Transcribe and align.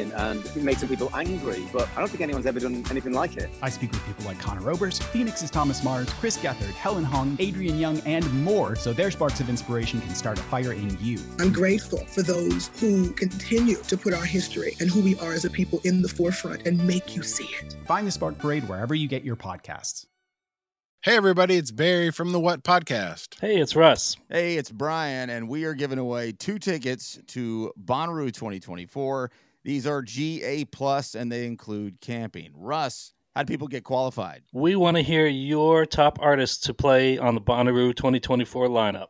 and 0.00 0.44
it 0.44 0.62
makes 0.62 0.80
some 0.80 0.88
people 0.88 1.10
angry, 1.14 1.64
but 1.72 1.88
I 1.96 2.00
don't 2.00 2.08
think 2.08 2.20
anyone's 2.20 2.46
ever 2.46 2.60
done 2.60 2.84
anything 2.90 3.12
like 3.12 3.36
it. 3.36 3.50
I 3.62 3.70
speak 3.70 3.92
with 3.92 4.04
people 4.04 4.24
like 4.24 4.38
Conor 4.38 4.70
Oberst, 4.70 5.02
Phoenix's 5.04 5.50
Thomas 5.50 5.82
Mars, 5.82 6.08
Chris 6.14 6.36
Gethard, 6.36 6.72
Helen 6.72 7.04
Hong, 7.04 7.36
Adrian 7.38 7.78
Young, 7.78 8.00
and 8.00 8.30
more, 8.44 8.76
so 8.76 8.92
their 8.92 9.10
sparks 9.10 9.40
of 9.40 9.48
inspiration 9.48 10.00
can 10.00 10.14
start 10.14 10.38
a 10.38 10.42
fire 10.42 10.72
in 10.72 10.96
you. 11.00 11.18
I'm 11.38 11.52
grateful 11.52 12.04
for 12.06 12.22
those 12.22 12.68
who 12.80 13.12
continue 13.12 13.76
to 13.76 13.96
put 13.96 14.14
our 14.14 14.24
history 14.24 14.76
and 14.80 14.90
who 14.90 15.00
we 15.00 15.18
are 15.18 15.32
as 15.32 15.44
a 15.44 15.50
people 15.50 15.80
in 15.84 16.02
the 16.02 16.08
forefront 16.08 16.66
and 16.66 16.84
make 16.86 17.16
you 17.16 17.22
see 17.22 17.48
it. 17.62 17.76
Find 17.86 18.06
the 18.06 18.10
Spark 18.10 18.38
Parade 18.38 18.68
wherever 18.68 18.94
you 18.94 19.08
get 19.08 19.24
your 19.24 19.36
podcasts. 19.36 20.06
Hey, 21.02 21.16
everybody, 21.16 21.56
it's 21.56 21.70
Barry 21.70 22.10
from 22.10 22.32
the 22.32 22.40
What 22.40 22.64
Podcast. 22.64 23.40
Hey, 23.40 23.60
it's 23.60 23.76
Russ. 23.76 24.16
Hey, 24.28 24.56
it's 24.56 24.72
Brian, 24.72 25.30
and 25.30 25.48
we 25.48 25.64
are 25.64 25.74
giving 25.74 26.00
away 26.00 26.32
two 26.32 26.58
tickets 26.58 27.20
to 27.28 27.72
Bonnaroo 27.80 28.32
2024. 28.32 29.30
These 29.66 29.84
are 29.84 30.00
GA 30.00 30.64
plus 30.64 31.16
and 31.16 31.30
they 31.30 31.44
include 31.44 32.00
camping. 32.00 32.52
Russ, 32.54 33.12
how 33.34 33.42
do 33.42 33.52
people 33.52 33.66
get 33.66 33.82
qualified? 33.82 34.44
We 34.52 34.76
want 34.76 34.96
to 34.96 35.02
hear 35.02 35.26
your 35.26 35.84
top 35.84 36.20
artists 36.22 36.58
to 36.66 36.72
play 36.72 37.18
on 37.18 37.34
the 37.34 37.40
Bonnaroo 37.40 37.92
2024 37.96 38.68
lineup. 38.68 39.08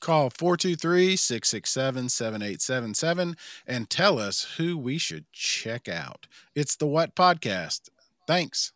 Call 0.00 0.28
423 0.28 1.14
667 1.14 2.08
7877 2.08 3.36
and 3.64 3.88
tell 3.88 4.18
us 4.18 4.54
who 4.56 4.76
we 4.76 4.98
should 4.98 5.26
check 5.30 5.88
out. 5.88 6.26
It's 6.56 6.74
the 6.74 6.88
What 6.88 7.14
Podcast. 7.14 7.88
Thanks. 8.26 8.72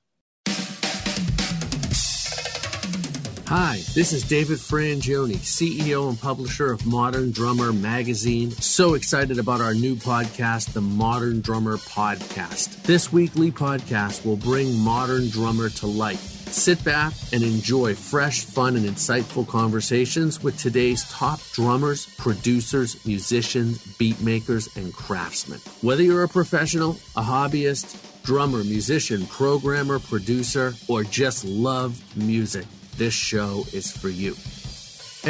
Hi, 3.48 3.76
this 3.94 4.12
is 4.12 4.24
David 4.24 4.58
Frangioni, 4.58 5.36
CEO 5.36 6.08
and 6.08 6.20
publisher 6.20 6.72
of 6.72 6.84
Modern 6.84 7.30
Drummer 7.30 7.72
Magazine. 7.72 8.50
So 8.50 8.94
excited 8.94 9.38
about 9.38 9.60
our 9.60 9.72
new 9.72 9.94
podcast, 9.94 10.72
the 10.72 10.80
Modern 10.80 11.42
Drummer 11.42 11.76
Podcast. 11.76 12.82
This 12.82 13.12
weekly 13.12 13.52
podcast 13.52 14.26
will 14.26 14.36
bring 14.36 14.76
Modern 14.80 15.28
Drummer 15.28 15.68
to 15.68 15.86
life. 15.86 16.18
Sit 16.50 16.82
back 16.82 17.12
and 17.32 17.44
enjoy 17.44 17.94
fresh, 17.94 18.44
fun, 18.44 18.74
and 18.74 18.84
insightful 18.84 19.46
conversations 19.46 20.42
with 20.42 20.58
today's 20.58 21.08
top 21.08 21.38
drummers, 21.52 22.06
producers, 22.16 23.06
musicians, 23.06 23.78
beat 23.96 24.20
makers, 24.20 24.76
and 24.76 24.92
craftsmen. 24.92 25.60
Whether 25.82 26.02
you're 26.02 26.24
a 26.24 26.28
professional, 26.28 26.96
a 27.14 27.22
hobbyist, 27.22 28.24
drummer, 28.24 28.64
musician, 28.64 29.24
programmer, 29.26 30.00
producer, 30.00 30.74
or 30.88 31.04
just 31.04 31.44
love 31.44 32.02
music 32.16 32.66
this 32.96 33.14
show 33.14 33.64
is 33.72 33.92
for 33.92 34.08
you. 34.08 34.32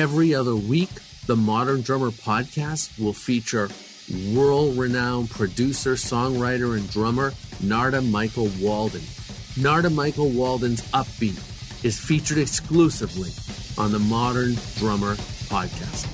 Every 0.00 0.34
other 0.34 0.54
week, 0.54 0.91
the 1.27 1.37
Modern 1.37 1.82
Drummer 1.82 2.10
podcast 2.10 2.99
will 3.03 3.12
feature 3.12 3.69
world 4.32 4.78
renowned 4.78 5.31
producer, 5.31 5.94
songwriter, 5.94 6.77
and 6.77 6.88
drummer 6.91 7.32
Narada 7.60 8.00
Michael 8.03 8.50
Walden. 8.60 9.03
Narada 9.56 9.91
Michael 9.91 10.31
Walden's 10.31 10.82
Upbeat 10.93 11.84
is 11.84 11.99
featured 11.99 12.38
exclusively 12.38 13.31
on 13.77 13.91
the 13.91 13.98
Modern 13.98 14.54
Drummer 14.77 15.16
podcast. 15.48 16.06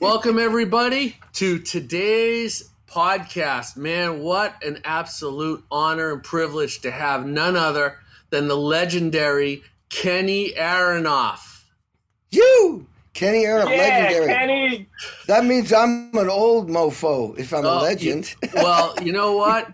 Welcome, 0.00 0.38
everybody, 0.38 1.16
to 1.34 1.58
today's 1.58 2.70
podcast. 3.02 3.76
Man, 3.76 4.20
what 4.20 4.60
an 4.64 4.80
absolute 4.84 5.62
honor 5.70 6.12
and 6.12 6.22
privilege 6.22 6.80
to 6.80 6.90
have 6.90 7.24
none 7.26 7.54
other 7.56 7.96
than 8.30 8.48
the 8.48 8.56
legendary 8.56 9.62
Kenny 9.88 10.50
Aronoff. 10.54 11.62
You! 12.30 12.86
Kenny 13.14 13.44
Aronoff, 13.44 13.70
yeah, 13.76 13.82
legendary. 14.08 14.26
Kenny. 14.26 14.86
That 15.28 15.44
means 15.44 15.72
I'm 15.72 16.10
an 16.16 16.28
old 16.28 16.68
mofo 16.68 17.38
if 17.38 17.52
I'm 17.54 17.64
Oh, 17.64 17.78
a 17.78 17.82
legend. 17.82 18.34
you- 18.42 18.48
well, 18.54 18.94
you 19.02 19.12
know 19.12 19.36
what, 19.36 19.72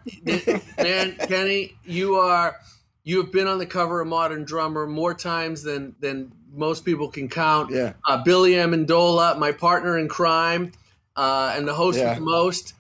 man, 0.79 1.17
Kenny, 1.27 1.75
you 1.85 2.17
are 2.17 2.57
you 3.05 3.21
have 3.23 3.33
been 3.33 3.47
on 3.47 3.59
the 3.59 3.67
cover 3.67 4.01
of 4.01 4.07
Modern 4.07 4.45
Drummer 4.45 4.87
more 4.87 5.15
times 5.15 5.63
than 5.63 5.95
than 6.01 6.31
most 6.55 6.85
people 6.85 7.09
can 7.09 7.29
count. 7.29 7.71
Yeah. 7.71 7.95
Uh, 8.07 8.23
Billy 8.23 8.53
Amendola, 8.53 9.39
my 9.39 9.53
partner 9.53 9.99
in 9.99 10.09
crime, 10.09 10.73
uh, 11.17 11.53
and 11.57 11.67
the 11.69 11.75
host 11.75 11.99
Yeah. 11.99 12.11
with 12.11 12.19
the 12.19 12.25
most. 12.25 12.75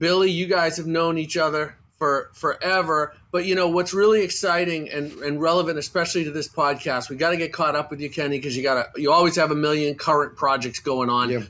Billy, 0.00 0.30
you 0.30 0.46
guys 0.46 0.76
have 0.78 0.88
known 0.88 1.18
each 1.18 1.36
other 1.36 1.76
for 2.00 2.30
forever. 2.32 3.14
But 3.30 3.44
you 3.44 3.54
know 3.54 3.68
what's 3.68 3.94
really 3.94 4.22
exciting 4.22 4.90
and, 4.90 5.12
and 5.20 5.40
relevant, 5.40 5.78
especially 5.78 6.24
to 6.24 6.32
this 6.32 6.48
podcast, 6.48 7.08
we 7.08 7.16
got 7.16 7.30
to 7.30 7.36
get 7.36 7.52
caught 7.52 7.76
up 7.76 7.90
with 7.90 8.00
you, 8.00 8.10
Kenny, 8.10 8.38
because 8.38 8.56
you 8.56 8.64
got 8.64 8.94
to 8.94 9.00
you 9.00 9.12
always 9.12 9.36
have 9.36 9.52
a 9.52 9.54
million 9.54 9.94
current 9.94 10.34
projects 10.36 10.80
going 10.80 11.08
on. 11.08 11.30
Yeah. 11.30 11.42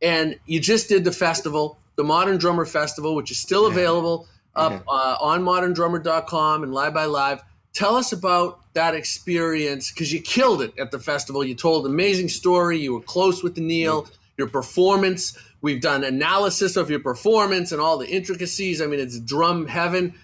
And 0.00 0.38
you 0.46 0.58
just 0.60 0.88
did 0.88 1.04
the 1.04 1.12
festival, 1.12 1.78
the 1.96 2.04
Modern 2.04 2.38
Drummer 2.38 2.64
Festival, 2.64 3.14
which 3.14 3.30
is 3.30 3.38
still 3.38 3.66
available 3.66 4.26
up 4.54 4.82
uh, 4.88 5.16
on 5.20 5.42
moderndrummer.com 5.42 6.62
and 6.62 6.72
Live 6.72 6.94
by 6.94 7.04
Live. 7.04 7.42
Tell 7.72 7.96
us 7.96 8.12
about 8.12 8.60
that 8.74 8.94
experience 8.94 9.90
because 9.90 10.12
you 10.12 10.20
killed 10.20 10.62
it 10.62 10.78
at 10.78 10.90
the 10.90 10.98
festival. 10.98 11.44
You 11.44 11.54
told 11.54 11.86
an 11.86 11.92
amazing 11.92 12.28
story. 12.28 12.78
You 12.78 12.94
were 12.94 13.00
close 13.00 13.42
with 13.42 13.54
the 13.54 13.60
Neil. 13.60 14.08
Your 14.36 14.48
performance. 14.48 15.38
We've 15.62 15.80
done 15.80 16.02
analysis 16.02 16.76
of 16.76 16.90
your 16.90 16.98
performance 17.00 17.70
and 17.70 17.80
all 17.80 17.96
the 17.96 18.08
intricacies. 18.08 18.82
I 18.82 18.86
mean, 18.86 18.98
it's 18.98 19.20
drum 19.20 19.68
heaven. 19.68 20.14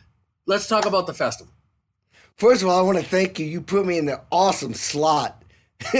Let's 0.46 0.66
talk 0.66 0.84
about 0.84 1.06
the 1.06 1.14
festival. 1.14 1.52
First 2.34 2.62
of 2.62 2.68
all, 2.68 2.78
I 2.78 2.82
want 2.82 2.98
to 2.98 3.04
thank 3.04 3.38
you. 3.38 3.46
You 3.46 3.60
put 3.60 3.86
me 3.86 3.98
in 3.98 4.06
the 4.06 4.20
awesome 4.30 4.74
slot. 4.74 5.42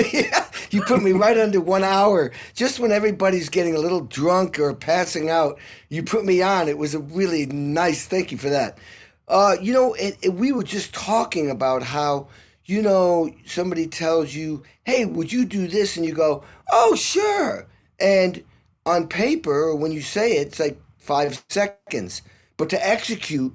you 0.71 0.83
put 0.83 1.03
me 1.03 1.13
right 1.13 1.39
under 1.39 1.61
one 1.61 1.85
hour. 1.85 2.33
Just 2.55 2.81
when 2.81 2.91
everybody's 2.91 3.49
getting 3.49 3.77
a 3.77 3.81
little 3.81 4.01
drunk 4.01 4.59
or 4.59 4.75
passing 4.75 5.31
out, 5.31 5.59
you 5.89 6.03
put 6.03 6.25
me 6.25 6.43
on. 6.43 6.69
It 6.69 6.79
was 6.79 6.95
a 6.95 7.01
really 7.01 7.47
nice. 7.47 8.07
Thank 8.07 8.33
you 8.33 8.39
for 8.39 8.51
that. 8.51 8.79
Uh, 9.29 9.57
you 9.61 9.73
know, 9.73 9.95
and, 9.95 10.17
and 10.25 10.39
we 10.39 10.53
were 10.53 10.65
just 10.65 10.95
talking 10.95 11.51
about 11.51 11.83
how, 11.83 12.29
you 12.65 12.83
know, 12.83 13.33
somebody 13.47 13.87
tells 13.87 14.35
you, 14.35 14.65
hey, 14.85 15.05
would 15.05 15.33
you 15.33 15.45
do 15.45 15.69
this? 15.69 15.97
And 15.97 16.05
you 16.05 16.13
go, 16.13 16.43
oh, 16.71 16.97
sure. 16.97 17.67
And 18.01 18.43
on 18.89 19.09
paper, 19.09 19.75
when 19.75 19.93
you 19.93 20.03
say 20.03 20.39
it, 20.39 20.49
it's 20.49 20.61
like 20.61 20.81
five 20.97 21.45
seconds. 21.49 22.23
But 22.57 22.71
to 22.71 22.89
execute 22.89 23.55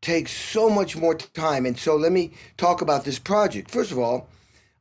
takes 0.00 0.32
so 0.32 0.68
much 0.68 0.96
more 0.96 1.14
time. 1.14 1.64
And 1.66 1.78
so 1.78 1.96
let 1.96 2.12
me 2.12 2.32
talk 2.56 2.82
about 2.82 3.04
this 3.04 3.18
project. 3.18 3.70
First 3.70 3.90
of 3.90 3.98
all, 3.98 4.28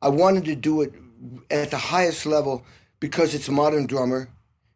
I 0.02 0.10
wanted 0.10 0.46
to 0.46 0.56
do 0.56 0.82
it 0.82 0.94
at 1.50 1.72
the 1.72 1.78
highest 1.78 2.26
level 2.26 2.66
because 3.00 3.34
it's 3.34 3.50
modern 3.50 3.88
drummer. 3.88 4.30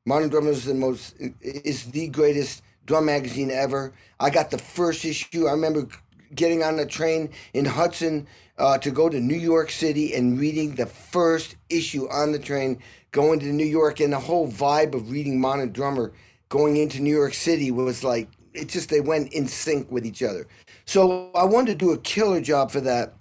Modern 0.06 0.30
Drummer 0.30 0.52
is 0.52 0.64
the 0.64 0.74
most 0.74 1.16
is 1.42 1.92
the 1.92 2.08
greatest 2.08 2.62
drum 2.86 3.08
magazine 3.08 3.52
ever. 3.52 3.94
I 4.22 4.30
got 4.30 4.52
the 4.52 4.58
first 4.58 5.04
issue. 5.04 5.48
I 5.48 5.52
remember 5.52 5.90
getting 6.34 6.64
on 6.64 6.78
the 6.78 6.86
train 6.86 7.30
in 7.54 7.66
Hudson 7.66 8.26
uh, 8.58 8.78
to 8.80 8.90
go 8.90 9.10
to 9.10 9.20
New 9.20 9.36
York 9.36 9.70
City 9.70 10.14
and 10.16 10.40
reading 10.40 10.76
the 10.76 10.86
first 10.86 11.58
issue 11.70 12.08
on 12.10 12.32
the 12.32 12.40
train, 12.40 12.82
going 13.12 13.40
to 13.40 13.48
New 13.48 13.66
York, 13.66 14.00
and 14.00 14.14
the 14.14 14.20
whole 14.20 14.50
vibe 14.50 14.94
of 14.94 15.12
reading 15.12 15.40
Modern 15.40 15.72
Drummer 15.72 16.12
going 16.50 16.78
into 16.78 17.02
New 17.02 17.16
York 17.16 17.34
City 17.34 17.72
was 17.72 18.04
like 18.04 18.30
it 18.54 18.70
just 18.70 18.90
they 18.90 19.02
went 19.02 19.32
in 19.34 19.48
sync 19.48 19.92
with 19.92 20.06
each 20.06 20.24
other. 20.24 20.48
So 20.86 21.32
I 21.36 21.44
wanted 21.44 21.80
to 21.80 21.86
do 21.86 21.92
a 21.92 21.98
killer 21.98 22.42
job 22.42 22.72
for 22.72 22.82
that. 22.82 23.14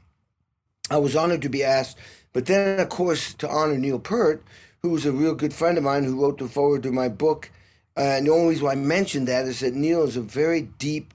I 0.91 0.99
was 0.99 1.17
honored 1.17 1.43
to 1.43 1.49
be 1.49 1.65
asked. 1.65 1.99
But 2.33 2.47
then, 2.47 2.79
of 2.81 2.89
course, 2.89 3.35
to 3.35 3.49
honor 3.49 3.79
Neil 3.79 3.99
Peart, 3.99 4.45
who's 4.83 5.07
a 5.07 5.13
real 5.13 5.35
good 5.35 5.55
friend 5.55 5.79
of 5.79 5.85
mine 5.85 6.05
who 6.05 6.21
wrote 6.21 6.39
the 6.39 6.49
forward 6.49 6.83
to 6.83 6.93
my 6.93 7.09
book. 7.09 7.51
Uh, 7.97 8.01
and 8.01 8.27
the 8.27 8.31
only 8.31 8.51
reason 8.51 8.69
I 8.69 8.75
mentioned 8.75 9.27
that 9.29 9.47
is 9.47 9.61
that 9.61 9.75
Neil 9.75 10.03
is 10.03 10.17
a 10.17 10.21
very 10.23 10.63
deep, 10.63 11.15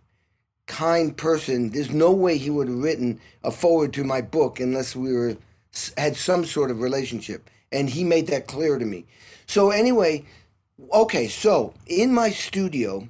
kind 0.65 1.15
person. 1.15 1.69
There's 1.69 1.91
no 1.91 2.11
way 2.11 2.37
he 2.37 2.49
would 2.49 2.67
have 2.67 2.77
written 2.77 3.19
a 3.43 3.51
forward 3.51 3.93
to 3.93 4.03
my 4.03 4.21
book 4.21 4.59
unless 4.59 4.95
we 4.95 5.13
were 5.13 5.37
had 5.97 6.17
some 6.17 6.43
sort 6.43 6.71
of 6.71 6.81
relationship, 6.81 7.49
and 7.71 7.89
he 7.89 8.03
made 8.03 8.27
that 8.27 8.47
clear 8.47 8.77
to 8.77 8.85
me. 8.85 9.05
So 9.45 9.69
anyway, 9.69 10.25
okay, 10.93 11.27
so 11.27 11.73
in 11.87 12.13
my 12.13 12.29
studio, 12.29 13.07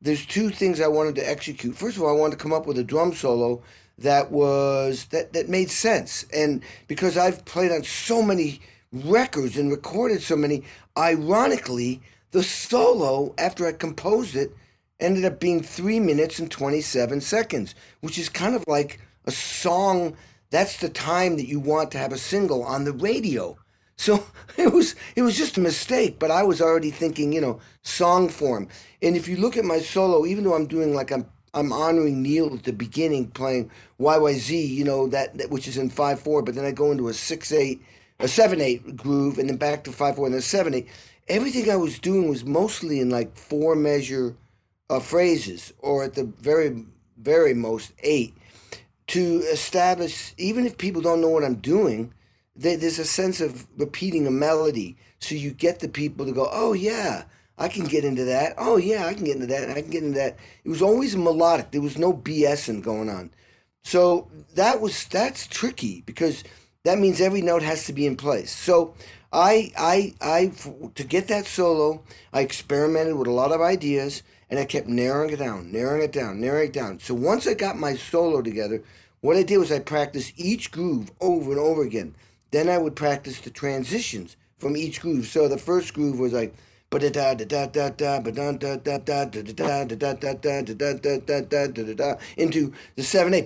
there's 0.00 0.26
two 0.26 0.50
things 0.50 0.80
I 0.80 0.88
wanted 0.88 1.14
to 1.16 1.28
execute. 1.28 1.76
First 1.76 1.96
of 1.96 2.02
all, 2.02 2.10
I 2.10 2.18
wanted 2.20 2.38
to 2.38 2.42
come 2.42 2.52
up 2.52 2.66
with 2.66 2.78
a 2.78 2.84
drum 2.84 3.14
solo 3.14 3.62
that 3.98 4.30
was 4.30 5.06
that 5.06 5.32
that 5.32 5.48
made 5.48 5.70
sense, 5.70 6.26
and 6.34 6.62
because 6.88 7.16
I've 7.16 7.44
played 7.44 7.70
on 7.70 7.84
so 7.84 8.22
many 8.22 8.60
records 8.92 9.56
and 9.56 9.70
recorded 9.70 10.22
so 10.22 10.36
many, 10.36 10.64
ironically, 10.96 12.02
the 12.32 12.42
solo 12.42 13.34
after 13.38 13.66
I 13.66 13.72
composed 13.72 14.36
it 14.36 14.52
ended 15.00 15.24
up 15.24 15.40
being 15.40 15.62
three 15.62 16.00
minutes 16.00 16.38
and 16.38 16.50
27 16.50 17.20
seconds, 17.20 17.74
which 18.00 18.18
is 18.18 18.28
kind 18.28 18.54
of 18.54 18.64
like 18.66 19.00
a 19.24 19.30
song. 19.30 20.16
That's 20.50 20.78
the 20.78 20.88
time 20.88 21.36
that 21.36 21.48
you 21.48 21.58
want 21.58 21.90
to 21.92 21.98
have 21.98 22.12
a 22.12 22.18
single 22.18 22.62
on 22.62 22.84
the 22.84 22.92
radio. 22.92 23.56
So 23.96 24.24
it 24.56 24.72
was 24.72 24.94
it 25.16 25.22
was 25.22 25.36
just 25.36 25.56
a 25.56 25.60
mistake, 25.60 26.18
but 26.18 26.30
I 26.30 26.42
was 26.42 26.60
already 26.60 26.90
thinking, 26.90 27.32
you 27.32 27.40
know, 27.40 27.60
song 27.82 28.28
form. 28.28 28.68
And 29.02 29.16
if 29.16 29.28
you 29.28 29.36
look 29.36 29.56
at 29.56 29.64
my 29.64 29.80
solo, 29.80 30.26
even 30.26 30.44
though 30.44 30.54
I'm 30.54 30.66
doing 30.66 30.94
like 30.94 31.10
I'm 31.12 31.26
I'm 31.54 31.72
honoring 31.72 32.22
Neil 32.22 32.52
at 32.52 32.64
the 32.64 32.72
beginning, 32.72 33.28
playing 33.28 33.70
YYZ, 34.00 34.68
you 34.68 34.84
know 34.84 35.06
that, 35.08 35.38
that 35.38 35.50
which 35.50 35.68
is 35.68 35.76
in 35.76 35.88
five 35.88 36.20
four, 36.20 36.42
but 36.42 36.54
then 36.54 36.64
I 36.64 36.72
go 36.72 36.90
into 36.90 37.08
a 37.08 37.14
six 37.14 37.52
eight, 37.52 37.82
a 38.18 38.28
seven 38.28 38.60
eight 38.60 38.96
groove, 38.96 39.38
and 39.38 39.48
then 39.48 39.56
back 39.56 39.84
to 39.84 39.92
five 39.92 40.16
four, 40.16 40.26
and 40.26 40.34
then 40.34 40.42
seven 40.42 40.74
eight. 40.74 40.88
Everything 41.28 41.70
I 41.70 41.76
was 41.76 41.98
doing 41.98 42.28
was 42.28 42.44
mostly 42.44 43.00
in 43.00 43.08
like 43.08 43.36
four 43.36 43.76
measure 43.76 44.36
uh, 44.90 45.00
phrases, 45.00 45.72
or 45.78 46.04
at 46.04 46.14
the 46.14 46.24
very 46.24 46.84
very 47.16 47.54
most 47.54 47.92
eight, 48.00 48.34
to 49.08 49.38
establish. 49.52 50.34
Even 50.36 50.66
if 50.66 50.76
people 50.76 51.02
don't 51.02 51.20
know 51.20 51.30
what 51.30 51.44
I'm 51.44 51.56
doing, 51.56 52.12
there's 52.56 52.98
a 52.98 53.04
sense 53.04 53.40
of 53.40 53.66
repeating 53.76 54.26
a 54.26 54.30
melody, 54.30 54.96
so 55.18 55.34
you 55.34 55.50
get 55.50 55.80
the 55.80 55.88
people 55.88 56.26
to 56.26 56.32
go, 56.32 56.48
"Oh 56.52 56.72
yeah." 56.72 57.24
I 57.56 57.68
can 57.68 57.84
get 57.84 58.04
into 58.04 58.24
that. 58.24 58.54
Oh 58.58 58.78
yeah, 58.78 59.06
I 59.06 59.14
can 59.14 59.24
get 59.24 59.36
into 59.36 59.46
that. 59.46 59.70
I 59.70 59.80
can 59.80 59.90
get 59.90 60.02
into 60.02 60.18
that. 60.18 60.36
It 60.64 60.68
was 60.68 60.82
always 60.82 61.16
melodic. 61.16 61.70
There 61.70 61.80
was 61.80 61.96
no 61.96 62.12
BSing 62.12 62.82
going 62.82 63.08
on. 63.08 63.30
So 63.84 64.28
that 64.54 64.80
was 64.80 65.06
that's 65.06 65.46
tricky 65.46 66.02
because 66.06 66.42
that 66.84 66.98
means 66.98 67.20
every 67.20 67.42
note 67.42 67.62
has 67.62 67.86
to 67.86 67.92
be 67.92 68.06
in 68.06 68.16
place. 68.16 68.50
So 68.50 68.94
I 69.32 69.72
I 69.76 70.14
I 70.20 70.52
to 70.94 71.04
get 71.04 71.28
that 71.28 71.46
solo, 71.46 72.02
I 72.32 72.40
experimented 72.40 73.16
with 73.16 73.28
a 73.28 73.32
lot 73.32 73.52
of 73.52 73.60
ideas 73.60 74.22
and 74.50 74.58
I 74.58 74.64
kept 74.64 74.88
narrowing 74.88 75.30
it 75.30 75.38
down, 75.38 75.70
narrowing 75.70 76.02
it 76.02 76.12
down, 76.12 76.40
narrowing 76.40 76.68
it 76.68 76.72
down. 76.72 76.98
So 76.98 77.14
once 77.14 77.46
I 77.46 77.54
got 77.54 77.78
my 77.78 77.94
solo 77.94 78.42
together, 78.42 78.82
what 79.20 79.36
I 79.36 79.42
did 79.42 79.58
was 79.58 79.72
I 79.72 79.78
practiced 79.80 80.32
each 80.36 80.70
groove 80.70 81.10
over 81.20 81.50
and 81.50 81.60
over 81.60 81.82
again. 81.82 82.14
Then 82.54 82.68
I 82.68 82.78
would 82.78 82.94
practice 82.94 83.40
the 83.40 83.50
transitions 83.50 84.36
from 84.58 84.76
each 84.76 85.00
groove. 85.00 85.26
So 85.26 85.48
the 85.48 85.58
first 85.58 85.92
groove 85.92 86.20
was 86.20 86.32
like 86.32 86.54
into 86.92 87.10
the 92.96 93.02
seven 93.02 93.34
eight. 93.34 93.44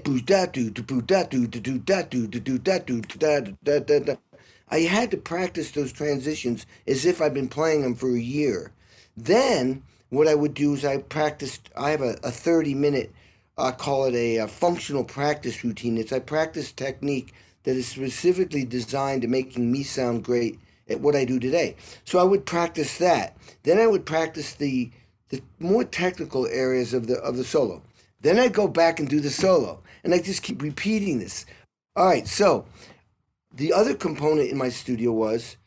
I 4.71 4.81
had 4.81 5.11
to 5.11 5.17
practice 5.17 5.71
those 5.71 5.93
transitions 5.93 6.67
as 6.87 7.07
if 7.07 7.23
I'd 7.23 7.33
been 7.33 7.49
playing 7.49 7.81
them 7.81 7.95
for 7.95 8.11
a 8.11 8.21
year. 8.21 8.73
Then 9.17 9.85
what 10.11 10.29
I 10.29 10.35
would 10.35 10.53
do 10.53 10.75
is 10.75 10.85
I 10.85 10.99
practiced. 10.99 11.71
I 11.75 11.93
have 11.93 12.03
a, 12.03 12.19
a 12.23 12.31
thirty 12.31 12.75
minute. 12.75 13.11
I 13.57 13.71
call 13.71 14.05
it 14.05 14.15
a, 14.15 14.37
a 14.37 14.49
functional 14.49 15.05
practice 15.05 15.65
routine. 15.65 15.97
It's 15.97 16.13
I 16.13 16.19
practice 16.19 16.73
technique 16.73 17.33
that 17.69 17.77
is 17.77 17.87
specifically 17.87 18.65
designed 18.65 19.21
to 19.21 19.29
making 19.29 19.71
me 19.71 19.83
sound 19.83 20.25
great 20.25 20.59
at 20.89 21.01
what 21.01 21.15
I 21.15 21.27
do 21.27 21.39
today. 21.39 21.77
So 22.07 22.19
I 22.19 22.23
would 22.23 22.47
practice 22.47 22.97
that. 22.97 23.37
Then 23.63 23.79
I 23.79 23.87
would 23.87 24.07
practice 24.07 24.55
the 24.55 24.91
the 25.29 25.43
more 25.59 25.85
technical 25.85 26.47
areas 26.47 26.95
of 26.95 27.09
the 27.09 27.19
of 27.19 27.37
the 27.37 27.45
solo. 27.45 27.83
Then 28.23 28.39
I'd 28.39 28.55
go 28.55 28.69
back 28.69 28.99
and 28.99 29.07
do 29.07 29.21
the 29.21 29.29
solo. 29.29 29.83
And 30.03 30.15
I 30.15 30.19
just 30.19 30.43
keep 30.43 30.63
repeating 30.63 31.19
this. 31.19 31.45
All 31.95 32.07
right, 32.07 32.27
so 32.27 32.65
the 33.53 33.75
other 33.75 33.95
component 33.95 34.49
in 34.49 34.57
my 34.57 34.71
studio 34.71 35.13
was 35.13 35.59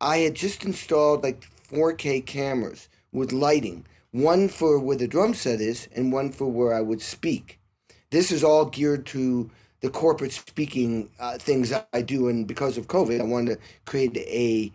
I 0.00 0.20
had 0.20 0.36
just 0.36 0.64
installed 0.64 1.22
like 1.22 1.44
4K 1.70 2.24
cameras 2.24 2.88
with 3.12 3.32
lighting, 3.32 3.84
one 4.12 4.48
for 4.48 4.78
where 4.78 4.96
the 4.96 5.06
drum 5.06 5.34
set 5.34 5.60
is 5.60 5.90
and 5.94 6.10
one 6.10 6.32
for 6.32 6.46
where 6.46 6.72
I 6.72 6.80
would 6.80 7.02
speak. 7.02 7.60
This 8.08 8.32
is 8.32 8.42
all 8.42 8.64
geared 8.64 9.04
to 9.06 9.50
the 9.84 9.90
corporate 9.90 10.32
speaking 10.32 11.10
uh, 11.20 11.36
things 11.36 11.70
I 11.92 12.00
do, 12.00 12.28
and 12.28 12.46
because 12.46 12.78
of 12.78 12.88
COVID, 12.88 13.20
I 13.20 13.24
wanted 13.24 13.56
to 13.56 13.62
create 13.84 14.16
a. 14.16 14.72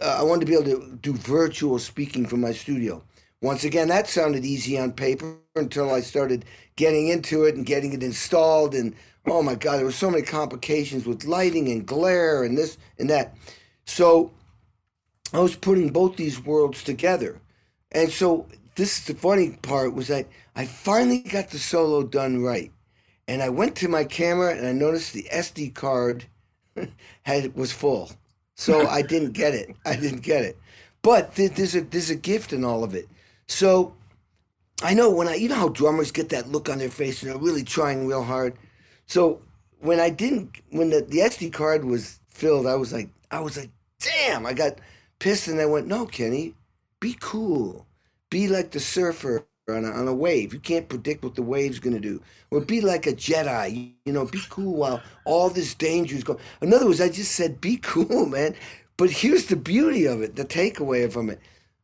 Uh, 0.00 0.16
I 0.18 0.22
wanted 0.22 0.40
to 0.40 0.46
be 0.46 0.54
able 0.54 0.80
to 0.80 0.96
do 0.96 1.12
virtual 1.12 1.78
speaking 1.78 2.24
from 2.24 2.40
my 2.40 2.52
studio. 2.52 3.02
Once 3.42 3.64
again, 3.64 3.88
that 3.88 4.08
sounded 4.08 4.46
easy 4.46 4.78
on 4.78 4.92
paper 4.92 5.36
until 5.56 5.92
I 5.92 6.00
started 6.00 6.46
getting 6.76 7.08
into 7.08 7.44
it 7.44 7.54
and 7.54 7.66
getting 7.66 7.92
it 7.92 8.02
installed. 8.02 8.74
And 8.74 8.94
oh 9.26 9.42
my 9.42 9.56
God, 9.56 9.76
there 9.76 9.84
were 9.84 9.92
so 9.92 10.10
many 10.10 10.22
complications 10.22 11.04
with 11.04 11.26
lighting 11.26 11.68
and 11.68 11.84
glare 11.84 12.42
and 12.42 12.56
this 12.56 12.78
and 12.98 13.10
that. 13.10 13.34
So 13.84 14.32
I 15.34 15.40
was 15.40 15.54
putting 15.54 15.90
both 15.90 16.16
these 16.16 16.42
worlds 16.42 16.82
together. 16.82 17.42
And 17.92 18.10
so 18.10 18.48
this 18.76 19.00
is 19.00 19.04
the 19.04 19.14
funny 19.14 19.50
part 19.60 19.92
was 19.92 20.08
that 20.08 20.28
I 20.56 20.64
finally 20.64 21.18
got 21.18 21.50
the 21.50 21.58
solo 21.58 22.02
done 22.04 22.42
right 22.42 22.72
and 23.30 23.44
I 23.44 23.48
went 23.48 23.76
to 23.76 23.88
my 23.88 24.02
camera 24.02 24.56
and 24.56 24.66
I 24.66 24.72
noticed 24.72 25.12
the 25.12 25.28
SD 25.32 25.72
card 25.72 26.24
had 27.22 27.54
was 27.54 27.70
full, 27.70 28.10
so 28.56 28.88
I 28.98 29.02
didn't 29.02 29.32
get 29.32 29.54
it. 29.54 29.74
I 29.86 29.94
didn't 29.94 30.22
get 30.22 30.42
it, 30.42 30.58
but 31.00 31.36
there's 31.36 31.76
a 31.76 31.82
there's 31.82 32.10
a 32.10 32.16
gift 32.16 32.52
in 32.52 32.64
all 32.64 32.82
of 32.82 32.92
it. 32.92 33.08
So 33.46 33.94
I 34.82 34.94
know 34.94 35.10
when 35.10 35.28
I 35.28 35.36
you 35.36 35.48
know 35.48 35.54
how 35.54 35.68
drummers 35.68 36.10
get 36.10 36.30
that 36.30 36.48
look 36.48 36.68
on 36.68 36.78
their 36.78 36.90
face 36.90 37.22
and 37.22 37.30
they're 37.30 37.38
really 37.38 37.62
trying 37.62 38.04
real 38.04 38.24
hard. 38.24 38.56
So 39.06 39.40
when 39.78 40.00
I 40.00 40.10
didn't 40.10 40.60
when 40.70 40.90
the, 40.90 41.02
the 41.02 41.18
SD 41.18 41.52
card 41.52 41.84
was 41.84 42.18
filled, 42.28 42.66
I 42.66 42.74
was 42.74 42.92
like 42.92 43.10
I 43.30 43.38
was 43.38 43.56
like 43.56 43.70
damn, 44.00 44.44
I 44.44 44.54
got 44.54 44.80
pissed 45.20 45.46
and 45.46 45.60
I 45.60 45.66
went 45.66 45.86
no, 45.86 46.04
Kenny, 46.04 46.54
be 46.98 47.16
cool, 47.20 47.86
be 48.28 48.48
like 48.48 48.72
the 48.72 48.80
surfer 48.80 49.46
on 49.76 49.84
a, 49.84 49.90
on 49.90 50.08
a 50.08 50.14
wave. 50.14 50.52
You 50.52 50.60
can't 50.60 50.88
predict 50.88 51.24
what 51.24 51.34
the 51.34 51.42
wave's 51.42 51.78
going 51.78 51.94
to 51.94 52.00
do. 52.00 52.22
Or 52.50 52.60
be 52.60 52.80
like 52.80 53.06
a 53.06 53.12
Jedi, 53.12 53.92
you 54.04 54.12
know, 54.12 54.26
be 54.26 54.40
cool 54.48 54.74
while 54.74 55.02
all 55.24 55.50
this 55.50 55.74
danger 55.74 56.16
is 56.16 56.24
going. 56.24 56.40
In 56.60 56.72
other 56.74 56.86
words, 56.86 57.00
I 57.00 57.08
just 57.08 57.32
said, 57.32 57.60
be 57.60 57.76
cool, 57.78 58.26
man. 58.26 58.54
But 58.96 59.10
here's 59.10 59.46
the 59.46 59.56
beauty 59.56 60.06
of 60.06 60.22
it, 60.22 60.36
the 60.36 60.44
takeaway 60.44 61.10
from 61.10 61.30
it. 61.30 61.40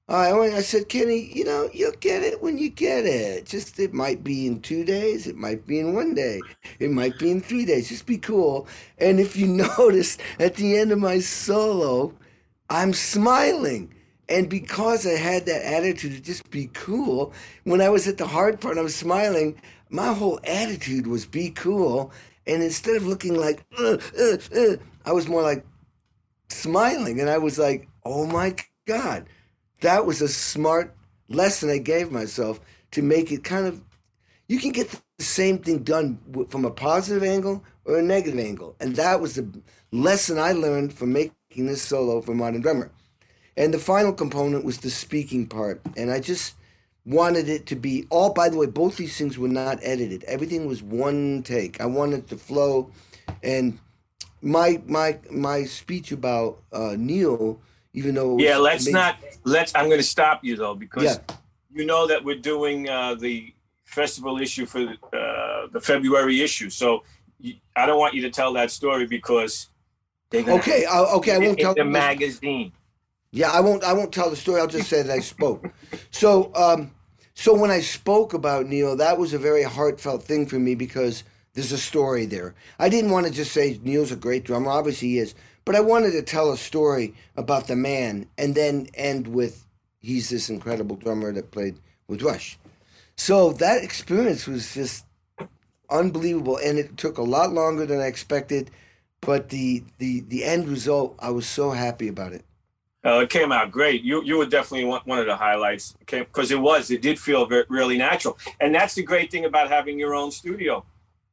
I, 0.08 0.30
I 0.30 0.60
said, 0.60 0.88
Kenny, 0.88 1.32
you 1.34 1.44
know, 1.44 1.68
you'll 1.72 1.90
get 1.98 2.22
it 2.22 2.40
when 2.40 2.58
you 2.58 2.70
get 2.70 3.06
it. 3.06 3.44
Just 3.46 3.80
it 3.80 3.92
might 3.92 4.22
be 4.22 4.46
in 4.46 4.60
two 4.60 4.84
days, 4.84 5.26
it 5.26 5.36
might 5.36 5.66
be 5.66 5.80
in 5.80 5.94
one 5.94 6.14
day, 6.14 6.40
it 6.78 6.92
might 6.92 7.18
be 7.18 7.30
in 7.30 7.40
three 7.40 7.64
days. 7.64 7.88
Just 7.88 8.06
be 8.06 8.18
cool. 8.18 8.68
And 8.98 9.18
if 9.18 9.36
you 9.36 9.46
notice 9.78 10.16
at 10.38 10.54
the 10.54 10.76
end 10.76 10.92
of 10.92 11.00
my 11.00 11.18
solo, 11.18 12.14
I'm 12.70 12.92
smiling 12.92 13.92
and 14.28 14.50
because 14.50 15.06
I 15.06 15.12
had 15.12 15.46
that 15.46 15.62
attitude 15.64 16.12
to 16.12 16.20
just 16.20 16.50
be 16.50 16.68
cool, 16.72 17.32
when 17.64 17.80
I 17.80 17.88
was 17.88 18.08
at 18.08 18.18
the 18.18 18.26
hard 18.26 18.60
part, 18.60 18.78
I 18.78 18.82
was 18.82 18.94
smiling. 18.94 19.60
My 19.88 20.12
whole 20.12 20.40
attitude 20.44 21.06
was 21.06 21.26
be 21.26 21.50
cool. 21.50 22.12
And 22.46 22.62
instead 22.62 22.96
of 22.96 23.06
looking 23.06 23.34
like, 23.34 23.64
uh, 23.78 23.98
uh, 24.18 24.36
uh, 24.54 24.76
I 25.04 25.12
was 25.12 25.28
more 25.28 25.42
like 25.42 25.64
smiling. 26.48 27.20
And 27.20 27.30
I 27.30 27.38
was 27.38 27.58
like, 27.58 27.88
oh 28.04 28.26
my 28.26 28.56
God, 28.86 29.26
that 29.80 30.06
was 30.06 30.20
a 30.20 30.28
smart 30.28 30.94
lesson 31.28 31.70
I 31.70 31.78
gave 31.78 32.10
myself 32.10 32.60
to 32.92 33.02
make 33.02 33.30
it 33.30 33.44
kind 33.44 33.66
of, 33.66 33.80
you 34.48 34.58
can 34.58 34.72
get 34.72 34.90
the 35.18 35.24
same 35.24 35.58
thing 35.58 35.82
done 35.82 36.18
from 36.48 36.64
a 36.64 36.70
positive 36.70 37.22
angle 37.22 37.64
or 37.84 37.98
a 37.98 38.02
negative 38.02 38.40
angle. 38.40 38.74
And 38.80 38.96
that 38.96 39.20
was 39.20 39.36
the 39.36 39.62
lesson 39.92 40.38
I 40.38 40.52
learned 40.52 40.92
from 40.92 41.12
making 41.12 41.66
this 41.66 41.82
solo 41.82 42.20
for 42.20 42.34
Modern 42.34 42.60
Drummer. 42.60 42.90
And 43.56 43.72
the 43.72 43.78
final 43.78 44.12
component 44.12 44.64
was 44.64 44.78
the 44.78 44.90
speaking 44.90 45.46
part. 45.46 45.80
And 45.96 46.10
I 46.10 46.20
just 46.20 46.54
wanted 47.06 47.48
it 47.48 47.66
to 47.66 47.76
be 47.76 48.06
all, 48.10 48.32
by 48.32 48.48
the 48.48 48.56
way, 48.56 48.66
both 48.66 48.96
these 48.96 49.16
things 49.16 49.38
were 49.38 49.48
not 49.48 49.78
edited. 49.82 50.24
Everything 50.24 50.66
was 50.66 50.82
one 50.82 51.42
take. 51.42 51.80
I 51.80 51.86
wanted 51.86 52.28
to 52.28 52.36
flow. 52.36 52.90
And 53.42 53.78
my 54.42 54.80
my 54.86 55.18
my 55.30 55.64
speech 55.64 56.12
about 56.12 56.62
uh, 56.72 56.94
Neil, 56.98 57.60
even 57.94 58.14
though 58.14 58.38
yeah, 58.38 58.56
let's 58.58 58.86
not 58.86 59.16
let's. 59.44 59.74
I'm 59.74 59.86
going 59.86 59.98
to 59.98 60.06
stop 60.06 60.44
you 60.44 60.56
though 60.56 60.74
because 60.74 61.04
yeah. 61.04 61.36
you 61.72 61.86
know 61.86 62.06
that 62.06 62.22
we're 62.22 62.38
doing 62.38 62.88
uh, 62.88 63.14
the 63.14 63.52
festival 63.84 64.38
issue 64.40 64.66
for 64.66 64.80
uh, 65.12 65.66
the 65.72 65.80
February 65.80 66.42
issue. 66.42 66.70
So 66.70 67.02
you, 67.40 67.54
I 67.74 67.86
don't 67.86 67.98
want 67.98 68.14
you 68.14 68.22
to 68.22 68.30
tell 68.30 68.52
that 68.54 68.70
story 68.70 69.06
because 69.06 69.68
they're 70.30 70.48
Okay, 70.48 70.84
I, 70.84 71.00
okay, 71.00 71.34
I 71.34 71.38
won't 71.38 71.58
in 71.58 71.64
tell 71.64 71.74
the 71.74 71.84
this- 71.84 71.92
magazine. 71.92 72.72
Yeah, 73.36 73.50
I 73.50 73.60
won't. 73.60 73.84
I 73.84 73.92
won't 73.92 74.14
tell 74.14 74.30
the 74.30 74.36
story. 74.36 74.62
I'll 74.62 74.66
just 74.66 74.88
say 74.88 75.02
that 75.02 75.12
I 75.12 75.20
spoke. 75.20 75.68
So, 76.10 76.50
um, 76.54 76.92
so 77.34 77.54
when 77.54 77.70
I 77.70 77.80
spoke 77.80 78.32
about 78.32 78.66
Neil, 78.66 78.96
that 78.96 79.18
was 79.18 79.34
a 79.34 79.38
very 79.38 79.64
heartfelt 79.64 80.22
thing 80.22 80.46
for 80.46 80.58
me 80.58 80.74
because 80.74 81.24
there's 81.52 81.72
a 81.72 81.78
story 81.78 82.24
there. 82.24 82.54
I 82.78 82.88
didn't 82.88 83.10
want 83.10 83.26
to 83.26 83.32
just 83.32 83.52
say 83.52 83.78
Neil's 83.82 84.10
a 84.10 84.16
great 84.16 84.44
drummer. 84.44 84.70
Obviously, 84.70 85.08
he 85.08 85.18
is, 85.18 85.34
but 85.66 85.74
I 85.74 85.80
wanted 85.80 86.12
to 86.12 86.22
tell 86.22 86.50
a 86.50 86.56
story 86.56 87.14
about 87.36 87.66
the 87.66 87.76
man, 87.76 88.26
and 88.38 88.54
then 88.54 88.88
end 88.94 89.28
with 89.28 89.66
he's 90.00 90.30
this 90.30 90.48
incredible 90.48 90.96
drummer 90.96 91.30
that 91.32 91.50
played 91.50 91.76
with 92.08 92.22
Rush. 92.22 92.58
So 93.16 93.52
that 93.54 93.84
experience 93.84 94.46
was 94.46 94.72
just 94.72 95.04
unbelievable, 95.90 96.56
and 96.56 96.78
it 96.78 96.96
took 96.96 97.18
a 97.18 97.22
lot 97.22 97.52
longer 97.52 97.84
than 97.84 98.00
I 98.00 98.06
expected. 98.06 98.70
But 99.20 99.50
the 99.50 99.84
the 99.98 100.20
the 100.20 100.44
end 100.44 100.68
result, 100.68 101.14
I 101.18 101.30
was 101.30 101.46
so 101.46 101.72
happy 101.72 102.08
about 102.08 102.32
it. 102.32 102.46
Uh, 103.06 103.20
it 103.20 103.30
came 103.30 103.52
out 103.52 103.70
great. 103.70 104.02
You 104.02 104.22
you 104.24 104.36
were 104.36 104.46
definitely 104.46 104.84
one, 104.84 105.00
one 105.04 105.18
of 105.20 105.26
the 105.26 105.36
highlights 105.36 105.94
because 106.00 106.50
it 106.50 106.60
was. 106.60 106.90
It 106.90 107.02
did 107.02 107.18
feel 107.20 107.46
very, 107.46 107.64
really 107.68 107.96
natural, 107.96 108.36
and 108.60 108.74
that's 108.74 108.94
the 108.94 109.02
great 109.04 109.30
thing 109.30 109.44
about 109.44 109.68
having 109.68 109.96
your 109.98 110.12
own 110.14 110.30
studio. 110.32 110.84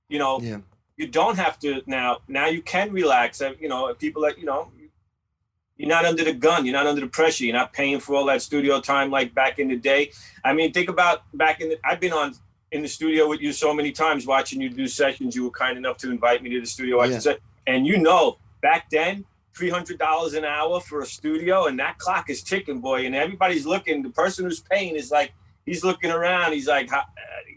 You 0.08 0.20
know, 0.20 0.40
Yeah. 0.40 0.60
you 0.98 1.08
don't 1.08 1.38
have 1.38 1.58
to 1.64 1.82
now. 1.88 2.20
Now 2.28 2.48
you 2.56 2.62
can 2.62 2.92
relax. 2.92 3.42
Uh, 3.42 3.54
You 3.60 3.70
know, 3.70 3.92
people 3.96 4.22
that 4.26 4.38
you 4.38 4.46
know, 4.46 4.72
you're 5.78 5.90
not 5.90 6.06
under 6.06 6.24
the 6.24 6.34
gun. 6.34 6.60
You're 6.66 6.78
not 6.82 6.86
under 6.86 7.02
the 7.02 7.08
pressure. 7.08 7.44
You're 7.46 7.56
not 7.64 7.74
paying 7.74 8.00
for 8.00 8.16
all 8.16 8.26
that 8.26 8.42
studio 8.44 8.80
time 8.80 9.10
like 9.10 9.34
back 9.34 9.58
in 9.58 9.68
the 9.70 9.76
day. 9.92 10.12
I 10.46 10.54
mean, 10.54 10.72
think 10.74 10.90
about 10.90 11.18
back 11.34 11.60
in 11.62 11.70
the. 11.70 11.78
I've 11.84 12.00
been 12.00 12.14
on 12.14 12.36
in 12.72 12.82
the 12.84 12.88
studio 12.88 13.28
with 13.28 13.42
you 13.42 13.52
so 13.52 13.74
many 13.74 13.92
times, 13.92 14.28
watching 14.28 14.62
you 14.62 14.70
do 14.70 14.88
sessions. 14.88 15.36
You 15.36 15.44
were 15.46 15.52
kind 15.64 15.76
enough 15.78 15.98
to 16.04 16.12
invite 16.12 16.44
me 16.44 16.50
to 16.52 16.60
the 16.62 16.68
studio, 16.68 17.04
Yeah. 17.04 17.34
and 17.66 17.88
you 17.88 17.98
know, 17.98 18.38
back 18.62 18.90
then. 18.92 19.26
Three 19.56 19.70
hundred 19.70 20.00
dollars 20.00 20.34
an 20.34 20.46
hour 20.46 20.80
for 20.80 21.02
a 21.02 21.06
studio, 21.06 21.68
and 21.68 21.80
that 21.80 21.98
clock 22.00 22.30
is 22.30 22.42
ticking, 22.42 22.80
boy. 22.80 23.06
And 23.06 23.16
everybody's 23.16 23.66
looking. 23.66 24.02
The 24.02 24.10
person 24.10 24.46
who's 24.46 24.60
paying 24.60 24.96
is 24.96 25.12
like, 25.12 25.32
he's 25.66 25.84
looking 25.84 26.10
around. 26.12 26.54
He's 26.54 26.68
like, 26.68 26.92
uh, 26.92 27.02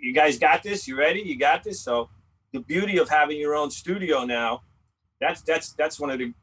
"You 0.02 0.12
guys 0.12 0.38
got 0.38 0.62
this? 0.62 0.86
You 0.86 0.96
ready? 0.98 1.20
You 1.20 1.38
got 1.38 1.64
this?" 1.64 1.80
So, 1.80 2.10
the 2.52 2.60
beauty 2.60 2.98
of 2.98 3.08
having 3.08 3.38
your 3.38 3.54
own 3.54 3.70
studio 3.70 4.24
now, 4.24 4.62
that's 5.20 5.40
that's 5.42 5.72
that's 5.72 5.98
one 5.98 6.10
of 6.10 6.18
the 6.18 6.34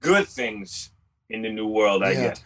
good 0.00 0.26
things 0.26 0.90
in 1.30 1.42
the 1.42 1.50
new 1.50 1.66
world, 1.66 2.02
I 2.02 2.12
Yeah. 2.12 2.28
guess. 2.28 2.42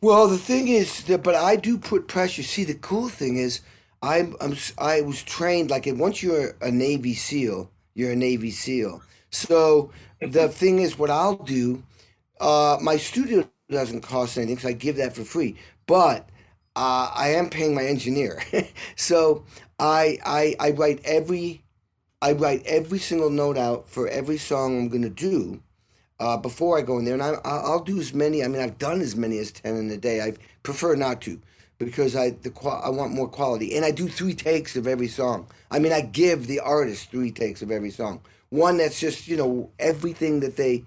Well, 0.00 0.28
the 0.28 0.38
thing 0.38 0.68
is 0.68 1.04
that, 1.04 1.22
but 1.22 1.34
I 1.34 1.56
do 1.56 1.78
put 1.78 2.06
pressure. 2.06 2.42
See, 2.42 2.64
the 2.64 2.74
cool 2.74 3.08
thing 3.08 3.38
is, 3.38 3.60
I'm, 4.02 4.36
I'm 4.40 4.56
i 4.78 5.00
was 5.00 5.22
trained 5.22 5.70
like 5.70 5.86
once 5.86 6.22
you're 6.22 6.54
a 6.60 6.70
Navy 6.70 7.14
SEAL, 7.14 7.70
you're 7.94 8.12
a 8.12 8.16
Navy 8.16 8.50
SEAL. 8.50 9.02
So 9.30 9.90
the 10.20 10.48
thing 10.48 10.78
is, 10.80 10.98
what 10.98 11.10
I'll 11.10 11.36
do, 11.36 11.82
uh, 12.40 12.78
my 12.80 12.96
studio 12.96 13.48
doesn't 13.70 14.02
cost 14.02 14.38
anything, 14.38 14.58
so 14.58 14.68
I 14.68 14.72
give 14.72 14.96
that 14.96 15.14
for 15.14 15.24
free. 15.24 15.56
But 15.86 16.28
uh, 16.76 17.10
I 17.14 17.30
am 17.30 17.50
paying 17.50 17.74
my 17.74 17.84
engineer, 17.84 18.42
so 18.96 19.44
I, 19.78 20.18
I 20.24 20.56
I 20.60 20.70
write 20.72 21.00
every 21.04 21.62
I 22.22 22.32
write 22.32 22.64
every 22.66 22.98
single 22.98 23.30
note 23.30 23.58
out 23.58 23.88
for 23.88 24.08
every 24.08 24.38
song 24.38 24.78
I'm 24.78 24.88
gonna 24.88 25.10
do 25.10 25.62
uh, 26.20 26.36
before 26.36 26.78
I 26.78 26.82
go 26.82 26.98
in 26.98 27.04
there, 27.04 27.14
and 27.14 27.22
I, 27.22 27.34
I'll 27.44 27.82
do 27.84 28.00
as 28.00 28.14
many. 28.14 28.44
I 28.44 28.48
mean, 28.48 28.62
I've 28.62 28.78
done 28.78 29.00
as 29.00 29.16
many 29.16 29.38
as 29.38 29.52
ten 29.52 29.76
in 29.76 29.90
a 29.90 29.96
day. 29.96 30.20
I 30.22 30.34
prefer 30.62 30.96
not 30.96 31.20
to 31.22 31.40
because 31.78 32.16
I 32.16 32.30
the 32.30 32.52
I 32.84 32.90
want 32.90 33.12
more 33.12 33.28
quality, 33.28 33.76
and 33.76 33.84
I 33.84 33.90
do 33.90 34.08
three 34.08 34.34
takes 34.34 34.76
of 34.76 34.86
every 34.86 35.08
song. 35.08 35.46
I 35.70 35.78
mean, 35.78 35.92
I 35.92 36.00
give 36.00 36.46
the 36.46 36.60
artist 36.60 37.10
three 37.10 37.30
takes 37.32 37.62
of 37.62 37.70
every 37.70 37.90
song. 37.90 38.20
One 38.50 38.76
that's 38.78 39.00
just 39.00 39.28
you 39.28 39.36
know 39.36 39.70
everything 39.78 40.40
that 40.40 40.56
they 40.56 40.84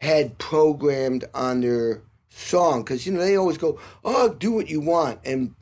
had 0.00 0.38
programmed 0.38 1.24
on 1.34 1.60
their 1.60 2.02
song, 2.28 2.82
because 2.82 3.06
you 3.06 3.12
know 3.12 3.20
they 3.20 3.36
always 3.36 3.58
go, 3.58 3.78
"Oh, 4.04 4.28
do 4.28 4.52
what 4.52 4.68
you 4.68 4.80
want," 4.80 5.20
and 5.24 5.54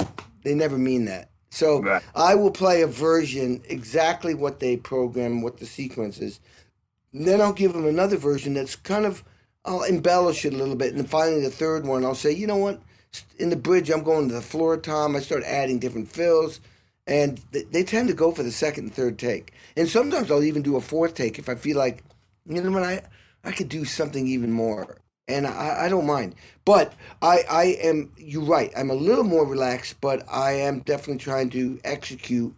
they 0.43 0.55
never 0.55 0.79
mean 0.79 1.05
that. 1.07 1.31
So 1.51 2.01
I 2.17 2.35
will 2.35 2.51
play 2.51 2.83
a 2.83 2.89
version 2.89 3.63
exactly 3.69 4.35
what 4.35 4.59
they 4.59 4.77
program, 4.77 5.41
what 5.41 5.59
the 5.59 5.67
sequence 5.67 6.19
is. 6.19 6.41
And 7.13 7.27
then 7.27 7.41
I'll 7.41 7.53
give 7.53 7.73
them 7.73 7.87
another 7.87 8.17
version 8.17 8.55
that's 8.55 8.75
kind 8.75 9.07
of 9.07 9.23
I'll 9.65 9.85
embellish 9.85 10.45
it 10.45 10.53
a 10.53 10.57
little 10.57 10.75
bit, 10.75 10.91
and 10.91 10.99
then 10.99 11.07
finally 11.07 11.41
the 11.41 11.51
third 11.51 11.87
one 11.87 12.05
I'll 12.05 12.17
say, 12.17 12.33
you 12.33 12.47
know 12.47 12.57
what? 12.57 12.83
In 13.39 13.51
the 13.51 13.57
bridge, 13.57 13.89
I'm 13.89 14.03
going 14.03 14.29
to 14.29 14.35
the 14.35 14.41
floor 14.41 14.77
tom. 14.77 15.15
I 15.15 15.21
start 15.21 15.45
adding 15.45 15.79
different 15.79 16.09
fills, 16.09 16.61
and 17.07 17.41
th- 17.53 17.69
they 17.71 17.85
tend 17.85 18.09
to 18.09 18.15
go 18.15 18.33
for 18.33 18.43
the 18.43 18.53
second 18.53 18.85
and 18.85 18.95
third 18.95 19.19
take. 19.19 19.53
And 19.77 19.89
sometimes 19.89 20.31
I'll 20.31 20.45
even 20.45 20.63
do 20.63 20.77
a 20.77 20.81
fourth 20.81 21.15
take 21.15 21.39
if 21.39 21.49
I 21.49 21.55
feel 21.55 21.77
like, 21.77 22.03
you 22.47 22.63
know 22.63 22.71
what, 22.71 22.83
I 22.83 23.03
I 23.45 23.53
could 23.53 23.69
do 23.69 23.85
something 23.85 24.27
even 24.27 24.53
more, 24.53 24.97
and 25.29 25.47
I, 25.47 25.85
I 25.87 25.89
don't 25.89 26.07
mind. 26.07 26.35
But 26.65 26.95
I 27.23 27.41
I 27.51 27.65
am 27.83 28.13
you're 28.17 28.45
right. 28.45 28.73
I'm 28.77 28.91
a 28.91 28.95
little 28.95 29.25
more 29.25 29.47
relaxed, 29.47 30.01
but 30.01 30.25
I 30.31 30.53
am 30.53 30.81
definitely 30.81 31.19
trying 31.23 31.51
to 31.51 31.81
execute 31.85 32.55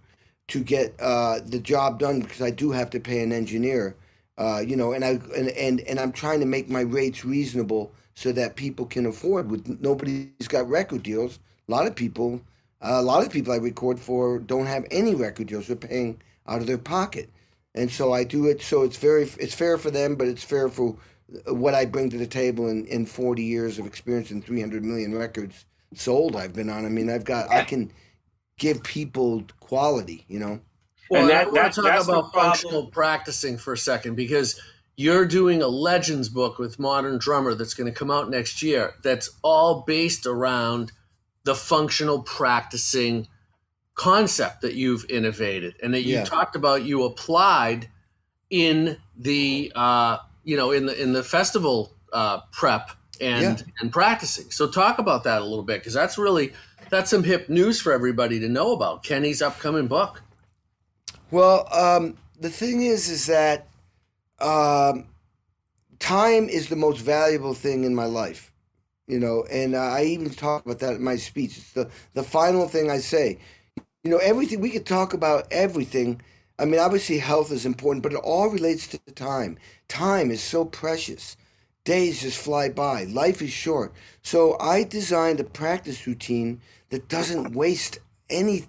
to 0.48 0.62
get 0.62 0.94
uh, 1.00 1.40
the 1.44 1.58
job 1.58 1.98
done 1.98 2.20
because 2.20 2.40
I 2.40 2.50
do 2.50 2.70
have 2.70 2.90
to 2.90 3.00
pay 3.00 3.22
an 3.22 3.32
engineer. 3.32 3.96
Uh, 4.38 4.62
you 4.64 4.76
know, 4.76 4.92
and 4.92 5.04
I 5.04 5.20
and, 5.36 5.48
and 5.50 5.80
and 5.80 5.98
I'm 5.98 6.12
trying 6.12 6.40
to 6.40 6.46
make 6.46 6.68
my 6.68 6.82
rates 6.82 7.24
reasonable 7.24 7.92
so 8.14 8.32
that 8.32 8.56
people 8.56 8.86
can 8.86 9.06
afford. 9.06 9.50
With 9.50 9.80
nobody's 9.80 10.48
got 10.48 10.68
record 10.68 11.02
deals. 11.02 11.38
A 11.68 11.72
lot 11.72 11.86
of 11.86 11.96
people, 11.96 12.42
a 12.86 13.02
lot 13.02 13.24
of 13.24 13.32
people 13.32 13.52
I 13.52 13.56
record 13.56 13.98
for 14.00 14.38
don't 14.38 14.66
have 14.66 14.84
any 14.90 15.14
record 15.14 15.48
deals. 15.48 15.66
They're 15.66 15.76
paying 15.76 16.20
out 16.46 16.60
of 16.60 16.66
their 16.66 16.78
pocket, 16.78 17.30
and 17.74 17.90
so 17.90 18.12
I 18.12 18.24
do 18.24 18.46
it 18.46 18.62
so 18.62 18.82
it's 18.82 18.96
very 18.96 19.24
it's 19.38 19.54
fair 19.54 19.78
for 19.78 19.90
them, 19.90 20.14
but 20.16 20.28
it's 20.28 20.44
fair 20.44 20.68
for 20.68 20.96
what 21.48 21.74
I 21.74 21.84
bring 21.86 22.10
to 22.10 22.18
the 22.18 22.26
table 22.26 22.68
in, 22.68 22.86
in 22.86 23.04
40 23.04 23.42
years 23.42 23.78
of 23.80 23.86
experience 23.86 24.30
and 24.30 24.44
300 24.44 24.84
million 24.84 25.12
records 25.14 25.64
sold 25.94 26.36
I've 26.36 26.52
been 26.54 26.70
on. 26.70 26.86
I 26.86 26.88
mean, 26.88 27.10
I've 27.10 27.24
got 27.24 27.50
I 27.50 27.64
can 27.64 27.90
give 28.58 28.82
people 28.82 29.44
quality. 29.60 30.24
You 30.28 30.38
know. 30.38 30.60
Well, 31.10 31.22
And 31.22 31.32
I 31.32 31.44
that- 31.44 31.52
want 31.52 31.72
to 31.74 31.82
talk 31.82 32.04
about 32.04 32.32
functional 32.34 32.86
practicing 32.90 33.58
for 33.58 33.72
a 33.72 33.78
second 33.78 34.14
because 34.16 34.60
you're 34.96 35.26
doing 35.26 35.60
a 35.62 35.68
legends 35.68 36.28
book 36.28 36.58
with 36.58 36.78
Modern 36.78 37.18
Drummer 37.18 37.54
that's 37.54 37.74
going 37.74 37.92
to 37.92 37.96
come 37.96 38.10
out 38.10 38.30
next 38.30 38.62
year. 38.62 38.94
That's 39.02 39.30
all 39.42 39.82
based 39.86 40.26
around 40.26 40.90
the 41.46 41.54
functional 41.54 42.22
practicing 42.22 43.26
concept 43.94 44.60
that 44.60 44.74
you've 44.74 45.06
innovated 45.08 45.74
and 45.82 45.94
that 45.94 46.02
you 46.02 46.16
Yeah. 46.16 46.24
talked 46.24 46.54
about. 46.56 46.82
You 46.84 47.04
applied 47.04 47.88
in 48.50 48.98
the 49.16 49.72
uh, 49.74 50.18
you 50.44 50.56
know 50.56 50.70
in 50.72 50.86
the 50.86 51.00
in 51.02 51.12
the 51.14 51.22
festival 51.24 51.92
uh, 52.12 52.40
prep 52.52 52.90
and 53.20 53.64
and 53.80 53.90
practicing. 53.92 54.50
So 54.50 54.68
talk 54.68 54.98
about 54.98 55.24
that 55.24 55.40
a 55.40 55.44
little 55.44 55.64
bit 55.64 55.80
because 55.80 55.94
that's 55.94 56.18
really 56.18 56.52
that's 56.90 57.10
some 57.10 57.24
hip 57.24 57.48
news 57.48 57.80
for 57.80 57.92
everybody 57.92 58.38
to 58.40 58.48
know 58.48 58.72
about 58.72 59.02
Kenny's 59.02 59.40
upcoming 59.40 59.86
book. 59.86 60.22
Well, 61.30 61.66
um, 61.72 62.16
the 62.38 62.50
thing 62.50 62.82
is, 62.82 63.08
is 63.08 63.26
that 63.26 63.68
um, 64.40 65.06
time 65.98 66.48
is 66.48 66.68
the 66.68 66.76
most 66.76 67.00
valuable 67.00 67.54
thing 67.54 67.84
in 67.84 67.94
my 67.94 68.04
life, 68.04 68.52
you 69.06 69.20
know, 69.20 69.44
and 69.50 69.76
I 69.76 70.04
even 70.04 70.30
talk 70.30 70.64
about 70.64 70.80
that 70.80 70.96
in 70.96 71.04
my 71.04 71.16
speech. 71.16 71.58
It's 71.58 71.72
the 71.72 71.90
the 72.14 72.22
final 72.24 72.68
thing 72.68 72.90
I 72.90 72.98
say. 72.98 73.38
You 74.04 74.10
know, 74.10 74.18
everything 74.18 74.60
we 74.60 74.70
could 74.70 74.86
talk 74.86 75.14
about 75.14 75.46
everything. 75.50 76.22
I 76.58 76.64
mean, 76.64 76.80
obviously, 76.80 77.18
health 77.18 77.52
is 77.52 77.66
important, 77.66 78.02
but 78.02 78.12
it 78.12 78.20
all 78.24 78.48
relates 78.48 78.86
to 78.88 78.98
time. 79.14 79.58
Time 79.88 80.30
is 80.30 80.42
so 80.42 80.64
precious. 80.64 81.36
Days 81.84 82.22
just 82.22 82.38
fly 82.38 82.68
by. 82.68 83.04
Life 83.04 83.42
is 83.42 83.50
short. 83.52 83.92
So 84.22 84.58
I 84.58 84.84
designed 84.84 85.40
a 85.40 85.44
practice 85.44 86.06
routine 86.06 86.60
that 86.90 87.08
doesn't 87.08 87.54
waste 87.54 87.98
any 88.30 88.66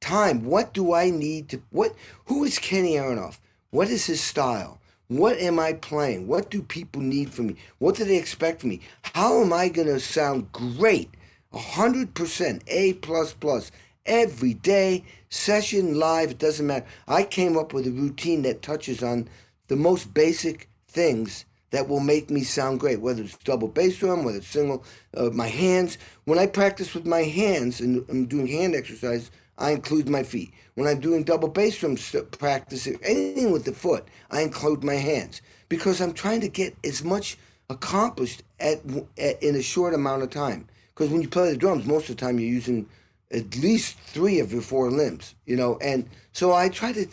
time. 0.00 0.44
What 0.44 0.74
do 0.74 0.92
I 0.94 1.10
need 1.10 1.48
to 1.50 1.62
what 1.70 1.94
who 2.26 2.44
is 2.44 2.58
Kenny 2.58 2.94
Aronoff? 2.94 3.38
What 3.70 3.88
is 3.88 4.06
his 4.06 4.20
style? 4.20 4.80
What 5.08 5.38
am 5.38 5.58
I 5.60 5.72
playing? 5.72 6.26
What 6.26 6.50
do 6.50 6.62
people 6.62 7.00
need 7.00 7.32
from 7.32 7.48
me? 7.48 7.56
What 7.78 7.94
do 7.94 8.04
they 8.04 8.16
expect 8.16 8.60
from 8.60 8.70
me? 8.70 8.80
How 9.02 9.40
am 9.40 9.52
I 9.52 9.68
gonna 9.68 10.00
sound 10.00 10.50
great? 10.52 11.10
A 11.52 11.58
hundred 11.58 12.14
percent 12.14 12.62
A 12.66 12.94
plus 12.94 13.32
plus 13.32 13.70
every 14.04 14.54
day, 14.54 15.04
session 15.28 15.98
live, 15.98 16.32
it 16.32 16.38
doesn't 16.38 16.66
matter. 16.66 16.86
I 17.06 17.22
came 17.22 17.56
up 17.56 17.72
with 17.72 17.86
a 17.86 17.90
routine 17.90 18.42
that 18.42 18.62
touches 18.62 19.02
on 19.02 19.28
the 19.68 19.76
most 19.76 20.14
basic 20.14 20.68
things 20.88 21.44
that 21.70 21.88
will 21.88 22.00
make 22.00 22.30
me 22.30 22.42
sound 22.42 22.80
great, 22.80 23.00
whether 23.00 23.22
it's 23.22 23.36
double 23.38 23.68
bass 23.68 23.98
drum, 23.98 24.24
whether 24.24 24.38
it's 24.38 24.46
single, 24.46 24.84
uh, 25.16 25.30
my 25.30 25.48
hands. 25.48 25.98
When 26.24 26.38
I 26.38 26.46
practice 26.46 26.94
with 26.94 27.06
my 27.06 27.22
hands 27.22 27.80
and 27.80 28.04
I'm 28.08 28.26
doing 28.26 28.46
hand 28.46 28.74
exercise, 28.74 29.30
I 29.58 29.70
include 29.70 30.08
my 30.08 30.22
feet. 30.22 30.52
When 30.74 30.86
I'm 30.86 31.00
doing 31.00 31.24
double 31.24 31.48
bass 31.48 31.78
drum 31.78 31.96
st- 31.96 32.30
practice, 32.32 32.86
anything 33.02 33.50
with 33.50 33.64
the 33.64 33.72
foot, 33.72 34.06
I 34.30 34.42
include 34.42 34.84
my 34.84 34.94
hands 34.94 35.40
because 35.68 36.00
I'm 36.00 36.12
trying 36.12 36.40
to 36.42 36.48
get 36.48 36.76
as 36.84 37.02
much 37.02 37.38
accomplished 37.70 38.42
at, 38.60 38.80
at 39.18 39.42
in 39.42 39.56
a 39.56 39.62
short 39.62 39.94
amount 39.94 40.22
of 40.22 40.30
time. 40.30 40.68
Because 40.94 41.10
when 41.10 41.22
you 41.22 41.28
play 41.28 41.50
the 41.50 41.56
drums, 41.56 41.86
most 41.86 42.08
of 42.08 42.16
the 42.16 42.20
time 42.20 42.38
you're 42.38 42.48
using 42.48 42.88
at 43.32 43.56
least 43.56 43.98
three 43.98 44.40
of 44.40 44.52
your 44.52 44.62
four 44.62 44.90
limbs, 44.90 45.34
you 45.46 45.56
know. 45.56 45.78
And 45.80 46.08
so 46.32 46.52
I 46.52 46.68
try 46.68 46.92
to 46.92 47.06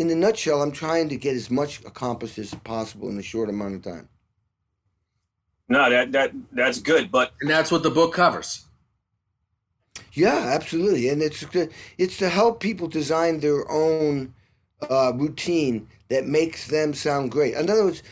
in 0.00 0.08
the 0.08 0.14
nutshell, 0.14 0.62
I'm 0.62 0.72
trying 0.72 1.10
to 1.10 1.16
get 1.16 1.36
as 1.36 1.50
much 1.50 1.84
accomplished 1.84 2.38
as 2.38 2.54
possible 2.54 3.10
in 3.10 3.18
a 3.18 3.22
short 3.22 3.50
amount 3.50 3.74
of 3.74 3.82
time. 3.82 4.08
No, 5.68 5.90
that 5.90 6.10
that 6.12 6.32
that's 6.52 6.80
good, 6.80 7.12
but 7.12 7.32
and 7.40 7.50
that's 7.50 7.70
what 7.70 7.82
the 7.82 7.90
book 7.90 8.14
covers. 8.14 8.64
Yeah, 10.12 10.50
absolutely, 10.54 11.08
and 11.08 11.22
it's 11.22 11.44
it's 11.98 12.16
to 12.18 12.28
help 12.28 12.60
people 12.60 12.88
design 12.88 13.40
their 13.40 13.70
own 13.70 14.34
uh, 14.88 15.12
routine 15.14 15.88
that 16.08 16.26
makes 16.26 16.66
them 16.66 16.94
sound 16.94 17.30
great. 17.30 17.54
In 17.54 17.70
other 17.70 17.84
words, 17.84 18.02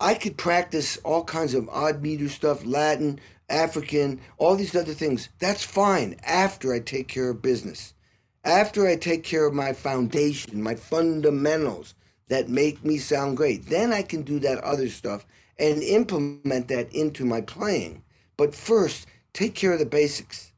I 0.00 0.14
could 0.14 0.36
practice 0.36 0.96
all 0.98 1.24
kinds 1.24 1.54
of 1.54 1.68
odd 1.68 2.02
meter 2.02 2.28
stuff, 2.28 2.64
Latin, 2.64 3.18
African, 3.48 4.20
all 4.36 4.54
these 4.54 4.76
other 4.76 4.94
things. 4.94 5.28
That's 5.40 5.64
fine 5.64 6.16
after 6.22 6.72
I 6.72 6.80
take 6.80 7.08
care 7.08 7.30
of 7.30 7.42
business. 7.42 7.94
After 8.44 8.86
I 8.86 8.96
take 8.96 9.24
care 9.24 9.46
of 9.46 9.54
my 9.54 9.72
foundation, 9.72 10.62
my 10.62 10.76
fundamentals 10.76 11.94
that 12.28 12.48
make 12.48 12.84
me 12.84 12.98
sound 12.98 13.36
great, 13.36 13.66
then 13.66 13.92
I 13.92 14.02
can 14.02 14.22
do 14.22 14.38
that 14.40 14.62
other 14.62 14.88
stuff 14.88 15.26
and 15.58 15.82
implement 15.82 16.68
that 16.68 16.92
into 16.94 17.24
my 17.24 17.40
playing. 17.40 18.04
But 18.36 18.54
first, 18.54 19.06
take 19.32 19.54
care 19.54 19.72
of 19.72 19.78
the 19.78 19.86
basics. 19.86 20.52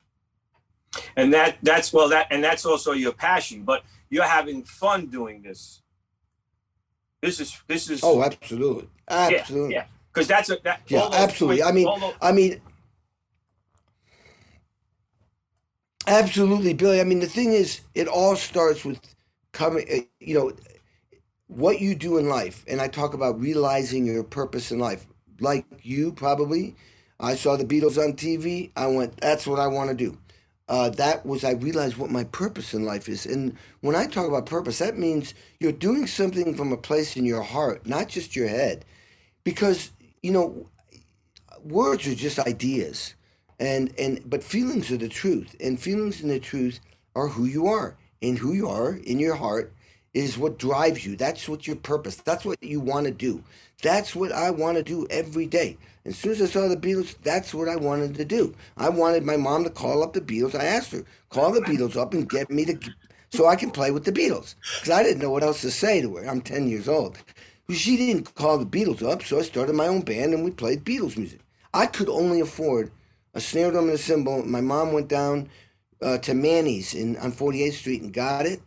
And 1.17 1.33
that 1.33 1.59
that's 1.63 1.93
well 1.93 2.09
that 2.09 2.27
and 2.31 2.43
that's 2.43 2.67
also 2.67 2.93
your 2.93 3.13
passion, 3.13 3.63
but 3.63 3.85
you're 4.09 4.25
having 4.25 4.65
fun 4.65 5.07
doing 5.07 5.43
this. 5.43 5.83
This 7.21 7.39
is 7.41 7.61
this 7.67 7.91
is 7.91 8.01
Oh, 8.03 8.23
absolutely. 8.23 8.89
Absolutely. 9.09 9.75
Yeah. 9.75 9.85
Because 10.13 10.29
yeah. 10.29 10.37
that's 10.37 10.51
a 10.51 10.59
that 10.65 10.83
Yeah, 10.89 11.09
absolutely. 11.13 11.63
I 11.63 11.73
mean 11.73 11.89
I 12.21 12.33
mean 12.33 12.61
Absolutely, 16.07 16.75
Billy. 16.75 17.01
I 17.01 17.05
mean, 17.05 17.21
the 17.21 17.29
thing 17.29 17.53
is, 17.53 17.83
it 17.95 18.09
all 18.09 18.35
starts 18.35 18.85
with 18.85 19.01
coming, 19.53 19.85
eh, 19.89 20.03
you 20.19 20.35
know, 20.35 20.53
what 21.47 21.81
you 21.81 21.95
do 21.95 22.19
in 22.19 22.29
life. 22.29 22.65
And 22.67 22.81
I 22.81 22.89
talk 22.89 23.15
about 23.15 23.41
realizing 23.41 24.07
your 24.07 24.25
purpose 24.25 24.73
in 24.73 24.79
life. 24.79 25.07
Like 25.41 25.67
you, 25.83 26.13
probably, 26.13 26.75
I 27.21 27.35
saw 27.35 27.57
the 27.57 27.65
Beatles 27.65 27.99
on 27.99 28.15
TV. 28.15 28.71
I 28.77 28.87
went, 28.87 29.21
that's 29.21 29.47
what 29.47 29.61
I 29.61 29.67
want 29.67 29.91
to 29.91 29.97
do. 29.97 30.19
Uh, 30.69 30.89
that 30.91 31.27
was, 31.27 31.45
I 31.45 31.53
realized 31.53 31.97
what 31.97 32.11
my 32.11 32.25
purpose 32.25 32.75
in 32.75 32.85
life 32.85 33.09
is. 33.09 33.27
And 33.27 33.57
when 33.81 33.97
I 33.97 34.07
talk 34.07 34.29
about 34.29 34.47
purpose, 34.47 34.79
that 34.79 34.97
means 34.97 35.35
you're 35.59 35.73
doing 35.73 36.07
something 36.07 36.55
from 36.55 36.73
a 36.73 36.77
place 36.77 37.17
in 37.17 37.25
your 37.25 37.43
heart, 37.43 37.87
not 37.87 38.09
just 38.09 38.37
your 38.37 38.49
head. 38.49 38.85
Because, 39.43 39.91
you 40.23 40.31
know, 40.31 40.69
words 41.65 42.07
are 42.07 42.15
just 42.15 42.39
ideas 42.39 43.15
and 43.59 43.93
and 43.99 44.23
but 44.29 44.43
feelings 44.43 44.91
are 44.91 44.97
the 44.97 45.09
truth 45.09 45.55
and 45.61 45.79
feelings 45.79 46.21
and 46.23 46.31
the 46.31 46.41
truth 46.41 46.81
are 47.15 47.29
who 47.29 47.45
you 47.45 47.67
are 47.67 47.97
and 48.23 48.39
who 48.39 48.53
you 48.53 48.69
are 48.69 48.95
in 49.05 49.19
your 49.19 49.35
heart 49.35 49.73
is 50.15 50.39
what 50.39 50.59
drives 50.59 51.05
you 51.07 51.15
that's 51.17 51.49
what 51.49 51.67
your 51.67 51.77
purpose 51.77 52.17
that's 52.17 52.45
what 52.45 52.61
you 52.63 52.81
want 52.81 53.07
to 53.07 53.13
do 53.13 53.45
that's 53.83 54.15
what 54.15 54.33
i 54.33 54.51
want 54.51 54.77
to 54.77 54.83
do 54.83 55.07
every 55.11 55.47
day. 55.47 55.77
As 56.05 56.17
soon 56.17 56.33
as 56.33 56.43
i 56.43 56.47
saw 56.47 56.69
the 56.69 56.77
beatles 56.77 57.17
that's 57.23 57.55
what 57.55 57.69
i 57.69 57.77
wanted 57.77 58.15
to 58.17 58.25
do. 58.25 58.55
I 58.77 58.89
wanted 58.89 59.25
my 59.25 59.37
mom 59.37 59.65
to 59.65 59.71
call 59.71 60.03
up 60.03 60.13
the 60.13 60.21
beatles. 60.21 60.55
I 60.55 60.65
asked 60.65 60.93
her 60.93 61.05
call 61.31 61.53
the 61.53 61.61
beatles 61.61 61.97
up 61.97 62.15
and 62.15 62.29
get 62.29 62.51
me 62.51 62.65
to 62.67 62.79
so 63.31 63.47
i 63.47 63.57
can 63.57 63.71
play 63.71 63.91
with 63.91 64.05
the 64.05 64.13
beatles. 64.13 64.55
Because 64.79 64.91
i 64.91 65.03
didn't 65.03 65.23
know 65.23 65.31
what 65.31 65.43
else 65.43 65.61
to 65.63 65.71
say 65.71 66.01
to 66.01 66.17
her. 66.17 66.29
I'm 66.29 66.41
10 66.41 66.69
years 66.69 66.89
old. 66.89 67.19
She 67.71 67.97
didn't 67.97 68.35
call 68.35 68.59
the 68.59 68.67
beatles 68.67 69.03
up 69.03 69.23
so 69.23 69.39
i 69.39 69.43
started 69.43 69.75
my 69.75 69.87
own 69.87 70.03
band 70.03 70.35
and 70.35 70.45
we 70.45 70.51
played 70.51 70.85
beatles 70.85 71.17
music. 71.17 71.41
I 71.73 71.87
could 71.87 72.09
only 72.09 72.41
afford 72.41 72.91
a 73.35 73.41
snare 73.41 73.71
drum 73.71 73.85
and 73.85 73.95
a 73.95 73.99
cymbal. 73.99 74.45
My 74.45 74.61
mom 74.61 74.93
went 74.93 75.09
down 75.09 75.49
uh, 76.03 76.19
to 76.19 76.35
Manny's 76.35 76.95
in 76.95 77.17
on 77.19 77.33
48th 77.33 77.75
Street 77.75 78.03
and 78.03 78.13
got 78.13 78.47
it, 78.47 78.61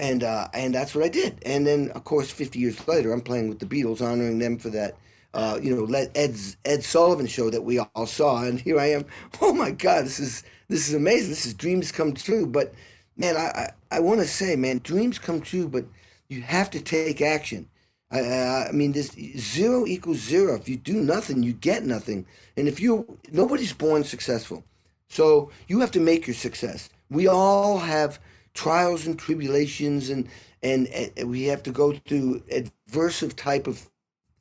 and 0.00 0.24
uh, 0.24 0.48
and 0.54 0.74
that's 0.74 0.94
what 0.94 1.04
I 1.04 1.08
did. 1.08 1.38
And 1.44 1.66
then, 1.66 1.90
of 1.92 2.04
course, 2.04 2.30
50 2.30 2.58
years 2.58 2.88
later, 2.88 3.12
I'm 3.12 3.20
playing 3.20 3.48
with 3.48 3.60
the 3.60 3.66
Beatles, 3.66 4.02
honoring 4.02 4.38
them 4.38 4.58
for 4.58 4.70
that. 4.70 4.96
Uh, 5.34 5.60
you 5.62 5.76
know, 5.76 5.84
let 5.84 6.10
Ed's 6.16 6.56
Ed 6.64 6.82
Sullivan 6.82 7.26
show 7.28 7.50
that 7.50 7.62
we 7.62 7.78
all 7.78 8.06
saw, 8.06 8.42
and 8.42 8.60
here 8.60 8.80
I 8.80 8.86
am. 8.86 9.04
Oh 9.42 9.52
my 9.52 9.70
God, 9.70 10.06
this 10.06 10.18
is 10.18 10.42
this 10.68 10.88
is 10.88 10.94
amazing. 10.94 11.30
This 11.30 11.46
is 11.46 11.54
dreams 11.54 11.92
come 11.92 12.14
true. 12.14 12.46
But 12.46 12.74
man, 13.16 13.36
I 13.36 13.70
I, 13.90 13.96
I 13.98 14.00
want 14.00 14.20
to 14.20 14.26
say, 14.26 14.56
man, 14.56 14.80
dreams 14.82 15.18
come 15.18 15.40
true, 15.40 15.68
but 15.68 15.84
you 16.28 16.42
have 16.42 16.70
to 16.70 16.80
take 16.80 17.20
action. 17.20 17.68
I, 18.10 18.68
I 18.68 18.72
mean, 18.72 18.92
this 18.92 19.12
zero 19.36 19.86
equals 19.86 20.18
zero. 20.18 20.56
If 20.56 20.68
you 20.68 20.76
do 20.76 20.94
nothing, 20.94 21.42
you 21.42 21.52
get 21.52 21.84
nothing. 21.84 22.26
And 22.56 22.66
if 22.66 22.80
you, 22.80 23.18
nobody's 23.30 23.72
born 23.72 24.02
successful. 24.04 24.64
So 25.08 25.50
you 25.68 25.80
have 25.80 25.92
to 25.92 26.00
make 26.00 26.26
your 26.26 26.34
success. 26.34 26.88
We 27.08 27.28
all 27.28 27.78
have 27.78 28.18
trials 28.54 29.06
and 29.06 29.18
tribulations, 29.18 30.10
and 30.10 30.28
and, 30.62 30.88
and 30.88 31.30
we 31.30 31.44
have 31.44 31.62
to 31.64 31.72
go 31.72 31.92
through 31.92 32.40
adversive 32.52 33.36
type 33.36 33.66
of 33.66 33.88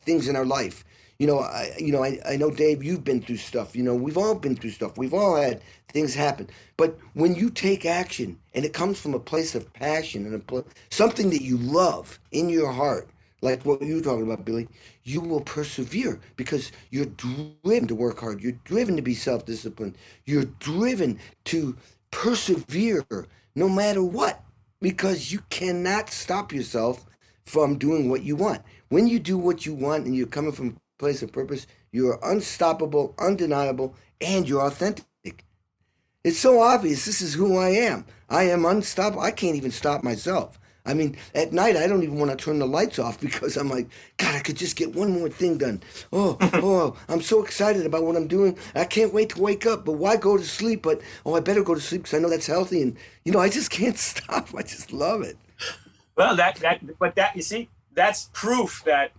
things 0.01 0.27
in 0.27 0.35
our 0.35 0.45
life. 0.45 0.85
You 1.19 1.27
know, 1.27 1.39
I 1.39 1.73
you 1.79 1.91
know 1.91 2.03
I, 2.03 2.19
I 2.27 2.37
know 2.37 2.51
Dave, 2.51 2.83
you've 2.83 3.03
been 3.03 3.21
through 3.21 3.37
stuff. 3.37 3.75
You 3.75 3.83
know, 3.83 3.95
we've 3.95 4.17
all 4.17 4.35
been 4.35 4.55
through 4.55 4.71
stuff. 4.71 4.97
We've 4.97 5.13
all 5.13 5.35
had 5.37 5.61
things 5.89 6.15
happen. 6.15 6.49
But 6.77 6.97
when 7.13 7.35
you 7.35 7.49
take 7.51 7.85
action, 7.85 8.39
and 8.55 8.65
it 8.65 8.73
comes 8.73 8.99
from 8.99 9.13
a 9.15 9.19
place 9.19 9.55
of 9.55 9.71
passion 9.73 10.25
and 10.25 10.35
a 10.35 10.39
pl- 10.39 10.67
something 10.91 11.29
that 11.31 11.43
you 11.43 11.57
love 11.57 12.19
in 12.31 12.49
your 12.49 12.71
heart 12.71 13.09
like 13.43 13.65
what 13.65 13.83
you 13.83 13.97
were 13.97 14.01
talking 14.01 14.25
about, 14.25 14.45
Billy, 14.45 14.67
you 15.03 15.21
will 15.21 15.41
persevere 15.41 16.19
because 16.37 16.73
you're 16.91 17.05
driven 17.05 17.87
to 17.87 17.95
work 17.95 18.19
hard. 18.21 18.41
You're 18.41 18.59
driven 18.65 18.97
to 18.97 19.03
be 19.03 19.15
self 19.15 19.45
disciplined. 19.45 19.97
You're 20.25 20.45
driven 20.45 21.19
to 21.45 21.77
persevere 22.11 23.05
no 23.59 23.69
matter 23.69 24.01
what 24.01 24.41
because 24.81 25.31
you 25.31 25.41
cannot 25.49 26.09
stop 26.09 26.53
yourself 26.53 27.05
from 27.45 27.77
doing 27.77 28.09
what 28.09 28.23
you 28.23 28.35
want. 28.35 28.61
When 28.87 29.07
you 29.07 29.19
do 29.19 29.37
what 29.37 29.65
you 29.65 29.73
want 29.73 30.05
and 30.05 30.15
you're 30.15 30.27
coming 30.27 30.51
from 30.51 30.69
a 30.69 30.99
place 30.99 31.21
of 31.21 31.31
purpose, 31.31 31.67
you're 31.91 32.19
unstoppable, 32.23 33.13
undeniable, 33.19 33.95
and 34.21 34.47
you're 34.47 34.65
authentic. 34.65 35.05
It's 36.23 36.39
so 36.39 36.61
obvious. 36.61 37.05
This 37.05 37.21
is 37.21 37.33
who 37.33 37.57
I 37.57 37.69
am. 37.69 38.05
I 38.29 38.43
am 38.43 38.65
unstoppable. 38.65 39.21
I 39.21 39.31
can't 39.31 39.55
even 39.55 39.71
stop 39.71 40.03
myself. 40.03 40.58
I 40.85 40.93
mean, 40.93 41.17
at 41.35 41.53
night 41.53 41.75
I 41.75 41.87
don't 41.87 42.03
even 42.03 42.17
want 42.17 42.31
to 42.31 42.37
turn 42.37 42.59
the 42.59 42.67
lights 42.67 42.99
off 42.99 43.19
because 43.19 43.57
I'm 43.57 43.69
like, 43.69 43.87
God, 44.17 44.35
I 44.35 44.39
could 44.39 44.57
just 44.57 44.75
get 44.75 44.95
one 44.95 45.11
more 45.11 45.29
thing 45.29 45.57
done. 45.57 45.81
Oh, 46.11 46.37
oh, 46.41 46.97
I'm 47.07 47.21
so 47.21 47.43
excited 47.43 47.85
about 47.85 48.03
what 48.03 48.15
I'm 48.15 48.27
doing. 48.27 48.57
I 48.75 48.85
can't 48.85 49.13
wait 49.13 49.29
to 49.29 49.41
wake 49.41 49.65
up. 49.65 49.85
But 49.85 49.93
why 49.93 50.15
go 50.15 50.37
to 50.37 50.43
sleep? 50.43 50.81
But 50.83 51.01
oh, 51.25 51.35
I 51.35 51.41
better 51.41 51.63
go 51.63 51.75
to 51.75 51.81
sleep 51.81 52.03
because 52.03 52.17
I 52.17 52.21
know 52.21 52.29
that's 52.29 52.47
healthy. 52.47 52.81
And 52.81 52.97
you 53.23 53.31
know, 53.31 53.39
I 53.39 53.49
just 53.49 53.71
can't 53.71 53.97
stop. 54.09 54.49
I 54.55 54.61
just 54.61 54.91
love 54.91 55.21
it. 55.21 55.37
Well, 56.15 56.35
that 56.35 56.55
that, 56.57 56.81
but 56.99 57.15
that 57.15 57.35
you 57.35 57.41
see, 57.41 57.69
that's 57.93 58.29
proof 58.33 58.83
that 58.85 59.11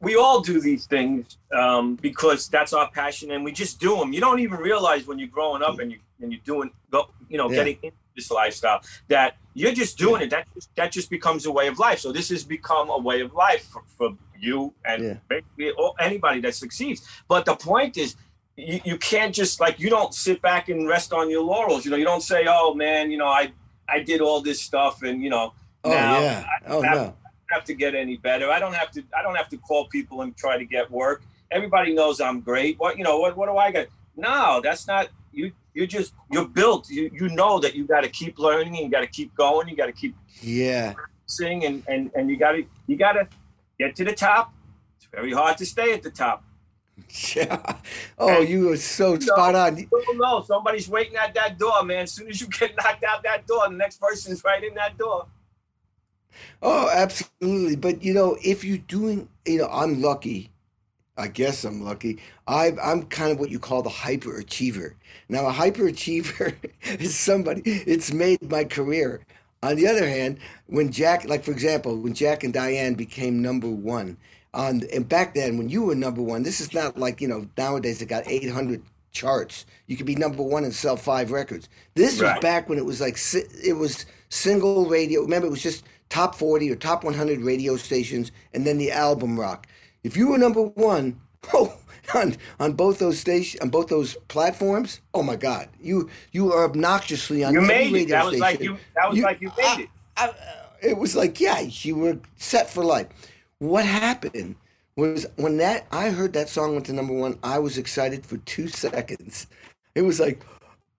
we 0.00 0.16
all 0.16 0.40
do 0.40 0.60
these 0.60 0.86
things 0.86 1.36
um, 1.52 1.96
because 1.96 2.48
that's 2.48 2.72
our 2.72 2.90
passion, 2.90 3.30
and 3.32 3.44
we 3.44 3.52
just 3.52 3.80
do 3.80 3.96
them. 3.96 4.12
You 4.12 4.20
don't 4.20 4.40
even 4.40 4.58
realize 4.58 5.06
when 5.06 5.18
you're 5.18 5.28
growing 5.28 5.62
up 5.62 5.78
and 5.78 5.92
you 5.92 5.98
and 6.20 6.32
you're 6.32 6.40
doing, 6.44 6.70
go, 6.90 7.10
you 7.28 7.36
know, 7.36 7.50
yeah. 7.50 7.64
getting 7.64 7.92
this 8.16 8.30
lifestyle 8.30 8.80
that 9.08 9.36
you're 9.54 9.72
just 9.72 9.96
doing 9.98 10.22
it. 10.22 10.30
That 10.30 10.46
just, 10.54 10.74
that 10.76 10.90
just 10.90 11.10
becomes 11.10 11.46
a 11.46 11.52
way 11.52 11.68
of 11.68 11.78
life. 11.78 12.00
So 12.00 12.10
this 12.10 12.30
has 12.30 12.42
become 12.42 12.90
a 12.90 12.98
way 12.98 13.20
of 13.20 13.34
life 13.34 13.64
for, 13.66 13.82
for 13.96 14.16
you 14.38 14.74
and 14.84 15.04
yeah. 15.04 15.14
basically 15.28 15.72
anybody 16.00 16.40
that 16.40 16.54
succeeds. 16.54 17.06
But 17.28 17.44
the 17.44 17.54
point 17.54 17.96
is, 17.96 18.16
you, 18.56 18.80
you 18.84 18.98
can't 18.98 19.34
just 19.34 19.60
like 19.60 19.78
you 19.78 19.90
don't 19.90 20.14
sit 20.14 20.40
back 20.42 20.68
and 20.68 20.88
rest 20.88 21.12
on 21.12 21.30
your 21.30 21.42
laurels. 21.42 21.84
You 21.84 21.90
know, 21.90 21.96
you 21.96 22.04
don't 22.04 22.22
say, 22.22 22.46
"Oh 22.48 22.74
man, 22.74 23.10
you 23.10 23.18
know, 23.18 23.28
I 23.28 23.52
I 23.88 24.00
did 24.00 24.20
all 24.20 24.40
this 24.40 24.60
stuff 24.60 25.02
and 25.02 25.22
you 25.22 25.30
know 25.30 25.52
oh, 25.84 25.90
now 25.90 26.20
yeah. 26.20 26.44
I 26.46 26.70
oh, 26.70 26.82
have, 26.82 26.96
no. 26.96 27.14
have 27.50 27.64
to 27.64 27.74
get 27.74 27.94
any 27.94 28.16
better. 28.16 28.50
I 28.50 28.58
don't 28.58 28.74
have 28.74 28.90
to 28.92 29.02
I 29.16 29.22
don't 29.22 29.36
have 29.36 29.48
to 29.50 29.58
call 29.58 29.88
people 29.88 30.22
and 30.22 30.36
try 30.36 30.58
to 30.58 30.64
get 30.64 30.90
work. 30.90 31.22
Everybody 31.50 31.94
knows 31.94 32.20
I'm 32.20 32.40
great. 32.40 32.78
What 32.78 32.98
you 32.98 33.04
know? 33.04 33.18
What 33.18 33.36
what 33.36 33.46
do 33.46 33.56
I 33.56 33.70
get? 33.70 33.88
No, 34.16 34.60
that's 34.62 34.86
not 34.86 35.08
you 35.36 35.52
you're 35.74 35.86
just 35.86 36.14
you're 36.30 36.48
built. 36.48 36.88
You 36.88 37.10
you 37.12 37.28
know 37.28 37.58
that 37.60 37.74
you 37.74 37.86
got 37.86 38.02
to 38.02 38.08
keep 38.08 38.38
learning. 38.38 38.74
You 38.74 38.88
got 38.88 39.00
to 39.00 39.06
keep 39.06 39.34
going. 39.34 39.68
You 39.68 39.76
got 39.76 39.86
to 39.86 39.92
keep 39.92 40.16
yeah 40.40 40.94
sing 41.26 41.64
and 41.64 41.82
and 41.86 42.10
and 42.14 42.30
you 42.30 42.38
got 42.38 42.52
to 42.52 42.64
you 42.86 42.96
got 42.96 43.12
to 43.12 43.28
get 43.78 43.94
to 43.96 44.04
the 44.04 44.12
top. 44.12 44.52
It's 44.96 45.06
very 45.12 45.32
hard 45.32 45.58
to 45.58 45.66
stay 45.66 45.92
at 45.92 46.02
the 46.02 46.10
top. 46.10 46.42
Yeah. 47.34 47.76
Oh, 48.18 48.40
and, 48.40 48.48
you 48.48 48.68
were 48.68 48.78
so 48.78 49.14
you 49.14 49.20
spot 49.20 49.52
know, 49.52 49.60
on. 49.60 49.76
You 49.76 50.18
know. 50.18 50.42
Somebody's 50.42 50.88
waiting 50.88 51.16
at 51.16 51.34
that 51.34 51.58
door, 51.58 51.82
man. 51.84 52.04
As 52.04 52.12
soon 52.12 52.30
as 52.30 52.40
you 52.40 52.46
get 52.46 52.74
knocked 52.78 53.04
out 53.04 53.22
that 53.24 53.46
door, 53.46 53.68
the 53.68 53.76
next 53.76 54.00
person's 54.00 54.42
right 54.42 54.64
in 54.64 54.74
that 54.74 54.96
door. 54.96 55.26
Oh, 56.62 56.88
absolutely. 56.90 57.76
But 57.76 58.02
you 58.02 58.14
know, 58.14 58.38
if 58.42 58.64
you're 58.64 58.78
doing, 58.78 59.28
you 59.44 59.58
know, 59.58 59.68
I'm 59.68 60.00
lucky 60.00 60.50
I 61.16 61.28
guess 61.28 61.64
I'm 61.64 61.82
lucky. 61.82 62.18
I, 62.46 62.72
I'm 62.82 63.04
kind 63.04 63.32
of 63.32 63.38
what 63.38 63.50
you 63.50 63.58
call 63.58 63.82
the 63.82 63.90
hyperachiever. 63.90 64.94
Now, 65.28 65.46
a 65.46 65.52
hyperachiever 65.52 66.54
is 67.00 67.16
somebody, 67.16 67.62
it's 67.64 68.12
made 68.12 68.42
my 68.50 68.64
career. 68.64 69.20
On 69.62 69.76
the 69.76 69.88
other 69.88 70.06
hand, 70.06 70.38
when 70.66 70.92
Jack, 70.92 71.24
like 71.24 71.42
for 71.42 71.50
example, 71.50 71.96
when 71.96 72.14
Jack 72.14 72.44
and 72.44 72.52
Diane 72.52 72.94
became 72.94 73.40
number 73.40 73.68
one, 73.68 74.16
on, 74.54 74.82
and 74.92 75.08
back 75.08 75.34
then 75.34 75.58
when 75.58 75.68
you 75.68 75.84
were 75.84 75.94
number 75.94 76.22
one, 76.22 76.42
this 76.42 76.60
is 76.60 76.72
not 76.72 76.98
like, 76.98 77.20
you 77.20 77.28
know, 77.28 77.46
nowadays 77.56 77.98
they 77.98 78.06
got 78.06 78.26
800 78.26 78.82
charts. 79.12 79.66
You 79.86 79.96
could 79.96 80.06
be 80.06 80.14
number 80.14 80.42
one 80.42 80.64
and 80.64 80.74
sell 80.74 80.96
five 80.96 81.30
records. 81.30 81.68
This 81.94 82.20
right. 82.20 82.34
was 82.34 82.42
back 82.42 82.68
when 82.68 82.78
it 82.78 82.84
was 82.84 83.00
like, 83.00 83.18
it 83.64 83.76
was 83.76 84.06
single 84.28 84.86
radio. 84.86 85.22
Remember, 85.22 85.46
it 85.46 85.50
was 85.50 85.62
just 85.62 85.84
top 86.08 86.34
40 86.34 86.70
or 86.70 86.76
top 86.76 87.04
100 87.04 87.40
radio 87.40 87.76
stations, 87.76 88.32
and 88.54 88.66
then 88.66 88.78
the 88.78 88.92
album 88.92 89.38
rock. 89.38 89.66
If 90.06 90.16
you 90.16 90.28
were 90.28 90.38
number 90.38 90.62
one, 90.62 91.20
oh, 91.52 91.76
on 92.14 92.36
on 92.60 92.74
both 92.74 92.98
those 93.00 93.18
stations, 93.18 93.60
on 93.60 93.70
both 93.70 93.88
those 93.88 94.16
platforms, 94.28 95.00
oh 95.12 95.22
my 95.22 95.36
God, 95.36 95.68
you 95.80 96.08
you 96.32 96.52
are 96.52 96.64
obnoxiously 96.64 97.42
on 97.44 97.52
You 97.52 97.60
made 97.60 97.94
it. 97.94 98.08
That 98.08 98.24
was 98.24 98.38
like 98.38 98.60
you. 98.60 98.78
That 98.94 99.10
was 99.10 99.18
like 99.20 99.40
you 99.40 99.50
made 99.56 99.84
it. 99.84 99.88
I, 100.16 100.32
it 100.80 100.96
was 100.96 101.16
like, 101.16 101.40
yeah, 101.40 101.60
you 101.60 101.96
were 101.96 102.18
set 102.36 102.70
for 102.70 102.84
life. 102.84 103.08
What 103.58 103.84
happened 103.84 104.56
was 104.94 105.26
when 105.36 105.58
that 105.58 105.86
I 105.90 106.10
heard 106.10 106.32
that 106.34 106.48
song 106.48 106.74
went 106.74 106.86
to 106.86 106.92
number 106.92 107.12
one, 107.12 107.38
I 107.42 107.58
was 107.58 107.76
excited 107.76 108.24
for 108.24 108.38
two 108.38 108.68
seconds. 108.68 109.46
It 109.94 110.02
was 110.02 110.20
like, 110.20 110.44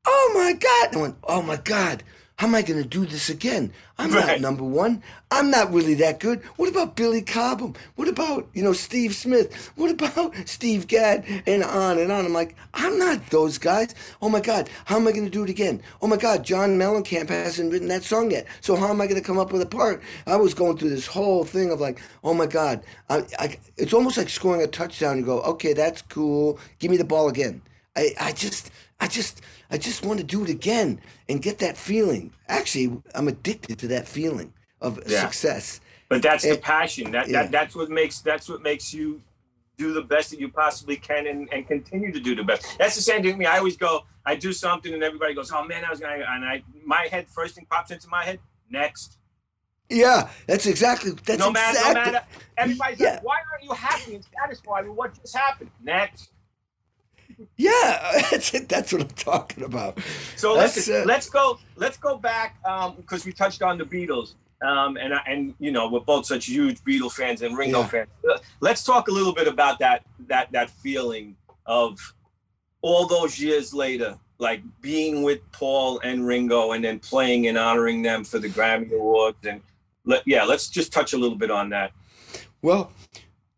oh 0.05 0.31
my 0.35 0.53
God. 0.53 0.95
I 0.95 1.01
went, 1.01 1.15
oh 1.23 1.41
my 1.41 1.57
God, 1.57 2.03
how 2.37 2.45
am 2.45 2.53
I 2.53 2.61
going 2.61 2.81
to 2.81 2.87
do 2.87 3.03
this 3.03 3.29
again? 3.29 3.73
I'm 3.97 4.11
not 4.11 4.39
number 4.41 4.63
one. 4.63 5.01
I'm 5.31 5.49
not 5.49 5.73
really 5.73 5.95
that 5.95 6.19
good. 6.19 6.43
What 6.55 6.69
about 6.69 6.95
Billy 6.95 7.23
Cobham? 7.23 7.73
What 7.95 8.07
about, 8.07 8.47
you 8.53 8.63
know, 8.63 8.73
Steve 8.73 9.15
Smith? 9.15 9.71
What 9.75 9.89
about 9.89 10.35
Steve 10.45 10.85
Gadd? 10.85 11.25
And 11.47 11.63
on 11.63 11.97
and 11.97 12.11
on. 12.11 12.25
I'm 12.25 12.33
like, 12.33 12.55
I'm 12.75 12.99
not 12.99 13.25
those 13.31 13.57
guys. 13.57 13.95
Oh 14.21 14.29
my 14.29 14.39
God, 14.39 14.69
how 14.85 14.97
am 14.97 15.07
I 15.07 15.13
going 15.13 15.25
to 15.25 15.31
do 15.31 15.43
it 15.43 15.49
again? 15.49 15.81
Oh 15.99 16.05
my 16.05 16.15
God, 16.15 16.43
John 16.43 16.77
Mellencamp 16.77 17.29
hasn't 17.29 17.71
written 17.71 17.87
that 17.87 18.03
song 18.03 18.29
yet. 18.29 18.45
So 18.61 18.75
how 18.75 18.89
am 18.89 19.01
I 19.01 19.07
going 19.07 19.19
to 19.19 19.25
come 19.25 19.39
up 19.39 19.51
with 19.51 19.63
a 19.63 19.65
part? 19.65 20.03
I 20.27 20.35
was 20.35 20.53
going 20.53 20.77
through 20.77 20.91
this 20.91 21.07
whole 21.07 21.43
thing 21.43 21.71
of 21.71 21.81
like, 21.81 21.99
oh 22.23 22.35
my 22.35 22.45
God, 22.45 22.83
I, 23.09 23.23
I, 23.39 23.57
it's 23.77 23.93
almost 23.93 24.15
like 24.15 24.29
scoring 24.29 24.61
a 24.61 24.67
touchdown. 24.67 25.17
You 25.17 25.25
go, 25.25 25.41
okay, 25.41 25.73
that's 25.73 26.03
cool. 26.03 26.59
Give 26.77 26.91
me 26.91 26.97
the 26.97 27.03
ball 27.03 27.29
again. 27.29 27.63
I, 27.95 28.13
I 28.19 28.31
just, 28.31 28.69
I 28.99 29.07
just, 29.07 29.41
I 29.69 29.77
just 29.77 30.05
want 30.05 30.19
to 30.19 30.25
do 30.25 30.43
it 30.43 30.49
again 30.49 31.01
and 31.29 31.41
get 31.41 31.59
that 31.59 31.77
feeling. 31.77 32.31
Actually, 32.47 33.01
I'm 33.15 33.27
addicted 33.27 33.79
to 33.79 33.87
that 33.89 34.07
feeling 34.07 34.53
of 34.81 34.99
Yeah. 35.07 35.21
success. 35.21 35.81
But 36.09 36.21
that's 36.21 36.43
the 36.47 36.57
passion. 36.57 37.11
That, 37.11 37.27
yeah. 37.27 37.43
that 37.43 37.51
that's 37.51 37.75
what 37.75 37.89
makes 37.89 38.21
that's 38.21 38.47
what 38.47 38.61
makes 38.61 38.93
you 38.93 39.21
do 39.77 39.93
the 39.93 40.01
best 40.01 40.31
that 40.31 40.39
you 40.39 40.49
possibly 40.49 40.95
can 40.95 41.27
and, 41.27 41.47
and 41.51 41.67
continue 41.67 42.11
to 42.11 42.19
do 42.19 42.33
the 42.33 42.43
best. 42.43 42.77
That's 42.79 42.95
the 42.95 43.01
same 43.01 43.21
thing 43.21 43.31
with 43.31 43.37
me. 43.39 43.45
I 43.45 43.57
always 43.57 43.77
go, 43.77 44.05
I 44.25 44.35
do 44.35 44.51
something 44.53 44.93
and 44.93 45.03
everybody 45.03 45.33
goes, 45.33 45.51
Oh 45.51 45.65
man, 45.65 45.83
I 45.85 45.89
was 45.89 45.99
gonna 45.99 46.23
and 46.27 46.45
I 46.45 46.63
my 46.85 47.07
head 47.11 47.27
first 47.27 47.55
thing 47.55 47.67
pops 47.69 47.91
into 47.91 48.07
my 48.07 48.23
head, 48.23 48.39
next. 48.69 49.17
Yeah, 49.89 50.29
that's 50.47 50.65
exactly. 50.65 51.11
That's 51.25 51.39
no 51.39 51.51
matter 51.51 51.77
exactly. 51.77 51.93
no 51.93 52.11
matter 52.11 52.25
everybody's 52.57 52.99
Yeah. 52.99 53.11
like, 53.15 53.23
Why 53.23 53.37
aren't 53.51 53.63
you 53.65 53.73
happy 53.73 54.15
and 54.15 54.25
satisfied 54.41 54.87
with 54.87 54.97
what 54.97 55.13
just 55.21 55.35
happened? 55.35 55.71
Next. 55.83 56.29
Yeah, 57.57 58.21
that's 58.31 58.53
it. 58.53 58.69
That's 58.69 58.91
what 58.93 59.01
I'm 59.03 59.07
talking 59.09 59.63
about. 59.63 59.99
So 60.35 60.53
listen, 60.55 61.01
uh, 61.01 61.05
let's 61.05 61.29
go. 61.29 61.59
Let's 61.75 61.97
go 61.97 62.17
back 62.17 62.57
because 62.97 63.25
we 63.25 63.31
touched 63.31 63.61
on 63.61 63.77
the 63.77 63.83
Beatles, 63.85 64.33
um, 64.61 64.97
and 64.97 65.13
and 65.27 65.53
you 65.59 65.71
know 65.71 65.87
we're 65.87 65.99
both 65.99 66.25
such 66.25 66.45
huge 66.47 66.79
Beatle 66.83 67.11
fans 67.11 67.41
and 67.41 67.57
Ringo 67.57 67.81
Yeah. 67.81 67.87
fans. 67.87 68.09
Uh, 68.29 68.37
Let's 68.59 68.83
talk 68.83 69.07
a 69.07 69.11
little 69.11 69.33
bit 69.33 69.47
about 69.47 69.79
that 69.79 70.03
that 70.27 70.51
that 70.51 70.69
feeling 70.69 71.35
of 71.65 71.99
all 72.81 73.05
those 73.07 73.39
years 73.39 73.73
later, 73.73 74.17
like 74.39 74.61
being 74.81 75.23
with 75.23 75.39
Paul 75.51 75.99
and 75.99 76.25
Ringo, 76.25 76.71
and 76.71 76.83
then 76.83 76.99
playing 76.99 77.47
and 77.47 77.57
honoring 77.57 78.01
them 78.01 78.23
for 78.23 78.39
the 78.39 78.49
Grammy 78.49 78.91
Awards. 78.93 79.45
And 79.45 79.61
let, 80.05 80.23
yeah, 80.25 80.43
let's 80.43 80.69
just 80.69 80.91
touch 80.93 81.13
a 81.13 81.17
little 81.17 81.37
bit 81.37 81.51
on 81.51 81.69
that. 81.69 81.91
Well, 82.61 82.91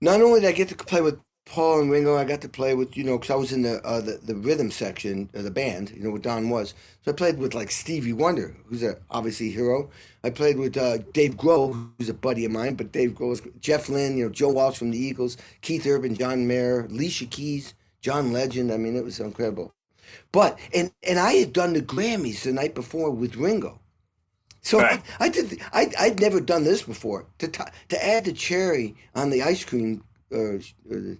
not 0.01 0.21
only 0.21 0.41
did 0.41 0.49
I 0.49 0.51
get 0.53 0.67
to 0.69 0.75
play 0.75 1.01
with 1.01 1.19
Paul 1.49 1.81
and 1.81 1.91
Ringo, 1.91 2.15
I 2.17 2.25
got 2.25 2.41
to 2.41 2.49
play 2.49 2.75
with 2.75 2.97
you 2.97 3.03
know 3.03 3.17
because 3.17 3.31
I 3.31 3.35
was 3.37 3.51
in 3.53 3.63
the, 3.63 3.81
uh, 3.85 4.01
the 4.01 4.19
the 4.23 4.35
rhythm 4.35 4.71
section 4.71 5.29
of 5.33 5.43
the 5.45 5.51
band. 5.51 5.91
You 5.91 6.03
know 6.03 6.11
what 6.11 6.23
Don 6.23 6.49
Was, 6.49 6.75
so 7.03 7.11
I 7.11 7.15
played 7.15 7.39
with 7.39 7.55
like 7.55 7.71
Stevie 7.71 8.13
Wonder, 8.13 8.55
who's 8.67 8.83
a 8.83 8.97
obviously 9.11 9.51
hero. 9.51 9.89
I 10.23 10.31
played 10.31 10.57
with 10.59 10.77
uh, 10.77 10.99
Dave 11.13 11.37
Grohl, 11.37 11.91
who's 11.99 12.09
a 12.09 12.15
buddy 12.15 12.45
of 12.45 12.51
mine, 12.53 12.75
but 12.75 12.93
Dave 12.93 13.11
Grohl 13.11 13.31
was 13.31 13.41
Jeff 13.61 13.89
Lynne, 13.89 14.17
you 14.17 14.25
know 14.25 14.31
Joe 14.31 14.49
Walsh 14.49 14.77
from 14.79 14.91
the 14.91 14.99
Eagles, 14.99 15.37
Keith 15.61 15.87
Urban, 15.87 16.15
John 16.15 16.47
Mayer, 16.47 16.85
Alicia 16.85 17.27
Keys, 17.27 17.73
John 18.01 18.33
Legend. 18.33 18.71
I 18.71 18.77
mean, 18.77 18.97
it 18.97 19.05
was 19.05 19.19
incredible. 19.19 19.73
But 20.31 20.59
and 20.73 20.91
and 21.03 21.19
I 21.19 21.33
had 21.33 21.53
done 21.53 21.73
the 21.73 21.81
Grammys 21.81 22.43
the 22.43 22.53
night 22.53 22.75
before 22.75 23.11
with 23.11 23.37
Ringo. 23.37 23.81
So 24.61 24.81
Right. 24.81 25.01
I, 25.19 25.25
I 25.25 25.29
did. 25.29 25.61
I 25.73 25.91
I'd 25.99 26.19
never 26.21 26.41
done 26.41 26.63
this 26.65 26.83
before. 26.83 27.27
To 27.39 27.47
to 27.47 28.05
add 28.05 28.25
the 28.25 28.33
cherry 28.33 28.95
on 29.15 29.29
the 29.31 29.43
ice 29.43 29.63
cream, 29.65 30.03
uh, 30.33 30.55
uh, 30.91 31.15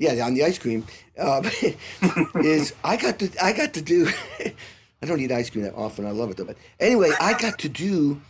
yeah, 0.00 0.24
on 0.24 0.32
the 0.34 0.42
ice 0.42 0.58
cream, 0.58 0.86
uh, 1.18 1.42
is 2.36 2.74
I 2.82 2.96
got 2.96 3.18
to 3.18 3.30
I 3.40 3.52
got 3.52 3.74
to 3.74 3.82
do. 3.82 4.08
I 5.02 5.06
don't 5.06 5.20
eat 5.20 5.30
ice 5.30 5.50
cream 5.50 5.64
that 5.64 5.74
often. 5.74 6.06
I 6.06 6.10
love 6.10 6.30
it 6.30 6.38
though. 6.38 6.44
But 6.44 6.56
anyway, 6.80 7.10
I 7.20 7.34
got 7.34 7.58
to 7.60 7.68
do 7.68 8.20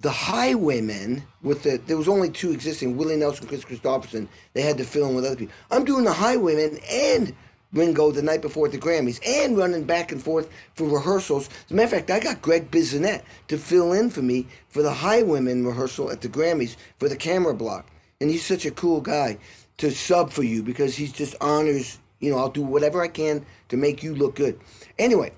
the 0.00 0.10
Highwaymen 0.10 1.22
with 1.42 1.62
the. 1.64 1.80
There 1.86 1.98
was 1.98 2.08
only 2.08 2.30
two 2.30 2.50
existing: 2.50 2.96
Willie 2.96 3.16
Nelson, 3.16 3.46
Kris 3.46 3.62
Kristofferson. 3.62 4.26
They 4.54 4.62
had 4.62 4.78
to 4.78 4.84
fill 4.84 5.06
in 5.10 5.14
with 5.14 5.26
other 5.26 5.36
people. 5.36 5.54
I'm 5.70 5.84
doing 5.84 6.04
the 6.04 6.14
Highwaymen 6.14 6.78
and 6.90 7.34
Ringo 7.74 8.10
the 8.10 8.22
night 8.22 8.40
before 8.40 8.64
at 8.64 8.72
the 8.72 8.78
Grammys 8.78 9.20
and 9.26 9.58
running 9.58 9.84
back 9.84 10.10
and 10.10 10.22
forth 10.22 10.48
for 10.74 10.88
rehearsals. 10.88 11.50
As 11.66 11.70
a 11.70 11.74
matter 11.74 11.84
of 11.84 11.90
fact, 11.90 12.10
I 12.10 12.20
got 12.20 12.40
Gregg 12.40 12.70
Bissonette 12.70 13.22
to 13.48 13.58
fill 13.58 13.92
in 13.92 14.08
for 14.08 14.22
me 14.22 14.46
for 14.70 14.82
the 14.82 14.94
Highwaymen 14.94 15.66
rehearsal 15.66 16.10
at 16.10 16.22
the 16.22 16.28
Grammys 16.30 16.76
for 16.98 17.10
the 17.10 17.16
camera 17.16 17.52
block. 17.52 17.86
And 18.20 18.30
he's 18.30 18.44
such 18.44 18.64
a 18.64 18.70
cool 18.70 19.02
guy 19.02 19.38
to 19.78 19.90
sub 19.90 20.30
for 20.30 20.42
you 20.42 20.62
because 20.62 20.96
he 20.96 21.06
just 21.06 21.34
honors, 21.40 21.98
you 22.20 22.30
know, 22.30 22.38
I'll 22.38 22.50
do 22.50 22.62
whatever 22.62 23.02
I 23.02 23.08
can 23.08 23.46
to 23.68 23.76
make 23.76 24.02
you 24.02 24.14
look 24.14 24.34
good. 24.36 24.60
Anyway, 24.98 25.32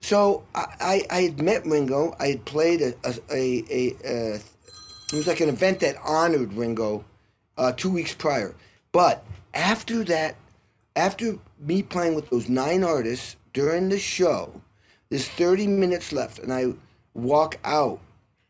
so 0.00 0.44
I, 0.54 0.66
I, 0.80 1.02
I 1.10 1.22
had 1.22 1.40
met 1.40 1.64
Ringo. 1.64 2.16
I 2.18 2.28
had 2.28 2.44
played 2.44 2.82
a, 2.82 2.94
a, 3.04 3.14
a, 3.30 3.96
a, 4.04 4.34
it 4.34 5.16
was 5.16 5.26
like 5.26 5.40
an 5.40 5.48
event 5.48 5.80
that 5.80 5.96
honored 6.04 6.52
Ringo 6.54 7.04
uh, 7.56 7.72
two 7.72 7.90
weeks 7.90 8.14
prior. 8.14 8.54
But 8.90 9.24
after 9.54 10.02
that, 10.04 10.36
after 10.96 11.38
me 11.58 11.82
playing 11.82 12.14
with 12.14 12.30
those 12.30 12.48
nine 12.48 12.84
artists 12.84 13.36
during 13.52 13.88
the 13.88 13.98
show, 13.98 14.60
there's 15.08 15.28
30 15.28 15.66
minutes 15.66 16.12
left, 16.12 16.38
and 16.38 16.52
I 16.52 16.72
walk 17.14 17.58
out 17.64 18.00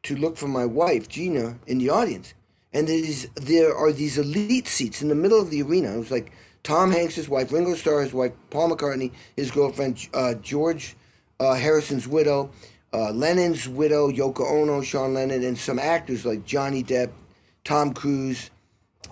to 0.04 0.16
look 0.16 0.36
for 0.36 0.48
my 0.48 0.64
wife, 0.64 1.08
Gina, 1.08 1.58
in 1.66 1.78
the 1.78 1.90
audience. 1.90 2.34
And 2.74 2.88
there 2.88 3.74
are 3.76 3.92
these 3.92 4.16
elite 4.16 4.66
seats 4.66 5.02
in 5.02 5.08
the 5.08 5.14
middle 5.14 5.40
of 5.40 5.50
the 5.50 5.62
arena. 5.62 5.94
It 5.94 5.98
was 5.98 6.10
like 6.10 6.32
Tom 6.62 6.90
Hanks, 6.90 7.16
his 7.16 7.28
wife, 7.28 7.52
Ringo 7.52 7.74
Starr, 7.74 8.02
his 8.02 8.14
wife, 8.14 8.32
Paul 8.50 8.70
McCartney, 8.70 9.12
his 9.36 9.50
girlfriend, 9.50 10.08
uh, 10.14 10.34
George 10.34 10.96
uh, 11.40 11.54
Harrison's 11.54 12.06
widow, 12.06 12.50
uh, 12.92 13.10
Lennon's 13.12 13.68
widow, 13.68 14.10
Yoko 14.10 14.50
Ono, 14.50 14.80
Sean 14.80 15.14
Lennon, 15.14 15.42
and 15.42 15.58
some 15.58 15.78
actors 15.78 16.24
like 16.24 16.44
Johnny 16.44 16.84
Depp, 16.84 17.10
Tom 17.64 17.92
Cruise, 17.92 18.50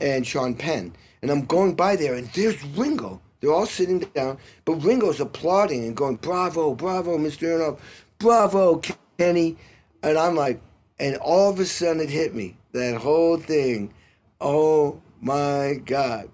and 0.00 0.26
Sean 0.26 0.54
Penn. 0.54 0.94
And 1.22 1.30
I'm 1.30 1.44
going 1.44 1.74
by 1.74 1.96
there, 1.96 2.14
and 2.14 2.28
there's 2.28 2.62
Ringo. 2.64 3.20
They're 3.40 3.52
all 3.52 3.66
sitting 3.66 4.00
down, 4.00 4.38
but 4.64 4.74
Ringo's 4.74 5.20
applauding 5.20 5.84
and 5.84 5.96
going, 5.96 6.16
"Bravo, 6.16 6.74
bravo, 6.74 7.18
Mr. 7.18 7.48
Erno, 7.48 7.78
bravo, 8.18 8.80
Kenny." 9.18 9.56
And 10.02 10.18
I'm 10.18 10.34
like, 10.34 10.60
and 11.00 11.16
all 11.16 11.50
of 11.50 11.58
a 11.58 11.64
sudden 11.64 12.02
it 12.02 12.10
hit 12.10 12.34
me 12.34 12.56
that 12.72 12.96
whole 12.96 13.38
thing. 13.38 13.92
Oh 14.40 15.00
my 15.20 15.80
God, 15.84 16.28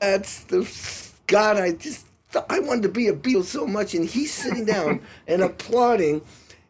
that's 0.00 0.44
the 0.44 0.66
God. 1.26 1.58
I 1.58 1.72
just 1.72 2.06
thought 2.30 2.46
I 2.48 2.60
wanted 2.60 2.84
to 2.84 2.88
be 2.88 3.08
a 3.08 3.12
Beatle 3.12 3.44
so 3.44 3.66
much, 3.66 3.94
and 3.94 4.06
he's 4.08 4.32
sitting 4.32 4.64
down 4.64 5.02
and 5.28 5.42
applauding. 5.42 6.22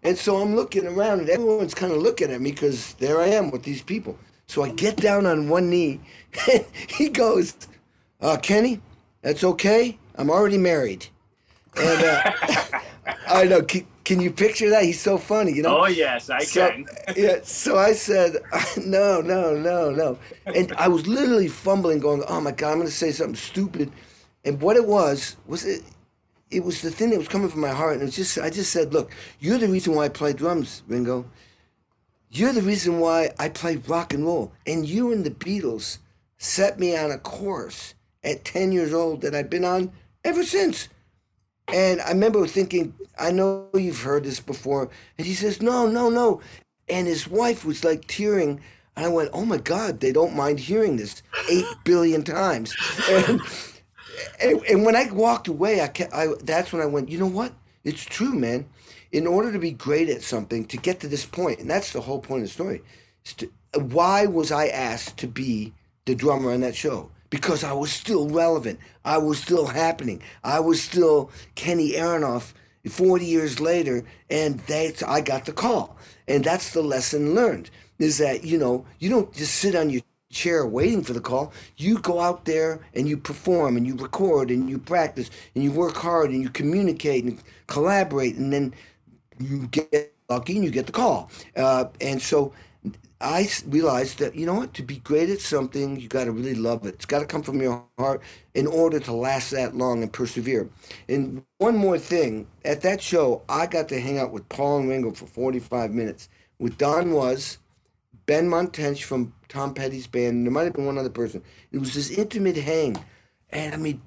And 0.03 0.17
so 0.17 0.37
I'm 0.37 0.57
looking 0.57 0.87
around, 0.87 1.21
and 1.21 1.29
everyone's 1.29 1.75
kind 1.75 1.93
of 1.93 1.99
looking 1.99 2.31
at 2.31 2.41
me 2.41 2.53
because 2.53 2.95
there 2.95 3.21
I 3.21 3.29
am 3.29 3.51
with 3.51 3.65
these 3.65 3.83
people. 3.83 4.19
So 4.47 4.63
I 4.63 4.71
get 4.71 4.97
down 4.97 5.27
on 5.27 5.49
one 5.49 5.69
knee, 5.69 6.01
and 6.51 6.65
he 6.89 7.09
goes, 7.09 7.55
uh, 8.21 8.39
Kenny, 8.39 8.81
that's 9.23 9.45
okay. 9.45 9.99
I'm 10.17 10.31
already 10.31 10.59
married. 10.59 11.07
And 11.77 12.05
uh, 12.05 12.33
I 13.29 13.45
know. 13.45 13.63
Can, 13.63 13.87
can 14.07 14.21
you 14.21 14.31
picture 14.31 14.71
that? 14.71 14.85
He's 14.85 15.01
so 15.01 15.19
funny, 15.19 15.53
you 15.53 15.62
know. 15.62 15.81
Oh 15.83 15.87
yes, 15.87 16.31
I 16.31 16.38
So- 16.38 16.71
can. 16.71 16.87
yeah. 17.16 17.40
So 17.42 17.77
I 17.77 17.92
said, 17.92 18.37
no, 18.79 19.21
no, 19.21 19.55
no, 19.57 19.90
no. 19.90 20.19
And 20.47 20.73
I 20.79 20.87
was 20.87 21.09
literally 21.09 21.49
fumbling, 21.49 21.99
going, 21.99 22.23
oh 22.29 22.40
my 22.40 22.53
God, 22.53 22.71
I'm 22.71 22.77
going 22.79 22.87
to 22.88 22.95
say 22.95 23.11
something 23.11 23.35
stupid. 23.35 23.90
And 24.45 24.61
what 24.62 24.77
it 24.77 24.87
was, 24.87 25.37
was 25.49 25.64
it, 25.64 25.83
it 26.53 26.62
was 26.62 26.83
the 26.83 26.90
thing 26.92 27.11
that 27.11 27.19
was 27.19 27.27
coming 27.27 27.49
from 27.49 27.61
my 27.61 27.71
heart. 27.73 27.95
And 27.95 28.03
it 28.03 28.05
was 28.07 28.14
just, 28.16 28.38
I 28.38 28.49
just 28.49 28.71
said, 28.71 28.92
look, 28.95 29.11
you're 29.40 29.59
the 29.59 29.66
reason 29.69 29.97
why 29.97 30.05
I 30.05 30.09
play 30.09 30.33
drums, 30.33 30.85
Ringo. 30.87 31.29
You're 32.31 32.53
the 32.53 32.62
reason 32.62 33.01
why 33.01 33.31
I 33.40 33.49
play 33.49 33.75
rock 33.77 34.14
and 34.14 34.25
roll. 34.25 34.53
And 34.69 34.87
you 34.88 35.12
and 35.12 35.25
the 35.25 35.31
Beatles 35.33 35.99
set 36.38 36.79
me 36.79 36.97
on 36.97 37.11
a 37.11 37.19
course 37.19 37.95
at 38.23 38.45
10 38.45 38.71
years 38.71 38.95
old 38.95 39.23
that 39.23 39.35
I've 39.35 39.51
been 39.51 39.64
on 39.64 39.90
ever 40.25 40.45
since. 40.45 40.88
And 41.72 42.00
I 42.00 42.11
remember 42.11 42.46
thinking, 42.46 42.94
I 43.18 43.33
know 43.33 43.68
you've 43.74 44.02
heard 44.02 44.24
this 44.24 44.40
before. 44.40 44.88
And 45.18 45.26
he 45.26 45.35
says, 45.35 45.62
No, 45.62 45.87
no, 45.88 46.09
no. 46.11 46.40
And 46.88 47.07
his 47.07 47.29
wife 47.29 47.64
was 47.64 47.85
like 47.85 48.07
tearing. 48.07 48.61
And 48.96 49.07
I 49.07 49.09
went, 49.09 49.31
Oh 49.33 49.44
my 49.44 49.59
God, 49.59 50.00
they 50.00 50.12
don't 50.12 50.37
mind 50.37 50.61
hearing 50.61 50.96
this 50.96 51.22
eight 51.50 51.66
billion 51.85 52.22
times. 52.24 52.74
And, 53.09 53.40
and, 54.40 54.62
and 54.64 54.85
when 54.85 54.96
I 54.96 55.11
walked 55.12 55.48
away, 55.48 55.83
I, 55.83 55.88
kept, 55.88 56.14
I 56.14 56.29
that's 56.42 56.72
when 56.72 56.83
I 56.83 56.87
went, 56.87 57.11
You 57.11 57.18
know 57.18 57.26
what? 57.26 57.52
It's 57.85 58.05
true, 58.05 58.35
man. 58.35 58.66
in 59.12 59.26
order 59.26 59.52
to 59.52 59.59
be 59.59 59.70
great 59.72 60.09
at 60.09 60.22
something, 60.22 60.64
to 60.66 60.76
get 60.76 61.00
to 61.00 61.09
this 61.09 61.24
point, 61.26 61.61
and 61.61 61.70
that's 61.70 61.92
the 61.92 62.00
whole 62.00 62.20
point 62.20 62.42
of 62.42 62.48
the 62.48 62.52
story. 62.55 62.83
to- 63.38 63.50
why 63.74 64.26
was 64.26 64.50
I 64.52 64.68
asked 64.68 65.18
to 65.18 65.26
be 65.29 65.74
the 66.07 66.14
drummer 66.14 66.52
on 66.52 66.61
that 66.62 66.74
show? 66.76 67.11
Because 67.31 67.65
I 67.65 67.73
was 67.73 67.93
still 67.93 68.29
relevant. 68.29 68.79
I 69.05 69.19
was 69.19 69.39
still 69.41 69.67
happening. 69.67 70.23
I 70.45 70.61
was 70.61 70.83
still 70.83 71.31
Kenny 71.55 71.93
Aronoff 71.93 72.53
40 72.89 73.25
years 73.25 73.61
later, 73.61 74.05
and 74.31 74.61
that's 74.61 75.03
I 75.03 75.21
got 75.21 75.45
the 75.47 75.53
call. 75.53 75.97
And 76.29 76.45
that's 76.45 76.73
the 76.73 76.83
lesson 76.83 77.35
learned 77.35 77.71
is 77.99 78.19
that, 78.19 78.45
you 78.45 78.59
know, 78.59 78.85
you 78.99 79.11
don't 79.11 79.33
just 79.35 79.55
sit 79.57 79.75
on 79.75 79.91
your 79.91 80.03
chair 80.31 80.67
waiting 80.67 81.03
for 81.03 81.12
the 81.12 81.21
call. 81.21 81.53
You 81.77 81.99
go 81.99 82.21
out 82.21 82.45
there 82.45 82.81
and 82.95 83.09
you 83.09 83.17
perform 83.17 83.77
and 83.77 83.87
you 83.87 83.97
record 83.97 84.51
and 84.51 84.69
you 84.69 84.79
practice 84.79 85.31
and 85.55 85.65
you 85.65 85.73
work 85.73 85.97
hard 85.97 86.31
and 86.31 86.43
you 86.43 86.51
communicate 86.51 87.25
and 87.25 87.43
collaborate 87.67 88.37
and 88.37 88.53
then 88.53 88.75
you 89.39 89.67
get 89.69 90.15
lucky 90.29 90.57
and 90.57 90.65
you 90.65 90.71
get 90.71 90.87
the 90.87 90.93
call. 90.93 91.31
Uh, 91.57 91.87
and 92.01 92.21
so 92.21 92.53
I 93.20 93.49
realized 93.66 94.18
that, 94.18 94.35
you 94.35 94.44
know 94.44 94.55
what, 94.55 94.75
to 94.75 94.83
be 94.83 94.96
great 94.96 95.31
at 95.31 95.40
something, 95.40 95.99
you 95.99 96.07
got 96.07 96.25
to 96.25 96.33
really 96.33 96.55
love 96.55 96.85
it. 96.85 96.96
It's 96.96 97.07
got 97.07 97.20
to 97.20 97.27
come 97.27 97.42
from 97.42 97.62
your 97.62 97.85
heart 97.99 98.20
in 98.55 98.66
order 98.66 99.01
to 99.01 99.12
last 99.12 99.51
that 99.53 99.75
long 99.75 100.03
and 100.03 100.12
persevere. 100.12 100.68
And 101.09 101.42
one 101.59 101.77
more 101.77 101.99
thing 101.99 102.46
at 102.64 102.83
that 102.83 103.01
show, 103.01 103.42
I 103.49 103.66
got 103.66 103.88
to 103.88 104.01
hang 104.01 104.18
out 104.18 104.33
with 104.33 104.49
Paul 104.51 104.81
and 104.81 104.88
Ringo 104.88 105.12
for 105.12 105.27
45 105.27 105.92
minutes. 105.92 106.29
With 106.59 106.77
Don 106.77 107.12
Was, 107.12 107.59
Benmont 108.27 108.72
Tench 108.72 109.05
from 109.05 109.33
Tom 109.49 109.72
Petty's 109.72 110.07
band, 110.07 110.37
and 110.37 110.46
there 110.46 110.53
might 110.53 110.64
have 110.64 110.75
been 110.75 110.87
one 110.87 110.99
other 110.99 111.11
person. 111.11 111.42
It 111.72 111.79
was 111.79 111.94
this 111.94 112.11
intimate 112.11 112.57
hang. 112.57 112.96
And 113.51 113.72
I 113.75 113.79
mean, 113.79 114.03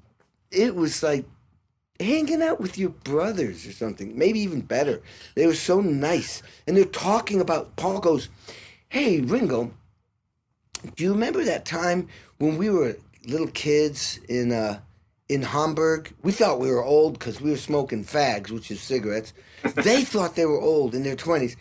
it 0.52 0.76
was 0.76 1.02
like 1.02 1.24
hanging 1.98 2.42
out 2.42 2.60
with 2.60 2.78
your 2.78 2.90
brothers 2.90 3.66
or 3.66 3.72
something, 3.72 4.16
maybe 4.16 4.40
even 4.40 4.60
better. 4.60 5.02
They 5.34 5.46
were 5.46 5.54
so 5.54 5.80
nice. 5.80 6.42
And 6.66 6.76
they're 6.76 6.84
talking 6.84 7.40
about, 7.40 7.76
Paul 7.76 8.00
goes, 8.00 8.28
Hey, 8.92 9.20
Ringo, 9.20 9.70
do 10.96 11.04
you 11.04 11.12
remember 11.12 11.44
that 11.44 11.64
time 11.64 12.08
when 12.38 12.58
we 12.58 12.70
were 12.70 12.96
little 13.24 13.46
kids 13.46 14.18
in 14.28 14.50
uh, 14.50 14.80
in 15.28 15.42
Hamburg? 15.42 16.12
We 16.24 16.32
thought 16.32 16.58
we 16.58 16.72
were 16.72 16.82
old 16.82 17.12
because 17.12 17.40
we 17.40 17.52
were 17.52 17.56
smoking 17.56 18.04
fags, 18.04 18.50
which 18.50 18.68
is 18.68 18.80
cigarettes. 18.80 19.32
they 19.76 20.02
thought 20.02 20.34
they 20.34 20.44
were 20.44 20.60
old 20.60 20.96
in 20.96 21.04
their 21.04 21.14
20s. 21.14 21.54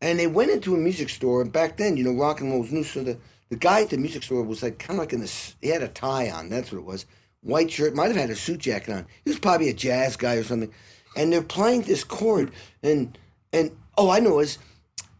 And 0.00 0.16
they 0.20 0.28
went 0.28 0.52
into 0.52 0.76
a 0.76 0.78
music 0.78 1.08
store, 1.08 1.42
and 1.42 1.52
back 1.52 1.76
then, 1.76 1.96
you 1.96 2.04
know, 2.04 2.12
rock 2.12 2.40
and 2.40 2.52
roll 2.52 2.60
was 2.60 2.70
new. 2.70 2.84
So 2.84 3.02
the, 3.02 3.18
the 3.48 3.56
guy 3.56 3.82
at 3.82 3.90
the 3.90 3.98
music 3.98 4.22
store 4.22 4.44
was 4.44 4.62
like 4.62 4.78
kind 4.78 5.00
of 5.00 5.06
like 5.06 5.12
in 5.12 5.18
this, 5.18 5.56
he 5.60 5.70
had 5.70 5.82
a 5.82 5.88
tie 5.88 6.30
on, 6.30 6.50
that's 6.50 6.70
what 6.70 6.78
it 6.78 6.84
was. 6.84 7.04
White 7.40 7.72
shirt, 7.72 7.96
might 7.96 8.12
have 8.12 8.16
had 8.16 8.30
a 8.30 8.36
suit 8.36 8.60
jacket 8.60 8.92
on. 8.94 9.06
He 9.24 9.30
was 9.30 9.40
probably 9.40 9.70
a 9.70 9.74
jazz 9.74 10.14
guy 10.14 10.36
or 10.36 10.44
something. 10.44 10.72
And 11.16 11.32
they're 11.32 11.42
playing 11.42 11.82
this 11.82 12.04
chord, 12.04 12.52
and, 12.80 13.18
and 13.52 13.72
oh, 13.98 14.08
I 14.08 14.20
know 14.20 14.34
it 14.34 14.36
was, 14.36 14.58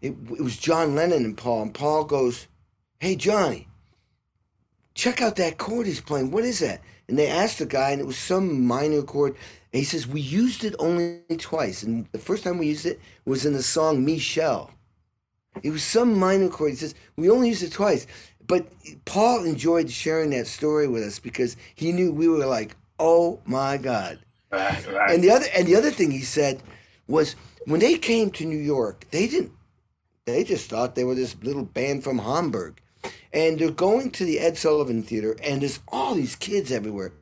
it, 0.01 0.11
it 0.11 0.43
was 0.43 0.57
John 0.57 0.95
Lennon 0.95 1.25
and 1.25 1.37
Paul. 1.37 1.63
And 1.63 1.75
Paul 1.75 2.05
goes, 2.05 2.47
Hey, 2.99 3.17
Johnny, 3.17 3.69
check 4.95 5.21
out 5.21 5.37
that 5.37 5.59
chord 5.59 5.87
he's 5.87 6.01
playing. 6.01 6.31
What 6.31 6.45
is 6.45 6.61
that? 6.61 6.81
And 7.09 7.19
they 7.19 7.29
asked 7.29 7.59
the 7.59 7.67
guy, 7.67 7.91
and 7.91 8.01
it 8.01 8.07
was 8.07 8.19
some 8.19 8.67
minor 8.67 9.03
chord. 9.03 9.37
And 9.73 9.79
he 9.79 9.85
says, 9.85 10.07
We 10.07 10.21
used 10.21 10.65
it 10.65 10.75
only 10.79 11.21
twice. 11.39 11.83
And 11.83 12.07
the 12.13 12.19
first 12.19 12.45
time 12.45 12.59
we 12.59 12.67
used 12.67 12.87
it 12.87 13.01
was 13.25 13.47
in 13.47 13.53
the 13.53 13.63
song 13.63 14.05
Michelle. 14.05 14.71
It 15.63 15.71
was 15.71 15.85
some 15.85 16.19
minor 16.19 16.49
chord. 16.49 16.71
He 16.71 16.77
says, 16.77 16.95
We 17.17 17.31
only 17.31 17.49
used 17.49 17.63
it 17.63 17.73
twice. 17.73 18.07
But 18.47 18.67
Paul 19.05 19.45
enjoyed 19.45 19.91
sharing 19.91 20.31
that 20.31 20.47
story 20.47 20.87
with 20.87 21.03
us 21.03 21.19
because 21.19 21.57
he 21.75 21.93
knew 21.93 22.13
we 22.13 22.29
were 22.29 22.47
like, 22.47 22.77
Oh 22.99 23.41
my 23.45 23.77
God. 23.77 24.19
Right, 24.51 24.87
right. 24.93 25.11
And 25.11 25.23
the 25.23 25.31
other 25.31 25.47
and 25.55 25.67
the 25.67 25.77
other 25.77 25.91
thing 25.91 26.11
he 26.11 26.23
said 26.23 26.63
was 27.09 27.35
when 27.67 27.81
they 27.81 27.99
came 27.99 28.31
to 28.33 28.45
New 28.45 28.59
York, 28.59 29.07
they 29.11 29.27
didn't 29.27 29.53
they 30.27 30.45
just 30.45 30.69
thought 30.69 30.95
they 30.95 31.05
were 31.05 31.15
this 31.15 31.37
little 31.43 31.65
band 31.65 32.05
from 32.05 32.19
Hamburg. 32.19 32.81
And 33.33 33.59
they're 33.59 33.71
going 33.71 34.11
to 34.13 34.25
the 34.25 34.41
Ed 34.41 34.59
Sullivan 34.59 35.03
Theater 35.03 35.37
and 35.43 35.63
there's 35.63 35.81
all 35.89 36.15
these 36.15 36.37
kids 36.37 36.73
everywhere 36.73 37.13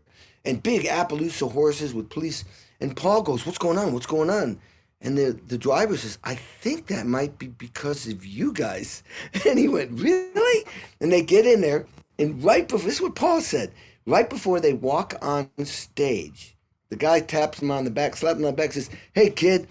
and 0.45 0.62
big 0.62 0.85
Appaloosa 0.85 1.51
horses 1.53 1.95
with 1.95 2.11
police 2.11 2.45
and 2.81 2.97
Paul 2.97 3.23
goes, 3.23 3.47
What's 3.47 3.59
going 3.59 3.79
on? 3.79 3.93
What's 3.93 4.07
going 4.07 4.31
on? 4.31 4.59
And 5.01 5.19
the, 5.19 5.38
the 5.47 5.59
driver 5.59 5.97
says, 5.97 6.19
I 6.25 6.35
think 6.35 6.87
that 6.87 7.07
might 7.07 7.38
be 7.38 7.49
because 7.49 8.07
of 8.09 8.25
you 8.25 8.53
guys. 8.53 9.03
And 9.47 9.59
he 9.59 9.69
went, 9.69 10.01
Really? 10.01 10.67
And 11.01 11.12
they 11.12 11.23
get 11.23 11.47
in 11.47 11.61
there, 11.61 11.87
and 12.19 12.43
right 12.43 12.67
before 12.67 12.87
this 12.87 12.97
is 12.97 13.03
what 13.03 13.14
Paul 13.14 13.40
said, 13.40 13.73
right 14.07 14.29
before 14.29 14.61
they 14.61 14.73
walk 14.73 15.14
on 15.21 15.51
stage, 15.64 16.57
the 16.90 16.97
guy 16.97 17.21
taps 17.21 17.61
him 17.61 17.71
on 17.71 17.85
the 17.85 17.90
back, 17.90 18.17
slaps 18.17 18.38
him 18.38 18.45
on 18.45 18.53
the 18.53 18.57
back, 18.57 18.73
says, 18.73 18.90
Hey 19.12 19.31
kid, 19.31 19.67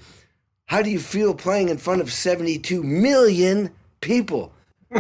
how 0.66 0.82
do 0.82 0.90
you 0.90 1.00
feel 1.00 1.34
playing 1.34 1.70
in 1.70 1.78
front 1.78 2.02
of 2.02 2.12
72 2.12 2.84
million 2.84 3.72
people? 4.02 4.54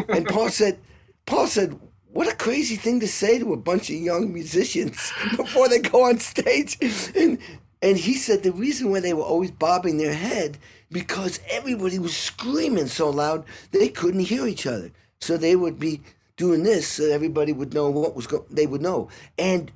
And 0.10 0.28
Paul 0.28 0.50
said, 0.50 0.80
Paul 1.26 1.48
said, 1.48 1.80
what 2.14 2.32
a 2.32 2.36
crazy 2.36 2.76
thing 2.76 3.00
to 3.00 3.08
say 3.08 3.40
to 3.40 3.54
a 3.54 3.58
bunch 3.58 3.90
of 3.90 3.96
young 3.96 4.32
musicians 4.32 5.12
before 5.36 5.68
they 5.68 5.80
go 5.80 6.04
on 6.04 6.20
stage. 6.20 6.78
And 7.16 7.40
and 7.82 7.98
he 7.98 8.14
said 8.14 8.44
the 8.44 8.54
reason 8.54 8.92
why 8.92 9.02
they 9.02 9.14
were 9.14 9.24
always 9.24 9.52
bobbing 9.52 9.98
their 9.98 10.14
head 10.14 10.58
because 10.90 11.42
everybody 11.50 12.00
was 12.00 12.16
screaming 12.16 12.88
so 12.88 13.10
loud 13.10 13.44
they 13.72 13.90
couldn't 13.90 14.22
hear 14.22 14.48
each 14.48 14.66
other. 14.66 14.92
So 15.20 15.36
they 15.36 15.56
would 15.56 15.80
be 15.80 16.02
doing 16.38 16.64
this 16.64 16.88
so 16.88 17.06
everybody 17.12 17.52
would 17.52 17.74
know 17.74 17.90
what 17.90 18.16
was 18.16 18.28
going 18.28 18.44
they 18.50 18.68
would 18.68 18.82
know. 18.82 19.10
And 19.38 19.72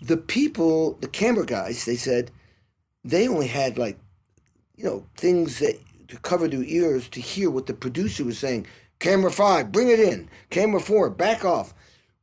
the 0.00 0.16
people, 0.16 0.94
the 1.00 1.08
camera 1.08 1.44
guys, 1.44 1.84
they 1.84 1.96
said 1.96 2.30
they 3.04 3.28
only 3.28 3.48
had 3.48 3.76
like 3.76 3.98
you 4.76 4.84
know, 4.84 5.06
things 5.16 5.58
that 5.58 5.78
to 6.08 6.18
cover 6.18 6.46
their 6.46 6.62
ears 6.62 7.08
to 7.08 7.20
hear 7.20 7.50
what 7.50 7.66
the 7.66 7.74
producer 7.74 8.24
was 8.24 8.38
saying. 8.38 8.66
Camera 8.98 9.30
five, 9.30 9.72
bring 9.72 9.88
it 9.88 9.98
in. 9.98 10.28
Camera 10.50 10.80
four, 10.80 11.10
back 11.10 11.44
off. 11.44 11.74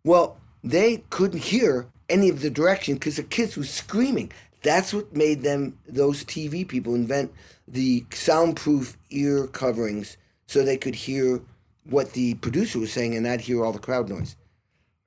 Well, 0.03 0.37
they 0.63 1.03
couldn't 1.09 1.39
hear 1.39 1.87
any 2.07 2.29
of 2.29 2.41
the 2.41 2.49
direction 2.49 2.93
because 2.95 3.17
the 3.17 3.23
kids 3.23 3.57
were 3.57 3.63
screaming. 3.63 4.31
That's 4.61 4.93
what 4.93 5.15
made 5.15 5.41
them, 5.41 5.77
those 5.87 6.23
TV 6.23 6.67
people, 6.67 6.95
invent 6.95 7.33
the 7.67 8.05
soundproof 8.11 8.97
ear 9.09 9.47
coverings 9.47 10.17
so 10.47 10.63
they 10.63 10.77
could 10.77 10.95
hear 10.95 11.41
what 11.85 12.13
the 12.13 12.35
producer 12.35 12.79
was 12.79 12.91
saying 12.91 13.15
and 13.15 13.25
not 13.25 13.41
hear 13.41 13.63
all 13.63 13.71
the 13.71 13.79
crowd 13.79 14.09
noise. 14.09 14.35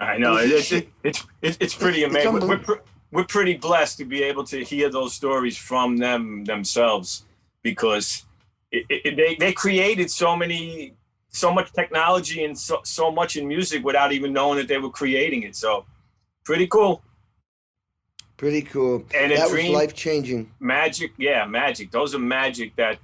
I 0.00 0.18
know 0.18 0.36
it's 0.36 0.72
it's 0.72 0.88
it's, 1.04 1.26
it's, 1.42 1.56
it's 1.60 1.74
pretty 1.74 2.02
It's 2.02 2.10
amazing. 2.12 2.48
We're, 2.48 2.60
we're, 2.66 2.80
we're 3.12 3.24
pretty 3.24 3.56
blessed 3.56 3.98
to 3.98 4.04
be 4.04 4.22
able 4.24 4.44
to 4.44 4.64
hear 4.64 4.90
those 4.90 5.14
stories 5.14 5.56
from 5.56 5.96
them 5.98 6.44
themselves 6.44 7.24
because 7.62 8.24
it, 8.70 8.84
it, 8.88 9.16
they 9.16 9.34
they 9.36 9.52
created 9.52 10.10
so 10.10 10.36
many 10.36 10.94
so 11.28 11.52
much 11.52 11.72
technology 11.72 12.44
and 12.44 12.58
so 12.58 12.80
so 12.84 13.10
much 13.10 13.36
in 13.36 13.46
music 13.48 13.84
without 13.84 14.12
even 14.12 14.32
knowing 14.32 14.58
that 14.58 14.68
they 14.68 14.78
were 14.78 14.90
creating 14.90 15.42
it. 15.42 15.56
So 15.56 15.84
pretty 16.44 16.66
cool. 16.66 17.02
Pretty 18.36 18.62
cool. 18.62 19.04
And 19.14 19.30
that 19.30 19.50
was 19.50 19.68
life 19.68 19.94
changing. 19.94 20.50
Magic, 20.58 21.12
yeah, 21.16 21.46
magic. 21.46 21.92
Those 21.92 22.12
are 22.12 22.18
magic 22.18 22.74
that, 22.74 22.98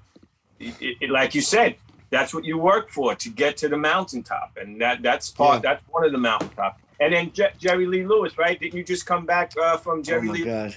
it, 0.58 1.10
like 1.10 1.32
you 1.32 1.40
said, 1.40 1.76
that's 2.10 2.34
what 2.34 2.44
you 2.44 2.58
work 2.58 2.90
for 2.90 3.14
to 3.14 3.28
get 3.28 3.56
to 3.58 3.68
the 3.68 3.76
mountaintop, 3.76 4.56
and 4.60 4.80
that 4.80 5.00
that's 5.00 5.30
part. 5.30 5.62
Yeah. 5.62 5.74
That's 5.74 5.84
one 5.90 6.04
of 6.04 6.10
the 6.10 6.18
mountaintop. 6.18 6.80
And 6.98 7.14
then 7.14 7.32
Je- 7.32 7.52
Jerry 7.58 7.86
Lee 7.86 8.04
Lewis, 8.04 8.36
right? 8.36 8.58
Didn't 8.58 8.74
you 8.74 8.82
just 8.82 9.06
come 9.06 9.26
back 9.26 9.52
uh, 9.62 9.76
from 9.76 10.00
Oh 10.00 10.02
Jerry 10.02 10.26
my 10.26 10.32
Lee? 10.32 10.44
God. 10.44 10.76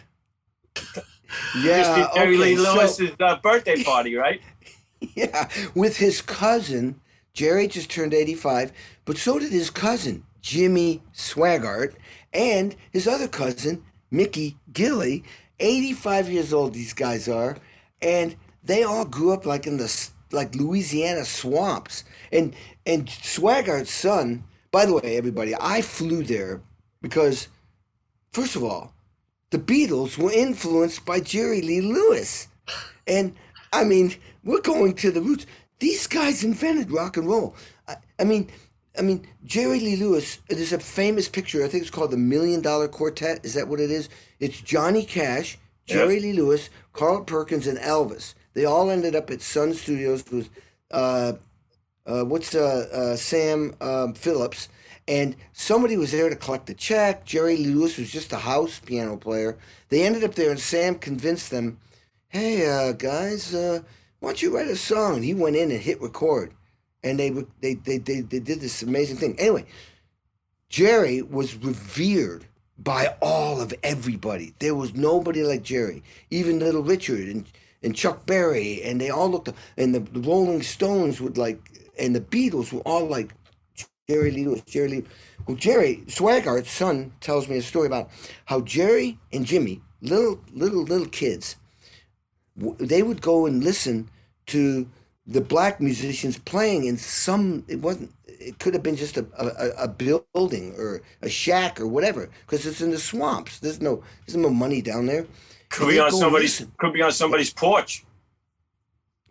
Yeah. 1.58 2.10
Jerry 2.14 2.36
okay, 2.36 2.38
Lee 2.38 2.56
so- 2.56 2.74
Lewis's 2.76 3.12
uh, 3.20 3.38
birthday 3.38 3.84
party, 3.84 4.16
right? 4.16 4.42
Yeah, 5.16 5.50
with 5.74 5.98
his 5.98 6.22
cousin. 6.22 7.02
Jerry 7.34 7.68
just 7.68 7.90
turned 7.90 8.14
85, 8.14 8.72
but 9.04 9.18
so 9.18 9.40
did 9.40 9.52
his 9.52 9.72
cousin, 9.72 10.26
Jimmy 10.42 11.02
Swaggart, 11.12 11.96
and 12.34 12.76
his 12.92 13.08
other 13.08 13.28
cousin, 13.28 13.84
Mickey 14.12 14.58
Gilley. 14.72 15.24
85 15.60 16.30
years 16.30 16.54
old, 16.54 16.74
these 16.76 16.94
guys 16.94 17.28
are. 17.28 17.58
And 18.02 18.36
they 18.64 18.84
all 18.84 19.06
grew 19.06 19.32
up 19.34 19.46
like 19.46 19.66
in 19.66 19.78
the 19.78 20.10
like 20.32 20.54
Louisiana 20.56 21.26
swamps. 21.26 22.04
And 22.32 22.54
and 22.86 23.08
Swaggart's 23.08 23.92
son, 23.92 24.44
by 24.72 24.86
the 24.86 24.94
way, 24.94 25.18
everybody, 25.18 25.54
I 25.60 25.82
flew 25.82 26.24
there 26.24 26.62
because, 27.02 27.48
first 28.32 28.56
of 28.56 28.64
all, 28.64 28.94
the 29.52 29.60
Beatles 29.60 30.18
were 30.18 30.32
influenced 30.32 31.06
by 31.06 31.20
Jerry 31.20 31.62
Lee 31.62 31.82
Lewis. 31.82 32.48
And 33.06 33.36
I 33.72 33.84
mean, 33.84 34.16
we're 34.44 34.62
going 34.62 34.96
to 34.96 35.12
the 35.12 35.22
roots. 35.22 35.46
These 35.80 36.08
guys 36.08 36.44
invented 36.44 36.92
rock 36.92 37.18
and 37.18 37.28
roll. 37.28 37.56
I, 37.88 37.96
I 38.20 38.24
mean, 38.24 38.50
I 38.98 39.02
mean, 39.02 39.28
Jerry 39.44 39.80
Lee 39.80 39.96
Lewis. 39.96 40.40
There's 40.50 40.74
a 40.74 40.80
famous 40.80 41.30
picture. 41.30 41.64
I 41.64 41.68
think 41.68 41.84
it's 41.84 41.92
called 41.92 42.12
the 42.12 42.18
Million 42.18 42.62
Dollar 42.62 42.88
Quartet. 42.88 43.46
Is 43.46 43.54
that 43.54 43.68
what 43.68 43.80
it 43.80 43.92
is? 43.92 44.10
It's 44.40 44.60
Johnny 44.60 45.06
Cash, 45.06 45.58
Jerry 45.86 46.20
Lee 46.20 46.34
Lewis, 46.34 46.70
Carl 46.94 47.24
Perkins, 47.24 47.68
and 47.68 47.78
Elvis. 47.78 48.34
They 48.54 48.66
all 48.66 48.90
ended 48.90 49.16
up 49.16 49.30
at 49.30 49.42
Sun 49.42 49.76
Studios 49.76 50.26
with, 50.30 50.50
uh, 50.92 51.34
uh, 52.06 52.24
what's 52.24 52.54
uh, 52.54 52.88
uh, 52.92 53.16
Sam 53.16 53.76
um, 53.80 54.14
Phillips, 54.14 54.68
and 55.12 55.36
somebody 55.52 55.98
was 55.98 56.14
there 56.14 56.30
to 56.30 56.38
collect 56.38 56.68
the 56.68 56.74
check. 56.74 57.26
Jerry 57.26 57.58
Lewis 57.58 57.98
was 57.98 58.10
just 58.10 58.32
a 58.32 58.38
house 58.38 58.80
piano 58.80 59.18
player. 59.18 59.58
They 59.90 60.06
ended 60.06 60.24
up 60.24 60.36
there, 60.36 60.52
and 60.52 60.60
Sam 60.60 60.96
convinced 60.96 61.52
them, 61.52 61.80
"Hey, 62.30 62.66
uh, 62.66 62.94
guys, 62.94 63.54
uh, 63.54 63.82
why 64.22 64.30
don't 64.30 64.42
you 64.42 64.56
write 64.56 64.70
a 64.70 64.78
song? 64.78 65.16
And 65.16 65.26
he 65.26 65.34
went 65.34 65.58
in 65.58 65.70
and 65.70 65.82
hit 65.82 66.02
record, 66.02 66.54
and 67.04 67.20
they 67.20 67.30
they 67.60 67.74
they 67.74 67.98
they, 67.98 68.22
they 68.22 68.40
did 68.40 68.62
this 68.62 68.82
amazing 68.84 69.18
thing. 69.18 69.36
Anyway, 69.38 69.66
Jerry 70.70 71.22
was 71.22 71.58
revered 71.58 72.46
by 72.78 73.14
all 73.22 73.60
of 73.60 73.74
everybody. 73.84 74.54
There 74.60 74.76
was 74.76 74.96
nobody 74.96 75.44
like 75.44 75.62
Jerry, 75.62 76.04
even 76.30 76.60
Little 76.60 76.84
Richard 76.84 77.28
and 77.28 77.46
and 77.84 77.94
Chuck 77.94 78.26
Berry, 78.26 78.82
and 78.82 79.02
they 79.02 79.10
all 79.10 79.30
looked. 79.30 79.50
And 79.76 79.94
the 79.94 80.22
Rolling 80.22 80.62
Stones 80.62 81.20
would 81.20 81.38
like, 81.38 81.60
and 82.00 82.16
the 82.16 82.22
Beatles 82.22 82.72
were 82.72 82.80
all 82.82 83.08
like 83.08 83.34
Jerry 84.12 84.32
Lee 84.32 84.46
Lewis, 84.46 84.64
Jerry 84.76 84.90
Lee. 84.90 85.06
Well, 85.48 85.58
Jerry 85.58 86.04
Swaggart's 86.08 86.72
son 86.72 87.14
tells 87.22 87.48
me 87.50 87.58
a 87.58 87.62
story 87.62 87.88
about 87.88 88.10
how 88.46 88.62
Jerry 88.62 89.20
and 89.34 89.46
Jimmy, 89.46 89.82
little 90.02 90.42
little 90.54 90.84
little 90.84 91.08
kids, 91.08 91.58
they 92.80 93.04
would 93.04 93.22
go 93.22 93.48
and 93.48 93.64
listen 93.64 94.10
to 94.48 94.88
the 95.28 95.42
black 95.42 95.82
musicians 95.82 96.38
playing 96.40 96.86
in 96.86 96.98
some. 96.98 97.66
It 97.70 97.80
wasn't. 97.82 98.12
It 98.28 98.60
could 98.60 98.74
have 98.74 98.84
been 98.84 98.98
just 98.98 99.18
a 99.18 99.26
a, 99.40 99.86
a 99.86 99.88
building 99.88 100.76
or 100.78 101.02
a 101.22 101.30
shack 101.30 101.80
or 101.82 101.88
whatever, 101.88 102.30
because 102.42 102.66
it's 102.66 102.82
in 102.82 102.92
the 102.92 103.00
swamps. 103.00 103.60
There's 103.60 103.82
no 103.82 104.04
there's 104.28 104.38
no 104.38 104.52
money 104.52 104.82
down 104.82 105.08
there. 105.08 105.28
Could 105.72 105.88
And 105.88 105.90
be 105.90 106.00
on 106.00 106.12
somebody's 106.12 106.60
listen. 106.60 106.74
could 106.80 106.94
be 106.94 107.04
on 107.04 107.14
somebody's 107.14 107.54
porch. 107.54 108.06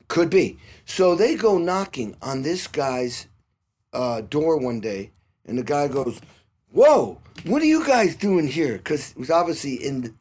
Could 0.09 0.31
be. 0.31 0.59
So 0.87 1.16
they 1.16 1.37
go 1.37 1.59
knocking 1.59 2.16
on 2.23 2.43
this 2.43 2.69
guy's 2.69 3.29
uh, 3.92 4.22
door 4.22 4.59
one 4.59 4.81
day, 4.81 5.11
and 5.46 5.59
the 5.59 5.62
guy 5.64 5.88
goes, 5.88 6.20
"Whoa, 6.72 7.18
what 7.44 7.62
are 7.62 7.66
you 7.66 7.87
guys 7.87 8.16
doing 8.16 8.46
here?" 8.46 8.79
Because 8.79 9.12
it 9.12 9.18
was 9.18 9.31
obviously 9.31 9.74
in 9.74 10.03
th- 10.03 10.14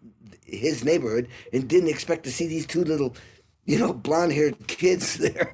his 0.45 0.83
neighborhood, 0.83 1.27
and 1.53 1.67
didn't 1.67 1.89
expect 1.89 2.23
to 2.25 2.31
see 2.31 2.47
these 2.47 2.65
two 2.65 2.83
little, 2.83 3.15
you 3.65 3.77
know, 3.79 3.93
blonde-haired 3.93 4.67
kids 4.67 5.17
there. 5.19 5.53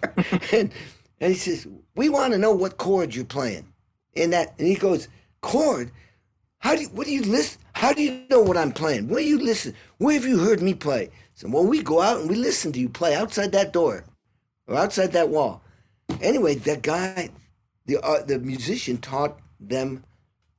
and 0.52 0.72
and 1.20 1.32
he 1.34 1.38
says, 1.38 1.68
"We 1.96 2.10
want 2.10 2.34
to 2.34 2.40
know 2.40 2.54
what 2.54 2.78
chord 2.78 3.16
you're 3.16 3.26
playing." 3.26 3.68
And 4.16 4.32
that, 4.34 4.54
and 4.58 4.68
he 4.68 4.76
goes, 4.76 5.08
"Chord? 5.42 5.92
How 6.60 6.76
do 6.76 6.82
you, 6.82 6.88
what 6.90 7.06
do 7.06 7.14
you 7.14 7.22
listen? 7.22 7.62
How 7.74 7.94
do 7.94 8.02
you 8.02 8.24
know 8.30 8.42
what 8.42 8.58
I'm 8.58 8.72
playing? 8.72 9.10
Where 9.10 9.20
you 9.20 9.38
listen? 9.40 9.76
Where 9.98 10.14
have 10.14 10.26
you 10.26 10.40
heard 10.40 10.62
me 10.62 10.74
play?" 10.74 11.10
So, 11.36 11.50
well, 11.50 11.66
we 11.66 11.84
go 11.84 12.02
out 12.02 12.22
and 12.22 12.30
we 12.30 12.36
listen 12.36 12.72
to 12.72 12.80
you 12.80 12.88
play 12.88 13.14
outside 13.14 13.52
that 13.52 13.74
door 13.74 14.06
or 14.68 14.78
outside 14.78 15.12
that 15.12 15.30
wall. 15.30 15.62
Anyway, 16.22 16.56
that 16.56 16.82
guy, 16.82 17.30
the 17.88 18.00
uh, 18.02 18.24
the 18.24 18.40
musician, 18.40 18.98
taught 18.98 19.40
them 19.60 20.04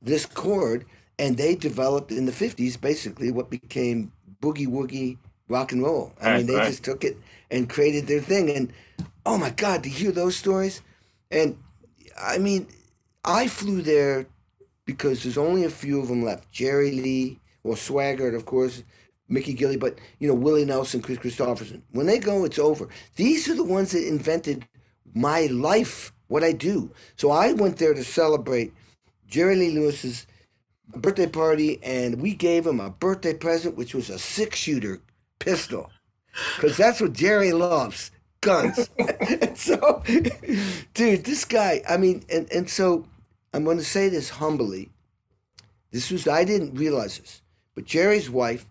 this 0.01 0.25
chord, 0.25 0.85
and 1.19 1.37
they 1.37 1.55
developed 1.55 2.11
in 2.11 2.25
the 2.25 2.33
'50s 2.33 2.79
basically 2.79 3.31
what 3.31 3.49
became 3.49 4.11
boogie 4.41 4.67
woogie 4.67 5.17
rock 5.49 5.71
and 5.71 5.83
roll. 5.83 6.13
I 6.21 6.29
Right, 6.29 6.37
mean, 6.37 6.47
they 6.47 6.55
right. 6.55 6.67
just 6.67 6.83
took 6.83 7.03
it 7.03 7.17
and 7.51 7.69
created 7.69 8.07
their 8.07 8.21
thing. 8.21 8.49
And 8.51 8.73
oh 9.25 9.37
my 9.37 9.51
God, 9.51 9.83
to 9.83 9.89
hear 9.89 10.11
those 10.11 10.35
stories, 10.37 10.81
and 11.31 11.57
I 12.21 12.37
mean, 12.39 12.67
I 13.25 13.47
flew 13.47 13.81
there 13.81 14.27
because 14.85 15.23
there's 15.23 15.37
only 15.39 15.65
a 15.65 15.69
few 15.69 16.01
of 16.01 16.09
them 16.09 16.23
left. 16.23 16.51
Jerry 16.51 16.91
Lee, 16.91 17.39
well, 17.63 17.75
Swaggart, 17.77 18.35
of 18.35 18.45
course, 18.45 18.83
Mickey 19.29 19.55
Gilley, 19.55 19.77
but 19.79 19.99
you 20.19 20.27
know 20.27 20.35
Willie 20.35 20.65
Nelson, 20.65 21.01
Kris 21.01 21.19
Kristofferson. 21.19 21.81
When 21.91 22.07
they 22.07 22.19
go, 22.19 22.45
it's 22.45 22.59
over. 22.59 22.89
These 23.17 23.49
are 23.49 23.55
the 23.55 23.63
ones 23.65 23.91
that 23.93 24.07
invented 24.07 24.67
my 25.15 25.47
life, 25.47 26.13
what 26.27 26.43
I 26.43 26.51
do. 26.51 26.91
So 27.15 27.31
I 27.31 27.53
went 27.53 27.77
there 27.77 27.93
to 27.93 28.03
celebrate 28.03 28.73
Jerry 29.27 29.55
Lee 29.55 29.71
Lewis's 29.71 30.27
birthday 30.87 31.27
party, 31.27 31.79
and 31.83 32.21
we 32.21 32.33
gave 32.33 32.65
him 32.65 32.79
a 32.79 32.89
birthday 32.89 33.33
present, 33.33 33.75
which 33.75 33.93
was 33.93 34.09
a 34.09 34.19
six-shooter 34.19 34.99
pistol, 35.39 35.91
because 36.55 36.77
that's 36.77 37.01
what 37.01 37.13
Jerry 37.13 37.53
loves. 37.53 38.11
Guns. 38.41 38.89
and 38.97 39.57
so, 39.57 40.03
dude, 40.93 41.25
this 41.25 41.43
guy, 41.43 41.81
I 41.89 41.97
mean, 41.97 42.23
and, 42.31 42.49
and 42.53 42.69
so 42.69 43.05
I'm 43.53 43.63
going 43.63 43.77
to 43.77 43.83
say 43.83 44.09
this 44.09 44.29
humbly. 44.29 44.89
This 45.91 46.11
was, 46.11 46.27
I 46.27 46.43
didn't 46.43 46.75
realize 46.75 47.17
this, 47.17 47.41
but 47.73 47.85
Jerry's 47.85 48.29
wife, 48.29 48.67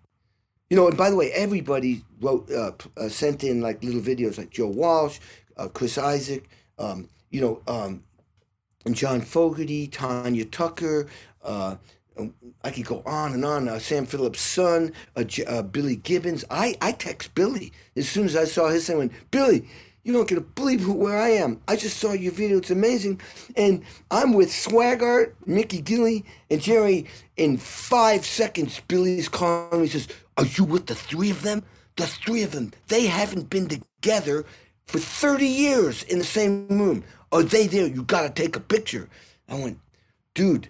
you 0.71 0.77
know, 0.77 0.87
and 0.87 0.97
by 0.97 1.11
the 1.11 1.17
way, 1.17 1.33
everybody 1.33 2.05
wrote, 2.21 2.51
uh, 2.51 2.73
uh, 2.97 3.09
sent 3.09 3.43
in 3.43 3.61
like 3.61 3.83
little 3.83 4.01
videos 4.01 4.39
like 4.39 4.51
Joe 4.51 4.69
Walsh, 4.69 5.19
uh, 5.57 5.69
Chris 5.69 5.99
Isaak, 5.99 6.49
um, 6.79 7.09
you 7.37 7.43
know, 7.43 7.61
um, 7.69 8.03
John 8.93 9.21
Fogerty, 9.21 9.89
Tanya 9.89 10.47
Tucker. 10.47 11.07
Uh, 11.45 11.77
I 12.65 12.71
could 12.71 12.87
go 12.87 13.03
on 13.05 13.35
and 13.35 13.45
on. 13.45 13.69
Uh, 13.69 13.79
Sam 13.79 14.07
Phillips' 14.07 14.41
son, 14.41 14.95
uh, 15.17 15.25
uh, 15.47 15.61
Billy 15.61 15.97
Gibbons. 15.97 16.47
I, 16.51 16.77
I 16.81 16.93
text 16.93 17.35
Billy 17.35 17.75
as 17.95 18.09
soon 18.09 18.25
as 18.25 18.35
I 18.35 18.47
saw 18.47 18.69
his. 18.69 18.89
I 18.89 18.95
went, 18.95 19.13
Billy, 19.31 19.69
you 20.03 20.15
don't 20.15 20.27
get 20.27 20.37
to 20.37 20.41
believe 20.41 20.81
who, 20.81 20.95
where 20.95 21.19
I 21.19 21.29
am. 21.29 21.61
I 21.69 21.77
just 21.77 21.99
saw 21.99 22.13
your 22.13 22.33
video. 22.33 22.57
It's 22.57 22.71
amazing. 22.71 23.21
And 23.55 23.83
I'm 24.11 24.33
with 24.33 24.49
Swaggart, 24.49 25.35
Mickey 25.45 25.83
Gilley, 25.83 26.25
and 26.51 26.63
Jerry. 26.63 27.07
In 27.37 27.59
five 27.59 28.25
seconds, 28.25 28.81
Billy's 28.89 29.29
calling 29.29 29.83
me. 29.83 29.89
He 29.89 29.99
says, 29.99 30.09
Are 30.39 30.47
you 30.47 30.65
with 30.65 30.87
the 30.87 30.95
three 30.95 31.31
of 31.31 31.43
them? 31.43 31.65
The 31.97 32.07
three 32.07 32.43
of 32.43 32.53
them. 32.53 32.73
They 32.89 33.05
haven't 33.05 33.51
been 33.51 33.69
together 33.69 34.47
for 34.87 34.99
30 34.99 35.47
years 35.47 36.03
in 36.05 36.19
the 36.19 36.25
same 36.25 36.69
room. 36.69 37.05
Are 37.33 37.43
they 37.43 37.67
there? 37.67 37.87
You 37.87 38.03
got 38.03 38.23
to 38.23 38.31
take 38.31 38.57
a 38.57 38.61
picture. 38.61 39.09
I 39.49 39.55
went, 39.55 39.79
Dude, 40.35 40.69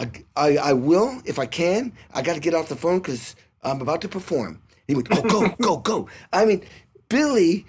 I, 0.00 0.10
I, 0.36 0.56
I 0.56 0.72
will 0.72 1.20
if 1.24 1.38
I 1.38 1.46
can. 1.46 1.92
I 2.14 2.22
got 2.22 2.34
to 2.34 2.40
get 2.40 2.54
off 2.54 2.68
the 2.68 2.76
phone 2.76 2.98
because 2.98 3.36
I'm 3.62 3.80
about 3.80 4.00
to 4.02 4.08
perform. 4.08 4.62
He 4.86 4.94
went, 4.94 5.08
oh, 5.10 5.22
go, 5.22 5.48
go, 5.60 5.76
go. 5.76 6.08
I 6.32 6.44
mean, 6.46 6.62
Billy 7.08 7.66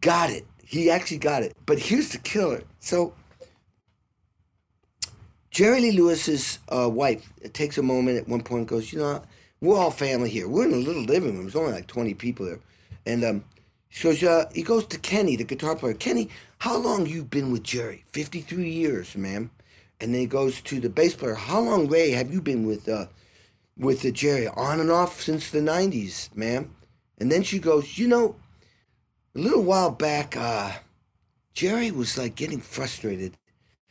got 0.00 0.30
it. 0.30 0.46
He 0.64 0.90
actually 0.90 1.18
got 1.18 1.42
it. 1.42 1.54
But 1.66 1.78
here's 1.78 2.10
the 2.10 2.18
killer. 2.18 2.62
So, 2.80 3.12
Jerry 5.50 5.82
Lee 5.82 5.92
Lewis's 5.92 6.58
uh, 6.70 6.88
wife 6.88 7.30
takes 7.52 7.76
a 7.76 7.82
moment 7.82 8.16
at 8.18 8.28
one 8.28 8.42
point 8.42 8.60
and 8.60 8.68
goes, 8.68 8.92
you 8.92 8.98
know, 8.98 9.22
we're 9.60 9.76
all 9.76 9.90
family 9.90 10.30
here. 10.30 10.48
We're 10.48 10.64
in 10.64 10.72
a 10.72 10.76
little 10.76 11.02
living 11.02 11.34
room. 11.34 11.42
There's 11.42 11.56
only 11.56 11.72
like 11.72 11.86
20 11.86 12.14
people 12.14 12.46
there. 12.46 12.60
And 13.06 13.24
um, 13.24 13.44
she 13.90 14.26
uh, 14.26 14.46
he 14.52 14.62
goes 14.62 14.86
to 14.86 14.98
Kenny, 14.98 15.36
the 15.36 15.44
guitar 15.44 15.76
player. 15.76 15.94
Kenny, 15.94 16.28
how 16.64 16.78
long 16.78 17.04
you 17.04 17.22
been 17.22 17.52
with 17.52 17.62
Jerry? 17.62 18.06
53 18.12 18.70
years, 18.70 19.14
ma'am. 19.18 19.50
And 20.00 20.14
then 20.14 20.20
he 20.22 20.26
goes 20.26 20.62
to 20.62 20.80
the 20.80 20.88
bass 20.88 21.14
player. 21.14 21.34
How 21.34 21.60
long, 21.60 21.88
Ray, 21.88 22.12
have 22.12 22.32
you 22.32 22.40
been 22.40 22.66
with 22.66 22.88
uh, 22.88 23.08
with 23.76 24.00
the 24.00 24.10
Jerry? 24.10 24.48
On 24.48 24.80
and 24.80 24.90
off 24.90 25.20
since 25.20 25.50
the 25.50 25.60
'90s, 25.60 26.34
ma'am. 26.34 26.74
And 27.18 27.30
then 27.30 27.42
she 27.42 27.58
goes, 27.58 27.98
you 27.98 28.08
know, 28.08 28.36
a 29.34 29.40
little 29.40 29.62
while 29.62 29.90
back, 29.90 30.38
uh, 30.38 30.72
Jerry 31.52 31.90
was 31.90 32.16
like 32.16 32.34
getting 32.34 32.62
frustrated. 32.62 33.36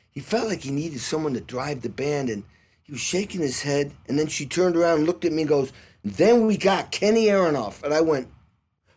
He 0.09 0.19
felt 0.19 0.47
like 0.47 0.62
he 0.62 0.71
needed 0.71 1.01
someone 1.01 1.36
to 1.36 1.41
drive 1.41 1.83
the 1.83 1.89
band, 1.89 2.31
and 2.31 2.43
he 2.81 2.93
was 2.93 3.01
shaking 3.01 3.41
his 3.41 3.62
head. 3.62 3.91
And 4.07 4.17
then 4.17 4.25
she 4.25 4.47
turned 4.47 4.75
around, 4.75 4.97
and 4.97 5.05
looked 5.05 5.25
at 5.25 5.31
me, 5.31 5.43
and 5.43 5.49
goes, 5.49 5.71
"Then 6.03 6.47
we 6.47 6.57
got 6.57 6.89
Kenny 6.89 7.27
Aronoff." 7.27 7.83
And 7.83 7.93
I 7.93 8.01
went, 8.01 8.29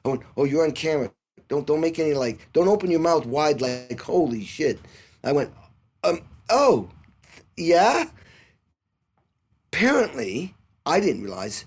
"I 0.03 0.09
went, 0.09 0.23
oh, 0.35 0.45
you're 0.45 0.65
on 0.65 0.73
camera. 0.73 1.11
Don't 1.49 1.67
don't 1.67 1.81
make 1.81 1.99
any 1.99 2.15
like, 2.15 2.49
don't 2.53 2.69
open 2.69 2.91
your 2.91 3.01
mouth 3.01 3.27
wide 3.27 3.61
like, 3.61 4.01
holy 4.01 4.45
shit." 4.45 4.79
I 5.25 5.33
went, 5.33 5.53
um, 6.05 6.21
oh, 6.49 6.89
yeah. 7.57 8.09
Apparently, 9.73 10.55
I 10.85 11.01
didn't 11.01 11.25
realize 11.25 11.65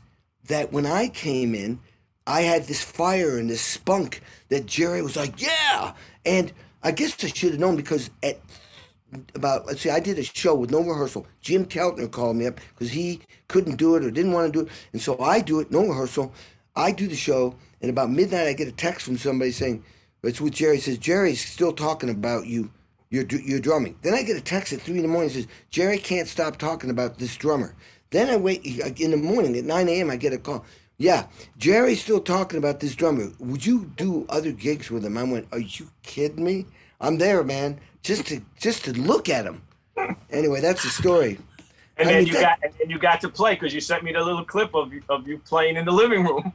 that 0.47 0.71
when 0.71 0.85
I 0.85 1.09
came 1.09 1.53
in, 1.53 1.79
I 2.25 2.41
had 2.41 2.65
this 2.65 2.81
fire 2.83 3.37
and 3.37 3.49
this 3.49 3.61
spunk 3.61 4.21
that 4.49 4.65
Jerry 4.65 5.01
was 5.01 5.15
like, 5.15 5.41
yeah. 5.41 5.93
And 6.25 6.53
I 6.83 6.91
guess 6.91 7.21
I 7.23 7.27
should 7.27 7.51
have 7.51 7.59
known 7.59 7.75
because 7.75 8.09
at 8.23 8.39
about, 9.33 9.65
let's 9.65 9.81
see, 9.81 9.89
I 9.89 9.99
did 9.99 10.19
a 10.19 10.23
show 10.23 10.55
with 10.55 10.71
no 10.71 10.81
rehearsal. 10.81 11.25
Jim 11.41 11.65
Keltner 11.65 12.09
called 12.09 12.35
me 12.35 12.45
up 12.47 12.59
because 12.73 12.91
he 12.91 13.21
couldn't 13.47 13.77
do 13.77 13.95
it 13.95 14.05
or 14.05 14.11
didn't 14.11 14.31
want 14.31 14.53
to 14.53 14.59
do 14.59 14.65
it. 14.67 14.71
And 14.93 15.01
so 15.01 15.19
I 15.19 15.41
do 15.41 15.59
it, 15.59 15.71
no 15.71 15.87
rehearsal. 15.87 16.31
I 16.75 16.91
do 16.91 17.07
the 17.07 17.15
show. 17.15 17.55
And 17.81 17.89
about 17.89 18.09
midnight, 18.11 18.47
I 18.47 18.53
get 18.53 18.67
a 18.67 18.71
text 18.73 19.05
from 19.05 19.17
somebody 19.17 19.51
saying, 19.51 19.83
it's 20.23 20.41
with 20.41 20.53
Jerry. 20.53 20.75
He 20.75 20.81
says, 20.81 20.97
Jerry's 20.97 21.43
still 21.45 21.71
talking 21.71 22.09
about 22.09 22.45
you. 22.45 22.71
You're, 23.09 23.25
you're 23.25 23.59
drumming. 23.59 23.97
Then 24.01 24.13
I 24.13 24.21
get 24.23 24.37
a 24.37 24.41
text 24.41 24.73
at 24.73 24.81
3 24.81 24.97
in 24.97 25.01
the 25.01 25.07
morning. 25.07 25.29
says, 25.29 25.47
Jerry 25.69 25.97
can't 25.97 26.27
stop 26.27 26.57
talking 26.57 26.89
about 26.89 27.17
this 27.17 27.35
drummer. 27.37 27.73
Then 28.11 28.29
I 28.29 28.35
wait 28.37 28.65
in 28.99 29.11
the 29.11 29.17
morning 29.17 29.55
at 29.57 29.63
9 29.63 29.87
a.m. 29.89 30.09
I 30.09 30.15
get 30.17 30.33
a 30.33 30.37
call. 30.37 30.65
Yeah, 30.97 31.27
Jerry's 31.57 32.01
still 32.01 32.19
talking 32.19 32.57
about 32.59 32.81
this 32.81 32.93
drummer. 32.93 33.31
Would 33.39 33.65
you 33.65 33.85
do 33.95 34.25
other 34.29 34.51
gigs 34.51 34.91
with 34.91 35.05
him? 35.05 35.17
I 35.17 35.23
went, 35.23 35.47
Are 35.53 35.59
you 35.59 35.89
kidding 36.03 36.43
me? 36.43 36.65
I'm 36.99 37.17
there, 37.17 37.41
man, 37.43 37.79
just 38.03 38.27
to 38.27 38.41
just 38.59 38.83
to 38.85 38.91
look 38.93 39.29
at 39.29 39.45
him. 39.45 39.61
Anyway, 40.29 40.59
that's 40.59 40.83
the 40.83 40.89
story. 40.89 41.39
And 41.97 42.09
I 42.09 42.11
then 42.13 42.23
mean, 42.23 42.27
you 42.27 42.33
that- 42.33 42.59
got 42.61 42.71
and 42.81 42.91
you 42.91 42.99
got 42.99 43.21
to 43.21 43.29
play 43.29 43.53
because 43.53 43.73
you 43.73 43.79
sent 43.79 44.03
me 44.03 44.11
the 44.11 44.21
little 44.21 44.43
clip 44.43 44.75
of 44.75 44.91
you, 44.91 45.01
of 45.07 45.25
you 45.27 45.37
playing 45.39 45.77
in 45.77 45.85
the 45.85 45.91
living 45.91 46.23
room. 46.25 46.51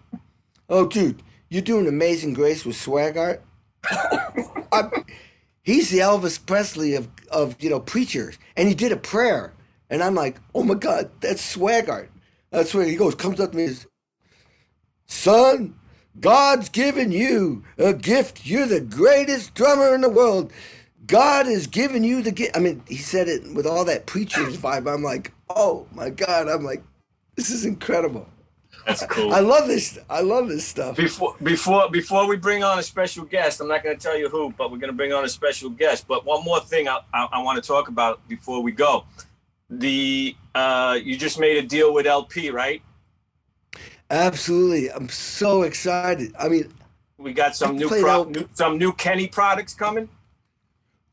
Oh, 0.69 0.87
dude, 0.87 1.23
you're 1.49 1.62
doing 1.62 1.87
Amazing 1.87 2.35
Grace 2.35 2.65
with 2.65 2.77
Swaggart. 2.77 3.41
I'm- 4.73 5.05
he's 5.62 5.91
the 5.91 5.99
Elvis 5.99 6.45
Presley 6.45 6.95
of 6.95 7.09
of 7.31 7.57
you 7.62 7.71
know 7.71 7.81
preachers, 7.81 8.39
and 8.57 8.69
he 8.69 8.75
did 8.75 8.93
a 8.93 8.97
prayer, 8.97 9.53
and 9.91 10.03
I'm 10.03 10.15
like, 10.15 10.39
oh 10.55 10.62
my 10.62 10.75
God, 10.75 11.11
that's 11.21 11.57
Swaggart. 11.57 12.09
That's 12.51 12.75
where 12.75 12.87
he 12.87 12.97
goes, 12.97 13.15
comes 13.15 13.41
up 13.41 13.51
to 13.53 13.57
me, 13.57 13.65
and 13.65 13.77
says, 13.77 13.87
son, 15.07 15.75
God's 16.21 16.69
given 16.69 17.12
you 17.12 17.65
a 17.79 17.93
gift. 17.93 18.47
You're 18.47 18.67
the 18.67 18.81
greatest 18.81 19.55
drummer 19.55 19.95
in 19.95 20.01
the 20.03 20.09
world. 20.09 20.53
God 21.07 21.47
has 21.47 21.67
given 21.67 22.05
you 22.05 22.23
the 22.23 22.33
gift. 22.33 22.57
I 22.57 22.61
mean, 22.61 22.83
he 22.89 22.97
said 22.97 23.29
it 23.29 23.53
with 23.55 23.67
all 23.67 23.85
that 23.87 24.07
preacher's 24.07 24.57
vibe. 24.57 24.93
I'm 24.93 25.03
like, 25.03 25.33
oh 25.51 25.87
my 25.93 26.11
God. 26.11 26.49
I'm 26.49 26.65
like, 26.65 26.83
this 27.37 27.51
is 27.51 27.65
incredible. 27.67 28.29
That's 28.87 29.07
cool. 29.07 29.32
I 29.32 29.41
love 29.41 29.66
this. 29.66 29.99
I 30.11 30.20
love 30.20 30.49
this 30.49 30.66
stuff. 30.66 30.97
Before 30.97 31.35
before 31.43 31.89
before 31.91 32.26
we 32.28 32.37
bring 32.37 32.62
on 32.62 32.78
a 32.78 32.82
special 32.82 33.24
guest, 33.24 33.61
I'm 33.61 33.68
not 33.68 33.82
going 33.82 33.97
to 33.97 34.03
tell 34.03 34.16
you 34.18 34.28
who, 34.28 34.53
but 34.57 34.70
we're 34.70 34.78
going 34.78 34.91
to 34.93 34.97
bring 34.97 35.12
on 35.12 35.24
a 35.24 35.28
special 35.28 35.70
guest. 35.70 36.07
But 36.07 36.24
one 36.24 36.45
more 36.45 36.61
thing 36.61 36.89
I, 36.89 36.99
I, 37.12 37.28
I 37.32 37.43
want 37.43 37.62
to 37.62 37.66
talk 37.66 37.89
about 37.89 38.26
before 38.28 38.62
we 38.62 38.72
go. 38.72 39.05
The 39.70 40.37
uh, 40.55 40.99
you 41.03 41.16
just 41.16 41.39
made 41.41 41.57
a 41.57 41.66
deal 41.66 41.93
with 41.95 42.07
LP, 42.07 42.51
right? 42.51 42.82
Absolutely. 44.11 44.91
I'm 44.93 45.09
so 45.09 45.62
excited. 45.62 46.35
I 46.39 46.49
mean, 46.49 46.72
We 47.18 47.32
got 47.32 47.57
some 47.57 47.76
new, 47.76 47.89
pro- 47.89 48.24
new 48.24 48.49
some 48.53 48.78
new 48.78 48.93
Kenny 48.93 49.26
products 49.28 49.72
coming. 49.74 50.09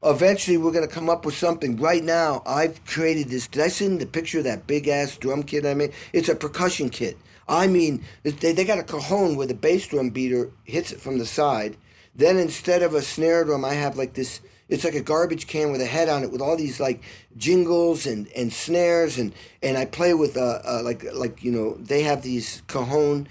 eventually 0.03 0.57
we're 0.57 0.71
going 0.73 0.87
to 0.87 0.93
come 0.93 1.09
up 1.09 1.25
with 1.25 1.35
something. 1.37 1.77
Right 1.77 2.03
now, 2.03 2.41
I've 2.45 2.83
created 2.85 3.29
this. 3.29 3.47
Did 3.47 3.63
I 3.63 3.69
send 3.69 4.01
the 4.01 4.05
picture 4.05 4.39
of 4.39 4.43
that 4.43 4.67
big 4.67 4.87
ass 4.87 5.15
drum 5.17 5.43
kit 5.43 5.65
I 5.65 5.73
made? 5.73 5.93
It's 6.11 6.27
a 6.29 6.35
percussion 6.35 6.89
kit. 6.89 7.17
I 7.51 7.67
mean, 7.67 8.05
they, 8.23 8.53
they 8.53 8.63
got 8.63 8.79
a 8.79 8.83
cajon 8.83 9.35
where 9.35 9.45
the 9.45 9.53
bass 9.53 9.85
drum 9.85 10.09
beater 10.09 10.51
hits 10.63 10.93
it 10.93 11.01
from 11.01 11.17
the 11.17 11.25
side. 11.25 11.75
Then 12.15 12.37
instead 12.37 12.81
of 12.81 12.95
a 12.95 13.01
snare 13.01 13.43
drum, 13.43 13.65
I 13.65 13.73
have 13.73 13.97
like 13.97 14.13
this. 14.13 14.39
It's 14.69 14.85
like 14.85 14.95
a 14.95 15.01
garbage 15.01 15.47
can 15.47 15.73
with 15.73 15.81
a 15.81 15.85
head 15.85 16.07
on 16.07 16.23
it, 16.23 16.31
with 16.31 16.39
all 16.39 16.55
these 16.55 16.79
like 16.79 17.03
jingles 17.35 18.05
and, 18.05 18.29
and 18.37 18.53
snares, 18.53 19.17
and 19.17 19.33
and 19.61 19.77
I 19.77 19.83
play 19.83 20.13
with 20.13 20.37
uh, 20.37 20.59
uh 20.63 20.81
like 20.81 21.03
like 21.13 21.43
you 21.43 21.51
know 21.51 21.75
they 21.75 22.03
have 22.03 22.21
these 22.21 22.63
cajon 22.67 23.27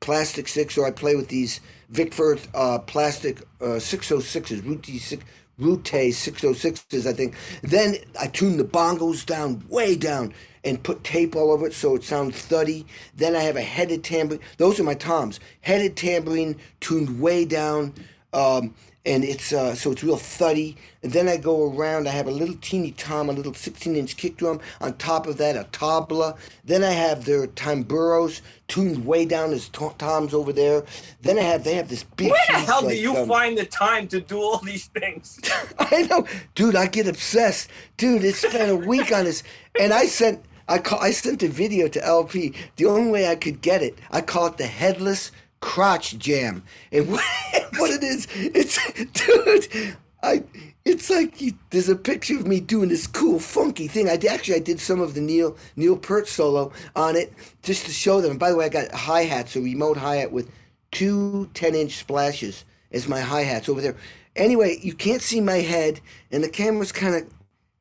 plastic 0.00 0.48
six, 0.48 0.76
or 0.76 0.86
I 0.86 0.90
play 0.90 1.14
with 1.14 1.28
these 1.28 1.60
Vic 1.90 2.12
Firth 2.12 2.48
uh, 2.54 2.80
plastic 2.80 3.40
uh, 3.60 3.78
606s, 3.78 4.64
Route 4.64 4.86
6, 4.86 5.24
Route 5.60 5.84
606s, 5.84 7.06
I 7.06 7.12
think. 7.12 7.34
Then 7.62 7.96
I 8.18 8.26
tune 8.26 8.56
the 8.56 8.64
bongos 8.64 9.24
down, 9.26 9.64
way 9.68 9.96
down, 9.96 10.32
and 10.64 10.82
put 10.82 11.04
tape 11.04 11.36
all 11.36 11.52
over 11.52 11.66
it 11.66 11.74
so 11.74 11.94
it 11.94 12.04
sounds 12.04 12.36
thuddy. 12.36 12.86
Then 13.14 13.36
I 13.36 13.40
have 13.40 13.56
a 13.56 13.62
headed 13.62 14.04
tambourine. 14.04 14.40
Those 14.58 14.80
are 14.80 14.84
my 14.84 14.94
toms. 14.94 15.40
Headed 15.62 15.96
tambourine 15.96 16.56
tuned 16.80 17.20
way 17.20 17.44
down. 17.44 17.94
Um, 18.32 18.74
and 19.06 19.24
it's 19.24 19.52
uh, 19.52 19.74
so 19.74 19.92
it's 19.92 20.04
real 20.04 20.16
thuddy. 20.16 20.76
And 21.02 21.12
then 21.12 21.28
I 21.28 21.38
go 21.38 21.72
around. 21.72 22.06
I 22.06 22.10
have 22.10 22.26
a 22.26 22.30
little 22.30 22.56
teeny 22.56 22.90
tom, 22.92 23.30
a 23.30 23.32
little 23.32 23.52
16-inch 23.52 24.18
kick 24.18 24.36
drum. 24.36 24.60
On 24.82 24.92
top 24.98 25.26
of 25.26 25.38
that, 25.38 25.56
a 25.56 25.64
tabla. 25.72 26.36
Then 26.64 26.84
I 26.84 26.90
have 26.90 27.24
their 27.24 27.46
tamburos 27.46 28.42
tuned 28.68 29.06
way 29.06 29.24
down 29.24 29.52
as 29.52 29.70
to- 29.70 29.94
toms 29.96 30.34
over 30.34 30.52
there. 30.52 30.84
Then 31.22 31.38
I 31.38 31.42
have 31.42 31.64
they 31.64 31.74
have 31.74 31.88
this 31.88 32.04
big. 32.04 32.30
Where 32.30 32.40
the 32.48 32.58
huge, 32.58 32.66
hell 32.66 32.80
do 32.82 32.86
like, 32.88 32.98
you 32.98 33.16
um, 33.16 33.28
find 33.28 33.56
the 33.56 33.64
time 33.64 34.06
to 34.08 34.20
do 34.20 34.38
all 34.38 34.58
these 34.58 34.88
things? 34.88 35.40
I 35.78 36.02
know, 36.02 36.26
dude. 36.54 36.76
I 36.76 36.86
get 36.86 37.08
obsessed, 37.08 37.70
dude. 37.96 38.24
It 38.24 38.34
spent 38.34 38.70
a 38.70 38.76
week 38.76 39.12
on 39.12 39.24
this, 39.24 39.42
and 39.78 39.92
I 39.94 40.06
sent. 40.06 40.44
I 40.68 40.78
call. 40.78 41.00
I 41.00 41.10
sent 41.10 41.42
a 41.42 41.48
video 41.48 41.88
to 41.88 42.04
LP. 42.04 42.54
The 42.76 42.84
only 42.84 43.10
way 43.10 43.28
I 43.28 43.34
could 43.34 43.62
get 43.62 43.82
it, 43.82 43.98
I 44.10 44.20
call 44.20 44.46
it 44.46 44.58
the 44.58 44.66
headless 44.66 45.32
crotch 45.60 46.18
jam. 46.18 46.62
And 46.92 47.10
what, 47.10 47.90
it 47.90 48.02
is, 48.02 48.26
it's 48.34 48.78
dude. 49.12 49.96
I. 50.22 50.44
It's 50.82 51.10
like 51.10 51.42
you, 51.42 51.52
there's 51.68 51.90
a 51.90 51.94
picture 51.94 52.36
of 52.36 52.46
me 52.46 52.58
doing 52.58 52.88
this 52.88 53.06
cool, 53.06 53.38
funky 53.38 53.86
thing. 53.86 54.08
I 54.08 54.14
actually 54.14 54.54
I 54.54 54.60
did 54.60 54.80
some 54.80 55.00
of 55.00 55.12
the 55.12 55.20
Neil 55.20 55.56
Neil 55.76 55.94
Peart 55.94 56.26
solo 56.26 56.72
on 56.96 57.16
it 57.16 57.34
just 57.62 57.84
to 57.84 57.92
show 57.92 58.22
them. 58.22 58.32
And 58.32 58.40
by 58.40 58.50
the 58.50 58.56
way, 58.56 58.64
I 58.64 58.70
got 58.70 58.90
hi 58.90 59.24
hats, 59.24 59.54
a 59.56 59.60
remote 59.60 59.98
hi 59.98 60.16
hat 60.16 60.32
with 60.32 60.50
two 60.90 61.50
10 61.52 61.74
inch 61.74 61.98
splashes 61.98 62.64
as 62.92 63.06
my 63.06 63.20
hi 63.20 63.42
hats 63.42 63.68
over 63.68 63.82
there. 63.82 63.94
Anyway, 64.36 64.78
you 64.80 64.94
can't 64.94 65.22
see 65.22 65.40
my 65.40 65.58
head, 65.58 66.00
and 66.32 66.42
the 66.42 66.48
camera's 66.48 66.92
kind 66.92 67.14
of 67.14 67.28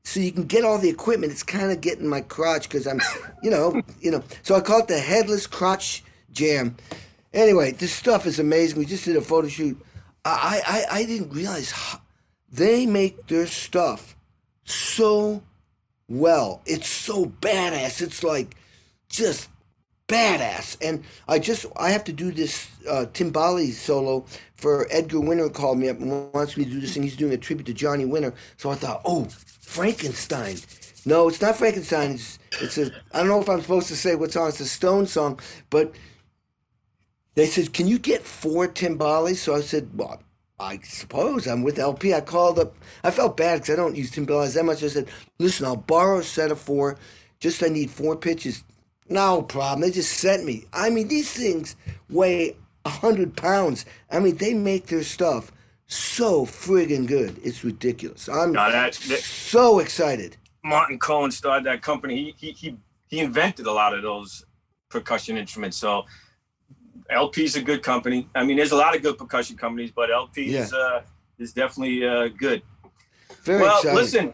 so 0.04 0.20
you 0.20 0.32
can 0.32 0.46
get 0.46 0.64
all 0.64 0.80
the 0.80 0.90
equipment. 0.90 1.32
It's 1.32 1.44
kind 1.44 1.72
of 1.72 1.82
getting 1.82 2.08
my 2.08 2.22
crotch 2.22 2.64
because 2.64 2.88
I'm, 2.88 3.00
you 3.44 3.52
know, 3.52 3.82
you 4.02 4.12
know. 4.12 4.24
So 4.44 4.56
I 4.56 4.62
call 4.62 4.80
it 4.80 4.88
the 4.88 5.00
headless 5.00 5.46
crotch 5.46 6.04
jam. 6.32 6.76
Anyway, 7.34 7.72
this 7.72 7.94
stuff 7.94 8.26
is 8.26 8.40
amazing. 8.40 8.80
We 8.80 8.86
just 8.86 9.06
did 9.06 9.16
a 9.16 9.22
photo 9.22 9.48
shoot. 9.48 9.80
I 10.26 10.62
I, 10.68 11.00
I 11.00 11.06
didn't 11.06 11.32
realize 11.32 11.72
how, 11.72 12.02
they 12.52 12.86
make 12.86 13.28
their 13.28 13.48
stuff 13.48 14.16
so 14.64 15.44
well. 16.08 16.62
It's 16.66 16.90
so 16.90 17.26
badass. 17.26 18.02
It's 18.02 18.24
like 18.24 18.56
just 19.10 19.50
badass. 20.08 20.78
And 20.82 21.04
I 21.28 21.40
just 21.40 21.66
I 21.78 21.92
have 21.92 22.04
to 22.06 22.14
do 22.14 22.32
this 22.32 22.68
uh, 22.90 23.06
timbale 23.14 23.72
solo 23.72 24.26
for 24.56 24.88
Edgar 24.90 25.22
Winter 25.22 25.50
called 25.50 25.78
me 25.78 25.90
up 25.90 26.00
and 26.00 26.34
wants 26.34 26.58
me 26.58 26.66
to 26.66 26.72
do 26.72 26.82
this 26.82 26.94
thing. 26.94 27.04
He's 27.04 27.16
doing 27.16 27.34
a 27.34 27.38
tribute 27.38 27.68
to 27.68 27.74
Johnny 27.74 28.06
Winter. 28.06 28.34
So 28.58 28.72
I 28.72 28.76
thought, 28.76 29.02
oh, 29.06 29.28
Frankenstein. 29.62 30.58
No, 31.06 31.30
it's 31.30 31.42
not 31.42 31.56
Frankenstein. 31.56 32.12
It's 32.12 32.40
it's 32.60 32.78
a 32.78 32.92
I 33.14 33.20
don't 33.20 33.30
know 33.30 33.42
if 33.42 33.50
I'm 33.50 33.62
supposed 33.62 33.88
to 33.88 33.96
say 33.96 34.16
what 34.16 34.32
song. 34.32 34.50
It's 34.50 34.60
a 34.60 34.66
Stone 34.66 35.08
song, 35.08 35.40
but 35.70 35.94
they 37.36 37.46
said, 37.46 37.74
"Can 37.74 37.88
you 37.88 38.00
get 38.00 38.24
four 38.24 38.68
timbales?" 38.68 39.38
So 39.38 39.56
I 39.56 39.62
said, 39.62 39.90
"Well, 39.94 40.22
I 40.60 40.80
suppose 40.84 41.48
I'm 41.48 41.64
with 41.64 41.80
LP." 41.80 42.14
I 42.14 42.22
called 42.22 42.60
up. 42.60 42.76
I 43.04 43.12
felt 43.12 43.38
bad 43.38 43.62
because 43.62 43.74
I 43.74 43.76
don't 43.78 43.96
use 43.96 44.12
timbales 44.12 44.54
that 44.56 44.66
much. 44.66 44.84
I 44.84 44.88
said, 44.88 45.08
"Listen, 45.40 45.66
I'll 45.66 45.76
borrow 45.76 46.20
a 46.20 46.24
set 46.24 46.52
of 46.52 46.60
four. 46.60 46.98
Just 47.40 47.64
I 47.64 47.68
need 47.68 47.92
four 47.92 48.16
pitches." 48.16 48.64
No 49.08 49.42
problem. 49.42 49.82
They 49.82 49.92
just 49.92 50.14
sent 50.20 50.46
me. 50.46 50.66
I 50.72 50.90
mean, 50.90 51.08
these 51.08 51.32
things 51.32 51.76
weigh 52.10 52.56
a 52.86 52.90
hundred 52.90 53.36
pounds. 53.36 53.86
I 54.12 54.20
mean, 54.20 54.38
they 54.38 54.54
make 54.54 54.88
their 54.88 55.04
stuff 55.04 55.52
so 55.88 56.46
friggin' 56.46 57.08
good. 57.08 57.40
It's 57.44 57.64
ridiculous. 57.64 58.30
I'm 58.30 58.52
No, 58.52 58.72
that- 58.72 58.94
that- 58.94 59.20
so 59.22 59.80
excited. 59.80 60.38
Martin 60.64 61.00
Cohen 61.00 61.32
started 61.32 61.66
that 61.66 61.82
company. 61.82 62.36
He, 62.38 62.48
he 62.48 62.52
he 62.52 62.78
he 63.08 63.20
invented 63.22 63.66
a 63.66 63.72
lot 63.72 63.96
of 63.96 64.04
those 64.04 64.46
percussion 64.90 65.38
instruments. 65.38 65.78
So 65.78 66.06
LP's 67.10 67.56
a 67.56 67.62
good 67.62 67.82
company. 67.84 68.28
I 68.36 68.44
mean, 68.44 68.58
there's 68.58 68.72
a 68.72 68.76
lot 68.76 68.96
of 68.96 69.02
good 69.02 69.18
percussion 69.18 69.58
companies, 69.58 69.92
but 69.92 70.12
LP 70.12 70.56
is 70.56 70.74
uh, 70.74 71.02
is 71.38 71.54
definitely 71.54 72.08
uh, 72.08 72.28
good. 72.28 72.62
Very 73.44 73.62
well, 73.62 73.78
excited. 73.78 73.96
listen. 73.96 74.34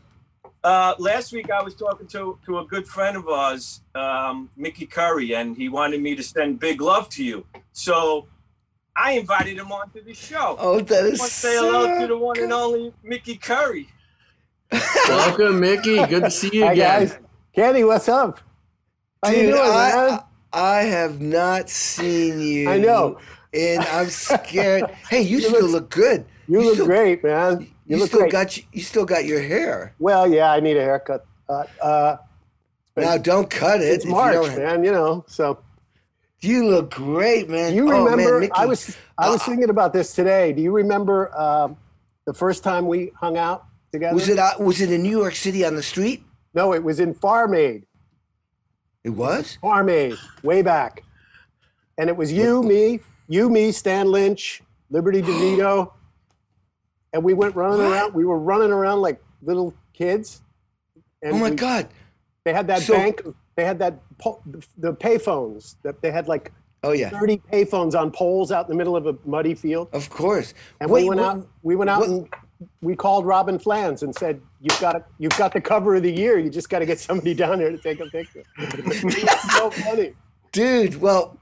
Uh, 0.63 0.95
last 0.97 1.31
week 1.31 1.51
I 1.51 1.61
was 1.61 1.75
talking 1.75 2.07
to 2.07 2.39
to 2.45 2.59
a 2.59 2.65
good 2.65 2.87
friend 2.87 3.15
of 3.15 3.27
ours, 3.27 3.81
um, 3.93 4.49
Mickey 4.57 4.85
Curry, 4.85 5.35
and 5.35 5.55
he 5.55 5.69
wanted 5.69 6.01
me 6.01 6.15
to 6.15 6.23
send 6.23 6.59
big 6.59 6.81
love 6.81 7.07
to 7.09 7.23
you. 7.23 7.45
So 7.71 8.27
I 8.95 9.13
invited 9.13 9.57
him 9.57 9.71
onto 9.71 10.03
the 10.03 10.13
show. 10.13 10.57
Oh, 10.59 10.79
that 10.79 11.05
is 11.05 11.11
I 11.11 11.13
is 11.13 11.19
want 11.19 11.31
to 11.31 11.37
say 11.37 11.55
hello 11.55 11.85
so 11.85 12.01
to 12.01 12.07
the 12.07 12.17
one 12.17 12.39
and 12.39 12.51
only 12.51 12.93
Mickey 13.03 13.37
Curry. 13.37 13.87
Welcome, 15.07 15.59
Mickey. 15.59 16.03
Good 16.07 16.23
to 16.23 16.31
see 16.31 16.49
you 16.51 16.65
Hi 16.65 16.73
again. 16.73 17.07
guys, 17.07 17.19
Kenny, 17.53 17.83
what's 17.83 18.09
up? 18.09 18.39
How 19.23 19.31
you 19.31 19.51
doing, 19.51 19.61
I, 19.61 20.09
man? 20.09 20.19
I 20.55 20.83
have 20.83 21.19
not 21.21 21.69
seen 21.69 22.39
you. 22.39 22.69
I 22.69 22.77
know. 22.79 23.19
And 23.53 23.81
I'm 23.83 24.07
scared. 24.07 24.85
hey, 25.09 25.21
you, 25.21 25.37
You 25.37 25.41
still 25.49 25.61
look- 25.63 25.71
look 25.71 25.89
good. 25.89 26.25
You, 26.47 26.61
look 26.61 26.73
still, 26.75 26.85
great, 26.85 27.23
man. 27.23 27.61
You, 27.61 27.67
You, 27.87 27.97
look 27.97 28.07
still 28.07 28.19
great. 28.21 28.31
got 28.31 28.57
you 28.73 28.81
still 28.81 29.05
got 29.05 29.25
your 29.25 29.41
hair. 29.41 29.93
well, 29.99 30.27
yeah, 30.27 30.51
I 30.51 30.59
need 30.59 30.77
a 30.77 30.81
haircut. 30.81 31.25
Uh, 31.49 31.63
uh, 31.81 32.17
Now 32.95 33.17
don't 33.17 33.49
cut 33.49 33.81
it. 33.81 33.85
it's 33.85 34.03
if 34.05 34.09
you 34.09 34.15
March, 34.15 34.55
man. 34.57 34.83
You 34.83 34.91
know, 34.91 35.25
so 35.27 35.59
You 36.41 36.67
look 36.69 36.91
great, 36.91 37.49
man. 37.49 37.73
you 37.73 37.83
Oh, 37.91 38.05
man, 38.05 38.17
remember? 38.17 38.39
Mickey. 38.41 38.51
I 38.55 38.65
was 38.65 38.95
I 39.17 39.29
was 39.29 39.41
uh, 39.41 39.45
thinking 39.45 39.69
about 39.69 39.91
this 39.93 40.13
today. 40.13 40.53
Do 40.53 40.61
you 40.61 40.71
remember 40.71 41.35
um, 41.37 41.77
the 42.25 42.33
first 42.33 42.63
time 42.63 42.87
we 42.87 43.11
hung 43.19 43.37
out 43.37 43.65
together? 43.91 44.13
Was 44.15 44.29
it 44.29 44.37
uh, 44.39 44.51
was 44.59 44.81
it 44.81 44.91
in 44.91 45.01
New 45.03 45.17
York 45.17 45.35
City 45.35 45.65
on 45.65 45.75
the 45.75 45.83
street? 45.83 46.23
No, 46.53 46.73
it 46.73 46.83
was 46.83 46.99
in 46.99 47.13
Farm 47.13 47.53
Aid. 47.55 47.85
It 49.05 49.11
was. 49.11 49.59
Aid, 49.63 50.17
way 50.41 50.63
back, 50.63 51.03
and 51.99 52.09
it 52.09 52.17
was 52.17 52.33
you, 52.33 52.63
me, 52.63 52.99
you, 53.27 53.49
me, 53.51 53.71
Stan 53.71 54.11
Lynch, 54.11 54.63
Liberty 54.89 55.21
DeVito, 55.27 55.91
and 57.13 57.23
we 57.23 57.35
went 57.35 57.55
running 57.55 57.77
What? 57.85 57.91
around. 57.91 58.13
We 58.15 58.25
were 58.25 58.39
running 58.39 58.71
around 58.71 59.01
like 59.01 59.21
little 59.43 59.75
kids. 59.93 60.41
And 61.21 61.35
oh 61.35 61.37
my 61.37 61.51
we- 61.51 61.55
God. 61.55 61.87
They 62.45 62.53
had 62.53 62.65
that 62.67 62.81
So- 62.81 62.95
bank. 62.95 63.21
They 63.55 63.63
had 63.63 63.79
that 63.79 63.99
po- 64.17 64.41
the 64.77 64.93
payphones. 64.93 65.75
That 65.83 66.01
they 66.01 66.11
had 66.11 66.27
like 66.27 66.51
Oh 66.83 66.91
yeah. 66.91 67.09
thirty 67.09 67.37
payphones 67.53 67.97
on 67.97 68.11
poles 68.11 68.51
out 68.51 68.65
in 68.65 68.69
the 68.71 68.75
middle 68.75 68.97
of 68.97 69.05
a 69.05 69.15
muddy 69.23 69.53
field. 69.53 69.87
Of 69.93 70.09
course. 70.09 70.53
And 70.81 70.89
we 70.91 71.07
went 71.07 71.21
what- 71.21 71.29
out. 71.37 71.47
We 71.61 71.75
went 71.75 71.89
out 71.91 71.99
what- 72.01 72.09
and 72.09 72.29
we 72.81 72.95
called 72.95 73.25
Robyn 73.25 73.59
Flans 73.59 74.03
and 74.03 74.15
said, 74.15 74.41
"You've 74.61 74.79
got 74.79 74.95
it. 74.95 75.03
You've 75.19 75.37
got 75.37 75.53
the 75.53 75.61
cover 75.61 75.95
of 75.95 76.03
the 76.03 76.11
year. 76.11 76.39
You 76.39 76.49
just 76.49 76.69
got 76.69 76.79
to 76.79 76.85
get 76.85 76.99
somebody 76.99 77.33
down 77.33 77.59
there 77.59 77.71
to 77.71 77.77
take 77.77 77.99
a 77.99 78.05
picture." 78.05 78.43
It's 78.57 79.53
so 79.57 79.69
funny. 79.71 80.13
Dude, 80.51 81.01
well, 81.01 81.37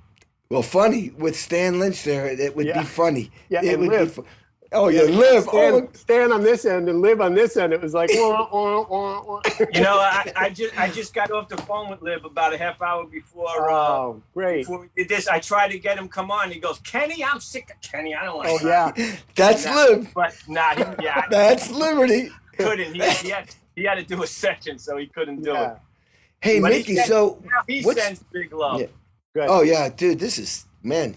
well, 0.49 0.64
funny 0.64 1.11
with 1.18 1.36
Stan 1.39 1.80
Lynch 1.80 2.03
there. 2.03 2.26
It 2.28 2.55
would 2.55 2.66
Yeah. 2.66 2.80
be 2.82 2.86
funny. 2.86 3.32
Yeah, 3.49 3.61
it 3.64 3.74
and 3.74 3.82
would 3.82 3.89
Liv. 3.89 4.16
be. 4.16 4.22
Fu- 4.22 4.26
Oh, 4.74 4.89
you 4.89 5.07
live. 5.07 5.43
Stand, 5.43 5.76
Oh, 5.76 5.89
stand 5.93 6.34
on 6.34 6.41
this 6.43 6.65
end 6.65 6.89
and 6.89 7.01
live 7.01 7.21
on 7.21 7.34
this 7.34 7.55
end. 7.57 7.74
It 7.74 7.82
was 7.82 7.93
like, 7.93 8.09
wah, 8.13 8.47
wah, 8.51 8.86
wah, 8.89 9.24
wah. 9.24 9.41
You 9.74 9.82
know, 9.82 9.97
I, 9.99 10.32
I 10.36 10.49
just 10.49 10.78
I 10.80 10.89
just 10.89 11.13
got 11.13 11.32
off 11.32 11.47
the 11.49 11.57
phone 11.57 11.89
with 11.89 12.01
Lib 12.01 12.26
about 12.26 12.53
a 12.53 12.57
half 12.57 12.82
hour 12.82 13.05
before. 13.05 13.71
Uh, 13.71 13.74
Oh, 13.74 14.21
great. 14.34 14.61
Before 14.61 14.80
we 14.82 14.88
did 14.95 15.07
this, 15.09 15.28
I 15.28 15.39
tried 15.39 15.69
to 15.69 15.80
get 15.80 15.97
him 15.97 16.07
come 16.09 16.32
on. 16.32 16.51
He 16.51 16.59
goes, 16.59 16.80
Kenny, 16.80 17.24
I'm 17.24 17.39
sick 17.39 17.69
of 17.69 17.80
Kenny. 17.82 18.15
I 18.15 18.26
don't 18.26 18.38
want. 18.38 18.49
Oh, 18.49 18.57
to 18.59 18.65
yeah. 18.67 19.15
That's 19.36 19.65
nah, 19.65 19.76
Lib. 19.76 20.07
But 20.15 20.36
nah, 20.47 20.76
he, 20.76 20.84
yeah, 21.03 21.24
That's 21.30 21.69
Liberty. 21.71 22.30
couldn't. 22.57 22.93
He, 22.95 23.01
he 23.01 23.30
had 23.30 23.49
he 23.76 23.84
had 23.84 23.95
to 23.95 24.03
do 24.03 24.24
a 24.24 24.28
section, 24.28 24.78
so 24.80 24.97
he 24.97 25.07
couldn't 25.07 25.41
do 25.43 25.51
Yeah. 25.51 25.71
it. 25.74 25.78
Hey, 26.41 26.59
But 26.59 26.74
he 26.74 26.80
Mickey. 26.80 26.95
sent- 26.95 27.07
So, 27.07 27.39
now 27.43 27.61
he 27.67 27.82
what's- 27.84 28.01
sends 28.01 28.24
big 28.34 28.51
love. 28.53 28.80
Yeah. 28.82 28.88
Good. 29.34 29.47
oh 29.49 29.61
yeah, 29.61 29.89
dude, 29.89 30.19
this 30.19 30.38
is 30.38 30.65
man. 30.84 31.15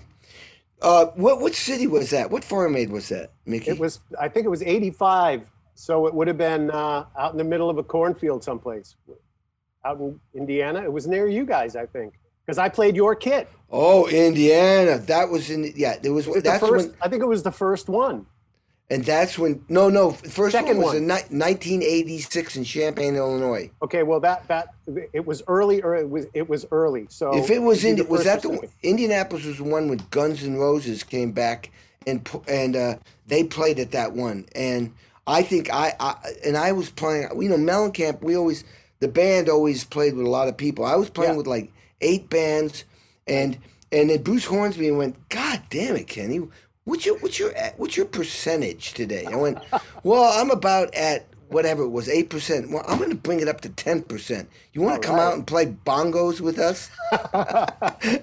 Uh, 0.82 1.06
what 1.14 1.40
what 1.40 1.54
city 1.54 1.86
was 1.86 2.10
that? 2.10 2.30
What 2.30 2.44
farm 2.44 2.76
aid 2.76 2.90
was 2.90 3.08
that, 3.08 3.32
Mickey? 3.46 3.70
It 3.70 3.78
was, 3.78 4.00
I 4.20 4.28
think 4.28 4.46
it 4.46 4.50
was 4.50 4.62
85. 4.62 5.42
So 5.74 6.06
it 6.06 6.14
would 6.14 6.26
have 6.26 6.38
been 6.38 6.70
uh, 6.70 7.04
out 7.18 7.32
in 7.32 7.38
the 7.38 7.44
middle 7.44 7.68
of 7.68 7.78
a 7.78 7.82
cornfield 7.82 8.42
someplace 8.42 8.96
out 9.84 10.00
in 10.00 10.18
Indiana. 10.34 10.82
It 10.82 10.92
was 10.92 11.06
near 11.06 11.28
you 11.28 11.44
guys, 11.44 11.76
I 11.76 11.86
think, 11.86 12.14
because 12.44 12.58
I 12.58 12.68
played 12.68 12.96
your 12.96 13.14
kit. 13.14 13.48
Oh, 13.70 14.06
Indiana. 14.08 14.98
That 14.98 15.28
was 15.28 15.50
in. 15.50 15.72
Yeah, 15.76 15.98
there 15.98 16.12
was. 16.12 16.26
Was 16.26 16.38
it 16.38 16.44
the 16.44 16.58
first, 16.58 16.88
when. 16.88 16.96
I 17.00 17.08
think 17.08 17.22
it 17.22 17.26
was 17.26 17.42
the 17.42 17.52
first 17.52 17.88
one. 17.88 18.26
And 18.88 19.04
that's 19.04 19.36
when. 19.36 19.64
No, 19.68 19.88
no. 19.88 20.12
First 20.12 20.52
Second 20.52 20.76
one 20.76 20.84
was 20.86 20.86
one. 20.94 20.96
in 21.02 21.06
ni- 21.08 21.38
1986 21.38 22.56
in 22.56 22.64
Champaign, 22.64 23.16
Illinois. 23.16 23.70
Okay, 23.82 24.02
well 24.04 24.20
that 24.20 24.46
that 24.48 24.74
it 25.12 25.26
was 25.26 25.42
early 25.48 25.82
or 25.82 25.96
it 25.96 26.08
was 26.08 26.26
it 26.34 26.48
was 26.48 26.66
early. 26.70 27.06
So 27.10 27.36
if 27.36 27.50
it 27.50 27.58
was 27.60 27.84
in, 27.84 28.06
was 28.08 28.24
that 28.24 28.42
the 28.42 28.50
second. 28.54 28.70
Indianapolis 28.82 29.44
was 29.44 29.56
the 29.58 29.64
one 29.64 29.88
when 29.88 30.00
Guns 30.10 30.44
N' 30.44 30.56
Roses 30.56 31.02
came 31.02 31.32
back 31.32 31.70
and 32.06 32.28
and 32.46 32.76
uh, 32.76 32.96
they 33.26 33.42
played 33.42 33.80
at 33.80 33.90
that 33.90 34.12
one, 34.12 34.46
and 34.54 34.92
I 35.26 35.42
think 35.42 35.68
I, 35.72 35.94
I 35.98 36.14
and 36.44 36.56
I 36.56 36.70
was 36.70 36.88
playing. 36.88 37.28
You 37.40 37.48
know, 37.48 37.56
Mellencamp. 37.56 38.22
We 38.22 38.36
always 38.36 38.62
the 39.00 39.08
band 39.08 39.48
always 39.48 39.82
played 39.82 40.14
with 40.14 40.26
a 40.26 40.30
lot 40.30 40.46
of 40.46 40.56
people. 40.56 40.84
I 40.84 40.94
was 40.94 41.10
playing 41.10 41.32
Yeah. 41.32 41.38
with 41.38 41.48
like 41.48 41.72
eight 42.00 42.30
bands, 42.30 42.84
and 43.26 43.58
and 43.90 44.10
then 44.10 44.22
Bruce 44.22 44.44
Hornsby 44.44 44.90
went, 44.92 45.28
God 45.28 45.62
damn 45.70 45.96
it, 45.96 46.06
Kenny. 46.06 46.40
What's 46.86 47.04
your 47.04 47.18
what's 47.18 47.38
your 47.38 47.52
what's 47.78 47.96
your 47.96 48.06
percentage 48.06 48.94
today? 48.94 49.26
I 49.26 49.34
went, 49.34 49.58
well, 50.04 50.22
I'm 50.40 50.50
about 50.50 50.94
at 50.94 51.26
whatever 51.48 51.82
it 51.82 51.88
was, 51.88 52.08
eight 52.08 52.30
percent. 52.30 52.70
Well, 52.70 52.84
I'm 52.86 52.98
going 52.98 53.10
to 53.10 53.16
bring 53.16 53.40
it 53.40 53.48
up 53.48 53.60
to 53.62 53.68
ten 53.70 54.02
percent. 54.02 54.48
You 54.72 54.82
want 54.82 55.02
to 55.02 55.06
come 55.08 55.18
out 55.18 55.34
and 55.34 55.44
play 55.44 55.66
bongos 55.84 56.40
with 56.40 56.58
us? 56.60 56.88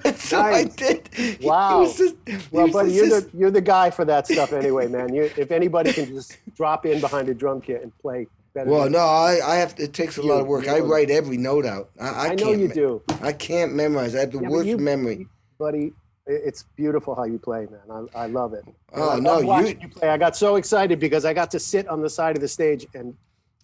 And 0.05 0.15
so 0.15 0.39
I 0.39 0.63
Nice. 0.63 0.75
did. 0.75 1.09
He 1.13 1.37
Wow. 1.45 1.83
just- 1.97 2.15
Well, 2.51 2.69
buddy, 2.69 2.93
just- 2.93 2.95
you're 3.11 3.21
the 3.21 3.29
you're 3.37 3.51
the 3.51 3.61
guy 3.61 3.89
for 3.89 4.05
that 4.05 4.27
stuff 4.27 4.53
anyway, 4.53 4.87
man. 4.87 5.13
You, 5.13 5.23
if 5.35 5.51
anybody 5.51 5.91
can 5.91 6.05
just 6.05 6.37
drop 6.55 6.85
in 6.85 7.01
behind 7.01 7.27
a 7.27 7.33
drum 7.33 7.59
kit 7.59 7.83
and 7.83 7.91
play 7.99 8.27
better. 8.53 8.69
well, 8.69 8.89
no, 8.89 8.99
I, 8.99 9.39
I 9.45 9.55
have. 9.55 9.75
It 9.77 9.91
takes 9.93 10.15
a 10.17 10.21
lot 10.21 10.39
of 10.39 10.47
work. 10.47 10.69
I 10.69 10.79
write 10.79 11.09
every 11.09 11.35
note 11.37 11.65
out. 11.65 11.89
I, 11.99 12.07
I, 12.07 12.21
I 12.21 12.27
can't. 12.29 12.41
know 12.41 12.51
you 12.53 12.67
do, 12.69 13.01
I 13.21 13.33
can't 13.33 13.73
memorize. 13.73 14.15
I 14.15 14.21
have 14.21 14.31
the 14.31 14.39
Yeah, 14.39 14.47
worst 14.49 14.67
you- 14.69 14.77
memory. 14.77 15.27
buddy. 15.59 15.91
It- 16.27 16.41
It's 16.45 16.63
beautiful 16.75 17.15
how 17.15 17.23
you 17.25 17.37
play, 17.39 17.67
man. 17.69 18.07
I, 18.15 18.23
I 18.23 18.27
love 18.27 18.53
it. 18.53 18.63
Oh, 18.93 19.11
I 19.11 19.19
no, 19.19 19.39
you- 19.39 19.77
you 19.81 19.89
play. 19.89 20.09
I 20.09 20.17
got 20.17 20.35
so 20.35 20.55
excited 20.55 20.99
because 20.99 21.25
I 21.25 21.33
got 21.33 21.51
to 21.51 21.59
sit 21.59 21.87
on 21.87 22.01
the 22.01 22.09
side 22.09 22.35
of 22.35 22.41
the 22.41 22.47
stage 22.47 22.85
and 22.93 23.15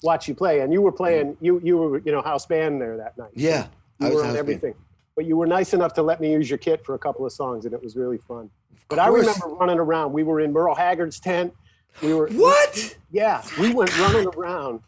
watch 0.04 0.28
you 0.28 0.36
play. 0.36 0.62
And 0.62 0.72
you 0.74 0.82
were 0.82 0.92
playing. 0.92 1.34
Mm. 1.34 1.38
You 1.42 1.62
you 1.64 1.78
were 1.78 2.00
you 2.00 2.12
know 2.12 2.22
house 2.22 2.46
band 2.46 2.82
there 2.82 2.98
that 2.98 3.18
night. 3.18 3.32
Yeah, 3.34 3.68
You 4.00 4.08
I 4.08 4.10
was 4.10 4.16
were 4.16 4.22
on 4.22 4.26
house 4.28 4.36
band. 4.36 4.40
everything. 4.40 4.74
But 5.16 5.26
you 5.26 5.36
were 5.36 5.48
nice 5.48 5.74
enough 5.74 5.94
to 5.96 6.02
let 6.02 6.22
me 6.22 6.32
use 6.32 6.50
your 6.50 6.58
kit 6.60 6.86
for 6.86 6.96
a 6.96 7.00
couple 7.00 7.26
of 7.26 7.32
songs, 7.34 7.66
and 7.66 7.74
it 7.74 7.84
was 7.84 7.96
really 7.98 8.18
fun. 8.20 8.50
But 8.88 9.00
I 9.00 9.08
remember 9.08 9.48
running 9.48 9.78
around. 9.80 10.14
We 10.14 10.24
were 10.24 10.40
in 10.40 10.54
Merle 10.54 10.76
Haggard's 10.76 11.20
tent. 11.20 11.54
We 12.02 12.14
were 12.14 12.30
What? 12.30 12.96
Yeah, 13.12 13.42
oh 13.44 13.62
we 13.62 13.74
went 13.74 13.98
running 14.00 14.28
around. 14.28 14.82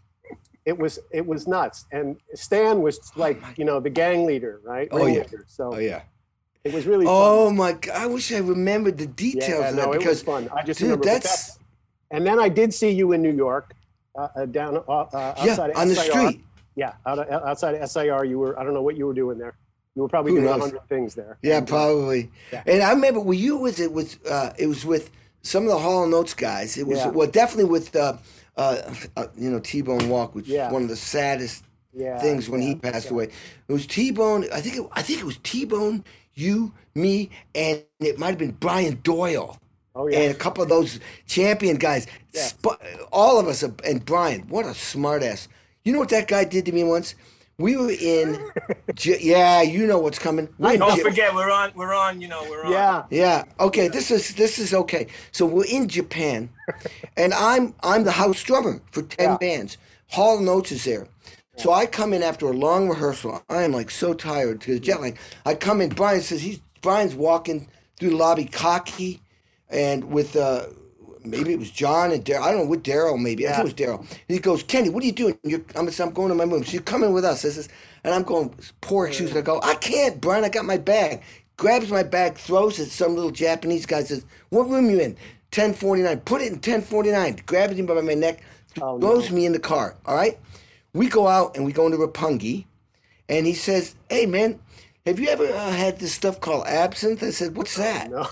It 0.66 0.78
was 0.78 1.00
it 1.12 1.26
was 1.26 1.48
nuts. 1.48 1.86
And 1.92 2.18
Stan 2.36 2.82
was 2.82 3.00
like 3.16 3.42
oh 3.44 3.54
you 3.58 3.66
know 3.66 3.80
the 3.80 3.90
gang 3.90 4.26
leader, 4.26 4.62
right? 4.64 4.88
Oh, 4.92 5.06
yeah. 5.08 5.24
So 5.48 5.74
Oh 5.74 5.80
yeah. 5.80 6.04
It 6.64 6.74
was 6.74 6.86
really 6.86 7.06
fun. 7.06 7.14
Oh 7.18 7.50
my 7.52 7.74
god! 7.74 7.96
I 7.96 8.06
wish 8.06 8.32
I 8.32 8.38
remembered 8.38 8.98
the 8.98 9.08
details 9.08 9.60
yeah, 9.62 9.70
of 9.70 9.76
no, 9.76 9.82
that 9.82 9.90
it 9.90 9.98
because 10.00 10.08
was 10.18 10.22
fun. 10.24 10.50
I 10.56 10.64
just 10.64 10.80
dude, 10.80 10.88
remember. 10.90 11.06
that's 11.06 11.54
that- 11.54 11.58
and 12.12 12.28
then 12.28 12.40
I 12.40 12.50
did 12.50 12.74
see 12.74 12.90
you 12.92 13.14
in 13.14 13.22
New 13.22 13.32
York, 13.34 13.74
uh, 14.16 14.28
uh, 14.36 14.46
down 14.46 14.78
uh, 14.78 14.82
uh, 14.92 15.34
yeah 15.44 15.52
outside 15.52 15.70
of 15.72 15.78
on 15.78 15.88
the 15.88 15.96
street. 15.96 16.44
Yeah, 16.76 16.94
out 17.06 17.20
of, 17.20 17.44
outside 17.44 17.76
of 17.76 17.90
SIR, 17.90 18.26
you 18.26 18.38
were. 18.40 18.58
I 18.60 18.64
don't 18.64 18.74
know 18.74 18.82
what 18.82 18.96
you 18.98 19.06
were 19.08 19.14
doing 19.14 19.38
there. 19.38 19.56
You 19.96 20.04
were 20.04 20.08
probably 20.10 20.32
Who 20.34 20.42
doing 20.42 20.50
a 20.54 20.58
hundred 20.60 20.88
things 20.88 21.16
there. 21.16 21.38
Yeah, 21.42 21.58
And, 21.58 21.68
uh, 21.68 21.72
probably. 21.72 22.32
yeah. 22.54 22.64
And 22.66 22.82
I 22.82 22.92
remember 22.92 23.20
were 23.20 23.34
you 23.34 23.58
with 23.58 23.80
it 23.80 23.92
with 23.92 24.20
uh, 24.30 24.54
it 24.58 24.68
was 24.68 24.86
with 24.86 25.10
some 25.42 25.64
of 25.64 25.70
the 25.70 25.80
Hall 25.80 26.04
and 26.04 26.14
Oates 26.14 26.34
guys. 26.34 26.78
It 26.78 26.86
was 26.88 27.00
Yeah. 27.00 27.08
well 27.08 27.28
definitely 27.28 27.72
with 27.72 27.94
uh, 27.96 28.18
uh, 28.56 28.94
uh, 29.18 29.28
you 29.38 29.50
know 29.50 29.60
T 29.60 29.82
Bone 29.82 30.02
Wolk, 30.02 30.34
which 30.34 30.48
Yeah. 30.48 30.68
is 30.68 30.74
one 30.74 30.84
of 30.84 30.90
the 30.90 30.96
saddest 30.96 31.64
Yeah, 31.94 32.20
things 32.20 32.50
when 32.50 32.62
he 32.62 32.76
passed 32.76 33.08
yeah. 33.08 33.12
away. 33.14 33.24
It 33.68 33.74
was 33.74 33.86
T 33.88 34.12
Bone. 34.12 34.46
I 34.54 34.62
think 34.62 34.78
it, 34.78 34.86
I 34.94 35.02
think 35.02 35.20
it 35.20 35.26
was 35.26 35.40
T 35.44 35.66
Bone, 35.66 36.06
you, 36.42 36.74
me, 36.96 37.30
and 37.56 37.84
it 38.00 38.18
might 38.20 38.30
have 38.30 38.38
been 38.40 38.52
Brian 38.60 39.00
Doyle. 39.04 39.58
Oh 39.96 40.08
yeah. 40.08 40.20
And 40.20 40.32
a 40.32 40.38
couple 40.38 40.64
of 40.64 40.70
those 40.70 41.00
champion 41.28 41.76
guys, 41.78 42.08
Yeah. 42.34 42.48
Sp- 42.48 42.80
all 43.12 43.40
of 43.40 43.48
us, 43.48 43.62
and 43.64 44.04
Brian, 44.06 44.42
what 44.48 44.66
a 44.66 44.70
smartass! 44.70 45.48
You 45.84 45.94
know 45.94 46.00
what 46.00 46.10
that 46.10 46.28
guy 46.28 46.44
did 46.46 46.66
to 46.66 46.72
me 46.72 46.84
once? 46.84 47.16
We 47.58 47.76
were 47.78 47.92
in, 47.92 48.40
yeah, 49.04 49.62
you 49.62 49.86
know 49.86 50.00
what's 50.00 50.18
coming. 50.18 50.48
We're 50.58 50.78
Don't 50.78 50.96
J- 50.96 51.04
forget, 51.04 51.36
we're 51.36 51.52
on. 51.52 51.72
We're 51.76 51.94
on. 51.94 52.20
You 52.22 52.28
know, 52.30 52.42
we're 52.50 52.64
on. 52.66 52.72
yeah. 52.72 53.04
yeah. 53.12 53.44
Okay. 53.60 53.88
This 53.90 54.10
is 54.12 54.34
this 54.36 54.58
is 54.60 54.74
okay. 54.74 55.08
So 55.32 55.46
we're 55.46 55.66
in 55.66 55.88
Japan, 55.90 56.50
and 57.18 57.34
I'm 57.34 57.76
I'm 57.84 58.04
the 58.04 58.12
house 58.12 58.42
drummer 58.44 58.82
for 58.92 59.02
ten 59.04 59.32
Yeah. 59.32 59.38
bands. 59.38 59.78
Hall 60.08 60.40
'n 60.40 60.48
Oates 60.48 60.72
is 60.72 60.86
there. 60.86 61.06
So 61.58 61.72
I 61.74 61.86
come 61.86 62.14
in 62.14 62.24
after 62.24 62.48
a 62.48 62.54
long 62.54 62.90
rehearsal. 62.90 63.44
I 63.50 63.64
am 63.64 63.72
like 63.74 63.92
so 63.92 64.14
tired 64.14 64.60
because 64.60 64.80
jet 64.80 65.02
lag. 65.02 65.18
I 65.46 65.56
come 65.56 65.82
in. 65.82 65.90
Brian 65.90 66.22
says 66.22 66.42
he's 66.42 66.60
Brian's 66.82 67.16
walking 67.16 67.68
through 67.98 68.12
the 68.12 68.16
lobby 68.16 68.46
cocky, 68.46 69.22
and 69.70 70.06
with 70.06 70.36
uh 70.36 70.68
maybe 71.24 71.54
it 71.54 71.60
was 71.60 71.70
John 71.72 72.12
and 72.12 72.26
Daryl. 72.26 72.42
I 72.42 72.52
don't 72.52 72.62
know 72.64 72.70
with 72.70 72.84
Daryl 72.84 73.20
maybe. 73.22 73.48
I 73.48 73.52
think 73.52 73.60
it 73.60 73.64
was 73.64 73.74
Daryl. 73.76 74.06
He 74.28 74.40
goes, 74.40 74.64
Kenny, 74.64 74.90
what 74.90 75.04
are 75.04 75.06
you 75.06 75.12
doing? 75.12 75.38
You're, 75.44 75.62
I'm, 75.76 75.88
I'm 75.88 76.12
going 76.12 76.30
to 76.30 76.36
my 76.36 76.46
room. 76.46 76.64
So 76.64 76.74
you're 76.74 76.82
coming 76.82 77.14
with 77.14 77.26
us. 77.26 77.44
This 77.44 77.58
is, 77.58 77.70
and 78.04 78.14
I'm 78.14 78.24
going 78.24 78.56
poor 78.82 79.08
excuse. 79.08 79.36
I 79.36 79.42
go, 79.42 79.60
I 79.62 79.76
can't, 79.76 80.20
Brian. 80.20 80.44
I 80.44 80.50
got 80.50 80.66
my 80.66 80.78
bag. 80.78 81.22
Grabs 81.58 81.92
my 81.92 82.04
bag, 82.04 82.36
throws 82.38 82.80
it. 82.80 82.90
Some 82.90 83.14
little 83.16 83.30
Japanese 83.30 83.86
guy 83.86 84.04
says, 84.04 84.26
"What 84.50 84.68
room 84.70 84.90
you 84.90 85.00
in?" 85.00 85.12
1049. 85.54 86.22
Put 86.22 86.42
it 86.42 86.48
in 86.48 86.54
1049. 86.54 87.42
Grabs 87.46 87.76
me 87.76 87.84
by 87.84 88.02
my 88.02 88.16
neck, 88.16 88.42
Oh, 88.82 89.00
throws 89.00 89.30
no. 89.30 89.36
me 89.36 89.46
in 89.46 89.52
the 89.52 89.60
car. 89.60 89.96
All 90.08 90.16
right. 90.16 90.40
We 90.94 91.08
go 91.08 91.28
out 91.28 91.56
and 91.56 91.66
we 91.66 91.72
go 91.72 91.86
into 91.86 91.98
Roppongi, 91.98 92.66
and 93.30 93.46
he 93.46 93.54
says, 93.54 93.96
"Hey 94.10 94.26
man, 94.26 94.60
have 95.06 95.20
you 95.20 95.30
ever 95.30 95.48
uh, 95.48 95.72
had 95.72 96.00
this 96.00 96.14
stuff 96.14 96.40
called 96.40 96.68
absinthe?" 96.68 97.24
I 97.24 97.32
said, 97.32 97.56
"What's 97.56 97.76
that?" 97.78 98.10
No. 98.10 98.28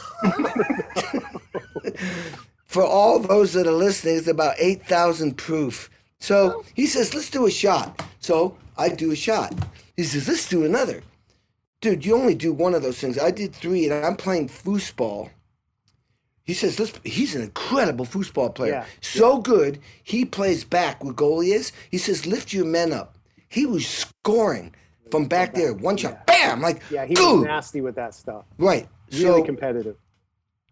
For 2.70 2.84
all 2.84 3.18
those 3.18 3.54
that 3.54 3.66
are 3.66 3.72
listening, 3.72 4.18
it's 4.18 4.28
about 4.28 4.54
8,000 4.60 5.36
proof. 5.38 5.90
So 6.20 6.64
he 6.76 6.86
says, 6.86 7.16
let's 7.16 7.32
do 7.32 7.48
a 7.48 7.52
shot. 7.52 8.06
So 8.20 8.56
I 8.78 8.90
do 8.90 9.12
a 9.12 9.16
shot. 9.16 9.56
He 9.98 10.04
says, 10.04 10.28
let's 10.28 10.48
do 10.48 10.64
another. 10.64 11.02
Dude, 11.82 12.06
you 12.06 12.16
only 12.16 12.36
do 12.36 12.54
one 12.54 12.76
of 12.76 12.84
those 12.84 13.00
things. 13.00 13.18
I 13.18 13.32
did 13.32 13.56
three, 13.56 13.90
and 13.90 14.06
I'm 14.06 14.16
playing 14.16 14.50
foosball. 14.50 15.32
He 16.50 16.56
says, 16.56 16.80
let's, 16.80 17.00
he's 17.04 17.36
an 17.36 17.44
incredible 17.44 18.06
football 18.06 18.50
player. 18.50 18.72
Yeah. 18.72 18.86
So 19.02 19.38
good, 19.38 19.78
he 20.04 20.26
plays 20.26 20.64
back 20.64 21.04
where 21.04 21.14
goalie 21.14 21.54
is. 21.54 21.72
He 21.92 22.00
says, 22.00 22.26
lift 22.26 22.52
your 22.52 22.66
men 22.66 22.92
up. 22.92 23.20
He 23.50 23.68
was 23.68 23.86
scoring 23.86 24.74
from 25.12 25.28
back 25.28 25.54
there. 25.54 25.76
One 25.76 25.96
shot, 25.96 26.26
bam! 26.26 26.60
Like, 26.60 26.82
Yeah, 26.90 27.06
he 27.06 27.14
was 27.14 27.44
nasty 27.44 27.82
with 27.82 27.94
that 27.98 28.16
stuff. 28.16 28.46
Right. 28.58 28.90
Really 29.12 29.42
so, 29.42 29.44
competitive. 29.44 29.96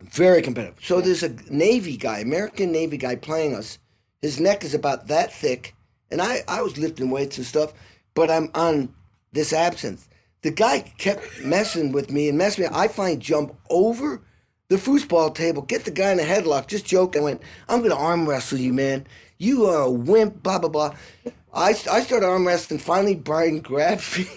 very 0.02 0.42
competitive. 0.42 0.84
So 0.84 1.00
there's 1.00 1.22
a 1.22 1.36
Navy 1.52 1.96
guy, 1.96 2.22
American 2.22 2.72
Navy 2.72 2.98
guy 2.98 3.16
playing 3.16 3.54
us. 3.54 3.78
His 4.20 4.40
neck 4.40 4.64
is 4.64 4.74
about 4.74 5.10
that 5.10 5.32
thick, 5.32 5.76
and 6.10 6.24
I, 6.24 6.40
I 6.48 6.64
was 6.64 6.80
lifting 6.80 7.12
weights 7.12 7.38
and 7.38 7.46
stuff, 7.46 7.76
but 8.16 8.32
I'm 8.32 8.50
on 8.56 8.96
this 9.32 9.54
absinthe. 9.54 10.10
The 10.42 10.50
guy 10.50 10.80
kept 10.98 11.44
messing 11.44 11.92
with 11.92 12.10
me 12.10 12.30
and 12.30 12.36
messing 12.36 12.64
me. 12.64 12.70
I 12.74 12.88
finally 12.88 13.18
jump 13.18 13.56
over 13.70 14.24
the 14.70 14.76
foosball 14.76 15.34
table, 15.34 15.62
get 15.62 15.86
the 15.86 15.92
guy 15.92 16.12
in 16.12 16.20
a 16.20 16.24
headlock, 16.24 16.68
just 16.68 16.86
joke. 16.86 17.16
I 17.16 17.22
went, 17.22 17.42
I'm 17.70 17.80
going 17.80 17.92
to 17.92 17.98
arm 17.98 18.28
wrestle 18.28 18.58
you, 18.60 18.74
man. 18.74 19.08
You 19.38 19.66
are 19.66 19.84
a 19.84 19.92
wimp, 19.92 20.44
blah, 20.44 20.60
blah, 20.60 20.70
blah. 20.70 20.94
I, 21.54 21.70
I 21.70 22.02
started 22.02 22.24
arm 22.26 22.46
wrestling. 22.46 22.80
Finally, 22.80 23.16
Brian 23.16 23.60
grabs 23.62 24.18
me 24.18 24.28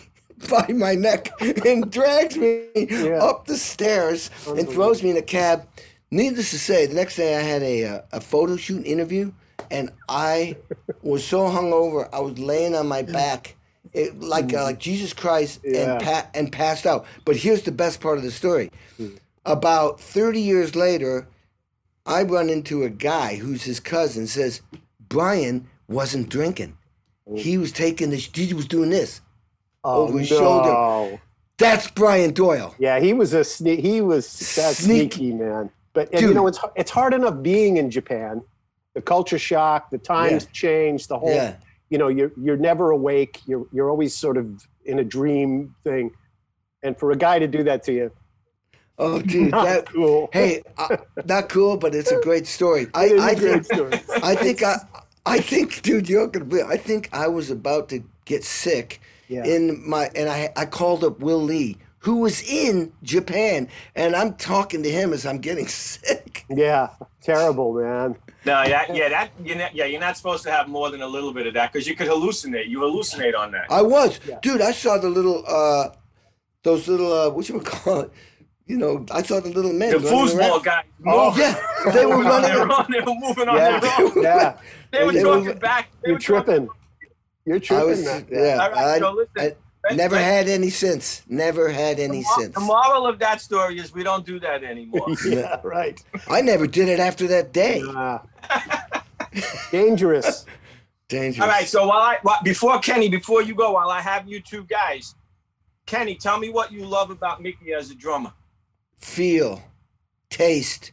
by 0.48 0.68
my 0.68 0.94
neck 0.94 1.30
and 1.66 1.90
drags 1.90 2.36
me 2.36 2.66
up 3.14 3.46
the 3.46 3.56
stairs 3.56 4.30
and 4.46 4.68
throws 4.68 5.02
me 5.02 5.10
in 5.10 5.16
a 5.16 5.22
cab. 5.22 5.66
Needless 6.12 6.50
to 6.50 6.58
say, 6.58 6.86
the 6.86 6.94
next 6.94 7.16
day 7.16 7.36
I 7.36 7.40
had 7.40 7.62
a, 7.62 7.84
uh, 7.84 8.02
a 8.12 8.20
photo 8.20 8.56
shoot 8.56 8.84
interview, 8.84 9.32
and 9.70 9.90
I 10.08 10.56
was 11.02 11.24
so 11.26 11.42
hungover, 11.48 12.08
I 12.12 12.20
was 12.20 12.38
laying 12.38 12.74
on 12.74 12.86
my 12.88 13.02
back. 13.02 13.56
It, 13.92 14.20
like 14.20 14.54
uh, 14.54 14.62
like 14.62 14.78
Jesus 14.78 15.12
Christ 15.12 15.60
Yeah. 15.64 15.94
and 15.94 16.02
pa- 16.02 16.26
and 16.32 16.52
passed 16.52 16.86
out. 16.86 17.06
But 17.24 17.34
here's 17.34 17.62
the 17.62 17.72
best 17.72 18.00
part 18.00 18.18
of 18.18 18.22
the 18.24 18.30
story. 18.30 18.70
About 19.44 20.00
30 20.00 20.40
years 20.40 20.76
later, 20.76 21.26
I 22.06 22.22
run 22.22 22.50
into 22.50 22.82
a 22.82 22.90
guy 22.90 23.36
who's 23.36 23.62
his 23.64 23.80
cousin 23.80 24.26
says 24.26 24.60
Brian 25.08 25.68
wasn't 25.88 26.28
drinking. 26.28 26.76
He 27.36 27.56
was 27.58 27.72
taking 27.72 28.10
this. 28.10 28.28
He 28.34 28.52
was 28.54 28.66
doing 28.66 28.90
this 28.90 29.20
Oh, 29.84 30.02
over 30.08 30.18
his 30.18 30.30
no. 30.30 30.38
shoulder. 30.38 31.20
That's 31.58 31.90
Brian 31.90 32.32
Doyle. 32.32 32.74
Yeah, 32.78 32.98
he 33.00 33.12
was 33.12 33.32
a 33.34 33.40
sne- 33.40 33.78
he 33.80 34.00
was 34.00 34.26
that 34.56 34.74
Sneaky. 34.74 35.10
sneaky 35.16 35.32
man. 35.34 35.70
But 35.92 36.08
and 36.12 36.22
you 36.22 36.34
know 36.34 36.46
it's 36.46 36.58
it's 36.76 36.90
hard 36.90 37.14
enough 37.14 37.40
being 37.42 37.76
in 37.76 37.90
Japan. 37.90 38.42
The 38.94 39.00
culture 39.02 39.38
shock, 39.38 39.90
the 39.90 39.98
times 39.98 40.46
change, 40.52 41.06
the 41.06 41.18
whole 41.18 41.32
Yeah. 41.32 41.54
you 41.88 41.98
know, 41.98 42.08
you're 42.08 42.32
you're 42.36 42.56
never 42.56 42.90
awake. 42.90 43.40
You're 43.46 43.66
you're 43.72 43.90
always 43.90 44.14
sort 44.14 44.36
of 44.36 44.66
in 44.84 44.98
a 44.98 45.04
dream 45.04 45.74
thing. 45.84 46.10
And 46.82 46.98
for 46.98 47.12
a 47.12 47.16
guy 47.16 47.38
to 47.38 47.46
do 47.46 47.62
that 47.64 47.82
to 47.84 47.92
you, 47.92 48.10
Oh, 49.00 49.20
dude, 49.32 49.50
Not 49.50 49.64
that 49.64 49.86
cool. 49.86 50.28
Hey, 50.32 50.62
uh, 50.78 50.96
not 51.24 51.48
cool, 51.48 51.76
but 51.76 51.94
it's 51.94 52.12
a 52.12 52.20
great 52.22 52.46
story. 52.46 52.86
I, 52.94 53.06
It 53.06 53.12
is 53.12 53.22
a 53.22 53.26
I 53.26 53.34
great 53.34 53.52
think, 53.52 53.64
story. 53.64 54.22
I 54.22 54.34
think, 54.34 54.62
I, 54.62 54.76
I 55.26 55.40
think, 55.40 55.82
dude, 55.82 56.08
you're 56.08 56.26
gonna 56.28 56.44
be. 56.44 56.62
I 56.62 56.76
think 56.76 57.08
I 57.12 57.26
was 57.28 57.50
about 57.50 57.88
to 57.90 58.02
get 58.26 58.44
sick 58.44 59.00
Yeah. 59.28 59.44
in 59.44 59.82
my, 59.88 60.10
and 60.14 60.28
I, 60.28 60.50
I 60.56 60.66
called 60.66 61.02
up 61.02 61.20
Will 61.20 61.42
Lee, 61.42 61.78
who 61.98 62.16
was 62.16 62.42
in 62.42 62.92
Japan, 63.02 63.68
and 63.94 64.14
I'm 64.14 64.34
talking 64.34 64.82
to 64.82 64.90
him 64.90 65.12
as 65.12 65.24
I'm 65.26 65.38
getting 65.38 65.66
sick. 65.92 66.44
yeah, 66.48 66.88
terrible, 67.22 67.74
man. 67.74 68.16
No, 68.46 68.62
yeah, 68.62 68.90
yeah, 68.92 69.08
that 69.10 69.30
you're 69.44 69.56
not, 69.56 69.74
yeah, 69.74 69.84
you're 69.84 70.00
not 70.00 70.16
supposed 70.16 70.42
to 70.44 70.50
have 70.50 70.66
more 70.68 70.90
than 70.90 71.02
a 71.02 71.06
little 71.06 71.32
bit 71.32 71.46
of 71.46 71.52
that 71.54 71.72
because 71.72 71.86
you 71.86 71.94
could 71.94 72.08
hallucinate. 72.08 72.68
You 72.68 72.78
hallucinate 72.80 73.36
on 73.38 73.50
that. 73.52 73.66
I 73.70 73.82
was, 73.82 74.18
dude. 74.42 74.62
I 74.62 74.72
saw 74.72 74.96
the 74.98 75.10
little, 75.10 75.44
uh 75.46 75.90
those 76.62 76.88
little, 76.88 77.12
uh 77.12 77.28
what 77.30 77.48
you 77.48 77.56
would 77.56 77.66
call 77.66 78.00
it? 78.00 78.10
You 78.70 78.78
know, 78.78 79.04
I 79.10 79.22
saw 79.22 79.40
the 79.40 79.48
little 79.50 79.72
men. 79.72 79.90
the 79.90 79.98
running 79.98 80.12
foosball 80.36 80.62
guys. 80.62 80.84
Oh, 81.04 81.34
yeah, 81.36 81.92
they 81.92 82.06
were 82.06 82.18
Moving 82.18 82.30
on 82.30 82.42
running. 82.42 82.56
their 82.56 82.72
own. 82.72 82.86
They 82.88 83.00
were 83.00 83.14
moving 83.26 83.48
on 83.48 83.56
Yeah, 83.56 83.80
their 83.80 84.06
own. 84.06 84.22
yeah. 84.22 84.58
They 84.92 85.04
were 85.04 85.12
They 85.12 85.24
were- 85.24 85.40
talking 85.42 85.58
back. 85.58 85.88
They 86.02 86.08
You're 86.10 86.14
were 86.16 86.20
talking- 86.20 86.44
tripping. 86.44 86.68
You're 87.46 87.56
I 87.56 87.58
tripping. 87.58 87.88
was, 87.88 88.04
man. 88.04 88.26
yeah. 88.30 88.58
All 88.62 88.70
right, 88.70 88.84
I, 88.84 88.98
so 89.00 89.10
listen, 89.12 89.32
I 89.38 89.42
let's- 89.84 89.96
never 89.96 90.14
let's- 90.16 90.24
had 90.32 90.48
any 90.48 90.70
sense. 90.70 91.22
Never 91.28 91.68
had 91.68 91.98
any 91.98 92.20
The, 92.20 92.28
since. 92.38 92.54
the 92.54 92.60
moral 92.60 93.06
of 93.08 93.18
that 93.18 93.40
story 93.40 93.78
is 93.80 93.92
we 93.92 94.04
don't 94.04 94.24
do 94.24 94.38
that 94.40 94.62
anymore. 94.62 95.06
yeah, 95.26 95.60
right. 95.64 96.00
I 96.28 96.40
never 96.40 96.66
did 96.68 96.88
it 96.88 97.00
after 97.00 97.26
that 97.26 97.52
day. 97.52 97.82
Ah. 97.88 98.22
dangerous. 99.72 100.46
Dangerous. 101.08 101.42
All 101.42 101.48
right, 101.48 101.66
so 101.66 101.86
while 101.88 101.98
I 102.02 102.18
while, 102.22 102.38
before 102.44 102.78
Kenny, 102.78 103.08
before 103.08 103.42
you 103.42 103.54
go, 103.54 103.72
while 103.72 103.90
I 103.90 104.00
have 104.00 104.28
you 104.28 104.40
two 104.40 104.62
guys, 104.64 105.14
Kenny, 105.86 106.14
tell 106.14 106.38
me 106.38 106.50
what 106.50 106.70
you 106.72 106.84
love 106.84 107.10
about 107.10 107.42
Mickey 107.42 107.72
as 107.72 107.90
a 107.90 107.94
drummer. 107.96 108.32
Feel, 109.00 109.62
taste, 110.28 110.92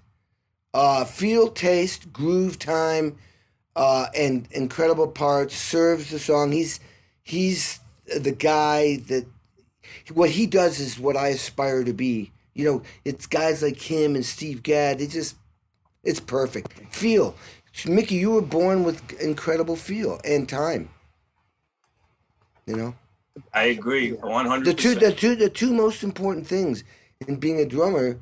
uh, 0.74 1.06
feel, 1.06 1.50
taste, 1.50 2.12
groove 2.14 2.58
time, 2.58 3.18
uh, 3.76 4.08
and 4.16 4.48
incredible 4.52 5.08
parts. 5.08 5.56
Serves 5.56 6.10
the 6.10 6.20
song. 6.20 6.52
He's 6.52 6.80
he's 7.22 7.80
the 8.06 8.32
guy 8.32 8.98
that 9.08 9.26
what 10.14 10.30
he 10.30 10.48
does 10.48 10.80
is 10.80 11.00
what 11.00 11.18
I 11.18 11.30
aspire 11.30 11.84
to 11.84 11.94
be. 11.94 12.32
You 12.54 12.66
know, 12.66 12.82
it's 13.06 13.28
guys 13.28 13.62
like 13.62 13.80
him 13.80 14.16
and 14.16 14.26
Steve 14.26 14.64
Gadd. 14.64 15.02
It 15.02 15.10
just 15.10 15.36
it's 16.04 16.20
perfect. 16.20 16.74
Feel, 16.94 17.36
Mickey, 17.86 18.16
you 18.16 18.32
were 18.32 18.42
born 18.42 18.84
with 18.84 19.20
incredible 19.22 19.76
feel 19.76 20.20
and 20.24 20.48
time. 20.48 20.90
You 22.66 22.76
know. 22.76 22.96
I 23.54 23.66
agree, 23.66 24.14
one 24.14 24.46
the 24.46 24.50
hundred 24.50 24.78
two 24.80 24.96
the 24.96 25.12
two 25.12 25.36
the 25.36 25.50
two 25.50 25.72
most 25.72 26.04
important 26.04 26.48
things 26.48 26.84
in 27.26 27.38
being 27.38 27.60
a 27.60 27.66
drummer 27.66 28.20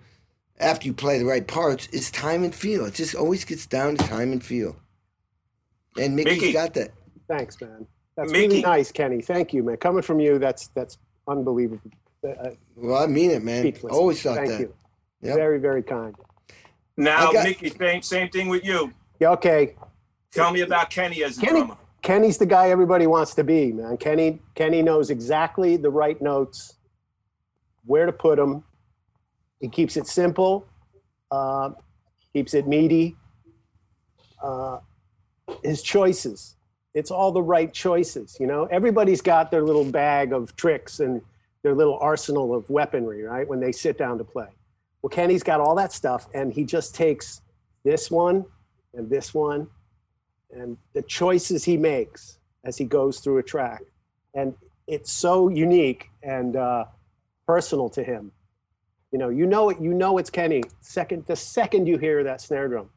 after 0.59 0.87
you 0.87 0.93
play 0.93 1.17
the 1.19 1.25
right 1.25 1.45
parts 1.47 1.87
is 1.87 2.09
time 2.11 2.43
and 2.43 2.53
feel. 2.55 2.85
It 2.85 2.93
just 2.93 3.15
always 3.15 3.43
gets 3.43 3.65
down 3.65 3.97
to 3.97 4.07
time 4.07 4.31
and 4.31 4.43
feel. 4.43 4.75
And 5.99 6.15
Mickey's 6.15 6.41
Mickey. 6.41 6.53
got 6.53 6.73
that. 6.75 6.91
Thanks, 7.27 7.59
man. 7.59 7.87
That's 8.15 8.31
Mickey. 8.31 8.47
really 8.47 8.61
nice, 8.61 8.91
Kenny. 8.91 9.21
Thank 9.21 9.53
you, 9.53 9.63
man. 9.63 9.77
Coming 9.77 10.01
from 10.01 10.19
you, 10.19 10.39
that's 10.39 10.67
that's 10.69 10.97
unbelievable. 11.27 11.91
Uh, 12.23 12.51
Well, 12.75 13.01
I 13.01 13.07
mean 13.07 13.31
it, 13.31 13.43
man. 13.43 13.63
speechless. 13.63 13.93
Always 13.93 14.21
thought 14.21 14.37
Thank 14.37 14.49
that. 14.49 14.59
you. 14.61 14.73
Yep. 15.21 15.35
Very, 15.35 15.59
very 15.59 15.83
kind. 15.83 16.15
Now, 16.97 17.31
got- 17.31 17.45
Mickey, 17.45 17.69
same 17.69 18.01
same 18.01 18.29
thing 18.29 18.47
with 18.47 18.63
you. 18.63 18.93
Yeah, 19.19 19.31
okay. 19.31 19.75
Tell 20.31 20.51
me 20.51 20.61
about 20.61 20.89
Kenny 20.89 21.23
as 21.23 21.37
a 21.37 21.41
Kenny, 21.41 21.59
drummer. 21.59 21.77
Kenny's 22.01 22.37
the 22.37 22.45
guy 22.45 22.69
everybody 22.69 23.07
wants 23.07 23.33
to 23.35 23.43
be, 23.43 23.71
man. 23.71 23.95
Kenny, 23.97 24.39
Kenny 24.53 24.81
knows 24.81 25.09
exactly 25.09 25.77
the 25.77 25.89
right 25.89 26.21
notes, 26.21 26.75
where 27.85 28.05
to 28.05 28.11
put 28.11 28.35
them. 28.37 28.64
He 29.59 29.69
keeps 29.69 29.97
it 29.97 30.07
simple, 30.07 30.67
uh, 31.31 31.71
keeps 32.33 32.53
it 32.53 32.67
meaty. 32.67 33.15
Uh, 34.41 34.79
his 35.63 35.81
choices, 35.81 36.55
it's 36.93 37.11
all 37.11 37.31
the 37.31 37.41
right 37.41 37.73
choices. 37.73 38.37
You 38.39 38.47
know, 38.47 38.65
everybody's 38.65 39.21
got 39.21 39.51
their 39.51 39.63
little 39.63 39.85
bag 39.85 40.33
of 40.33 40.55
tricks 40.55 40.99
and 40.99 41.21
their 41.63 41.73
little 41.73 41.97
arsenal 41.99 42.53
of 42.53 42.69
weaponry, 42.69 43.23
right? 43.23 43.47
When 43.47 43.59
they 43.59 43.71
sit 43.71 43.97
down 43.97 44.17
to 44.17 44.23
play. 44.23 44.49
Well, 45.01 45.09
Kenny's 45.09 45.43
got 45.43 45.59
all 45.61 45.75
that 45.75 45.91
stuff, 45.91 46.27
and 46.33 46.51
he 46.51 46.63
just 46.63 46.95
takes 46.95 47.41
this 47.83 48.09
one 48.11 48.45
and 48.93 49.09
this 49.09 49.33
one 49.33 49.67
and 50.51 50.77
the 50.93 51.01
choices 51.01 51.63
he 51.63 51.77
makes 51.77 52.39
as 52.63 52.77
he 52.77 52.85
goes 52.85 53.19
through 53.19 53.37
a 53.37 53.43
track. 53.43 53.81
And 54.33 54.55
it's 54.87 55.11
so 55.11 55.49
unique 55.49 56.09
and 56.23 56.55
uh, 56.55 56.85
personal 57.47 57.89
to 57.91 58.03
him. 58.03 58.31
You 59.15 59.19
know, 59.19 59.29
you 59.29 59.45
know 59.45 59.69
it. 59.69 59.79
You 59.79 59.93
know 59.93 60.17
it's 60.17 60.29
Kenny. 60.29 60.61
Second, 60.81 61.25
the 61.25 61.37
second 61.37 61.87
you 61.87 61.97
hear 61.97 62.21
that 62.25 62.41
snare 62.41 62.67
drum, 62.67 62.89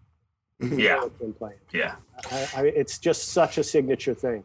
Yeah, 0.60 1.04
it's 1.20 1.38
playing. 1.38 1.58
yeah. 1.72 1.94
I, 2.32 2.48
I, 2.56 2.62
it's 2.64 2.98
just 2.98 3.28
such 3.28 3.56
a 3.56 3.62
signature 3.62 4.14
thing. 4.14 4.42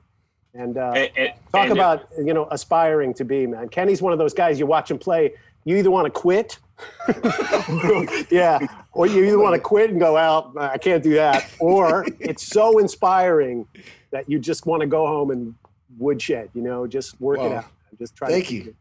And 0.53 0.77
uh, 0.77 0.91
And- 0.95 1.09
and- 1.17 1.33
talk 1.51 1.63
and- 1.63 1.71
about 1.71 2.09
you 2.23 2.35
know 2.35 2.47
aspiring 2.51 3.11
to 3.15 3.25
be 3.25 3.47
man. 3.47 3.69
Kenny's 3.69 4.03
one 4.03 4.13
of 4.13 4.19
those 4.19 4.35
guys 4.35 4.59
you 4.59 4.67
watch 4.67 4.91
him 4.91 4.99
play. 4.99 5.33
You 5.65 5.77
either 5.77 5.89
want 5.89 6.05
to 6.05 6.11
quit, 6.11 6.59
yeah, 8.29 8.59
or 8.91 9.07
you 9.07 9.23
either 9.23 9.39
want 9.39 9.55
to 9.55 9.59
quit 9.59 9.89
and 9.89 9.99
go 9.99 10.15
out. 10.15 10.55
I 10.55 10.77
can't 10.77 11.01
do 11.01 11.15
that, 11.15 11.49
or 11.57 12.05
it's 12.19 12.45
so 12.45 12.77
inspiring 12.77 13.65
that 14.11 14.29
you 14.29 14.37
just 14.37 14.67
want 14.67 14.81
to 14.81 14.87
go 14.87 15.07
home 15.07 15.31
and 15.31 15.55
woodshed. 15.97 16.49
You 16.53 16.61
know, 16.61 16.85
just 16.85 17.19
work 17.19 17.39
it 17.39 17.49
Wow. 17.49 17.55
out. 17.57 17.65
Just 17.97 18.15
try. 18.15 18.27
Thank 18.29 18.49
to, 18.49 18.53
you. 18.55 18.75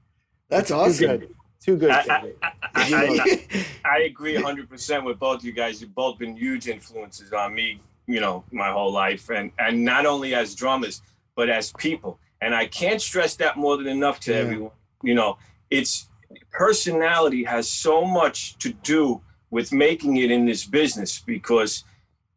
That's 0.51 0.68
Too 0.68 0.74
awesome. 0.74 1.34
Too 1.62 1.76
good. 1.76 1.90
I, 1.90 2.00
I, 2.10 2.32
I, 2.74 3.36
I, 3.44 3.66
I 3.84 3.98
agree 4.00 4.34
100% 4.34 5.04
with 5.04 5.18
both 5.18 5.44
you 5.44 5.52
guys. 5.52 5.80
You've 5.80 5.94
both 5.94 6.18
been 6.18 6.36
huge 6.36 6.66
influences 6.68 7.32
on 7.32 7.54
me, 7.54 7.80
you 8.06 8.20
know, 8.20 8.44
my 8.50 8.70
whole 8.72 8.92
life. 8.92 9.30
And, 9.30 9.52
and 9.58 9.84
not 9.84 10.04
only 10.06 10.34
as 10.34 10.54
drummers, 10.54 11.02
but 11.36 11.48
as 11.48 11.72
people. 11.74 12.18
And 12.40 12.54
I 12.54 12.66
can't 12.66 13.00
stress 13.00 13.36
that 13.36 13.56
more 13.56 13.76
than 13.76 13.86
enough 13.86 14.18
to 14.20 14.32
Yeah. 14.32 14.38
everyone. 14.38 14.70
You 15.04 15.14
know, 15.14 15.38
it's 15.70 16.08
personality 16.50 17.44
has 17.44 17.70
so 17.70 18.04
much 18.04 18.58
to 18.58 18.72
do 18.72 19.20
with 19.50 19.72
making 19.72 20.16
it 20.16 20.30
in 20.30 20.46
this 20.46 20.64
business 20.64 21.20
because 21.20 21.84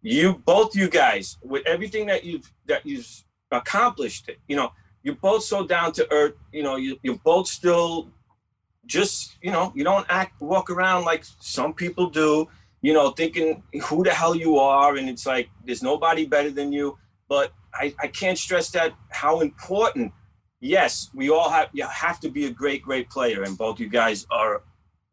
you 0.01 0.36
both 0.45 0.76
you 0.76 0.89
guys 0.89 1.38
with 1.41 1.65
everything 1.65 2.05
that 2.07 2.23
you've 2.23 2.51
that 2.65 2.86
you've 2.86 3.07
accomplished 3.51 4.30
you 4.47 4.55
know 4.55 4.71
you're 5.03 5.15
both 5.15 5.43
so 5.43 5.65
down 5.65 5.91
to 5.93 6.05
earth 6.11 6.34
you 6.51 6.61
know 6.61 6.76
you, 6.76 6.97
you're 7.03 7.19
both 7.23 7.47
still 7.47 8.09
just 8.86 9.38
you 9.41 9.51
know 9.51 9.71
you 9.75 9.83
don't 9.83 10.05
act 10.09 10.39
walk 10.41 10.69
around 10.69 11.05
like 11.05 11.23
some 11.39 11.73
people 11.73 12.09
do 12.09 12.47
you 12.81 12.93
know 12.93 13.11
thinking 13.11 13.63
who 13.83 14.03
the 14.03 14.11
hell 14.11 14.36
you 14.36 14.57
are 14.57 14.97
and 14.97 15.09
it's 15.09 15.25
like 15.25 15.49
there's 15.65 15.83
nobody 15.83 16.25
better 16.25 16.51
than 16.51 16.71
you. 16.71 16.97
But 17.27 17.53
i, 17.73 17.93
I 17.99 18.07
can't 18.07 18.38
stress 18.38 18.69
that 18.71 18.93
how 19.09 19.41
important 19.41 20.13
yes 20.59 21.09
we 21.13 21.29
all 21.29 21.49
have 21.49 21.69
you 21.73 21.86
have 21.88 22.19
to 22.21 22.29
be 22.29 22.45
a 22.45 22.51
great 22.51 22.81
great 22.81 23.09
player 23.09 23.43
and 23.43 23.57
both 23.57 23.79
you 23.79 23.89
guys 23.89 24.25
are 24.29 24.63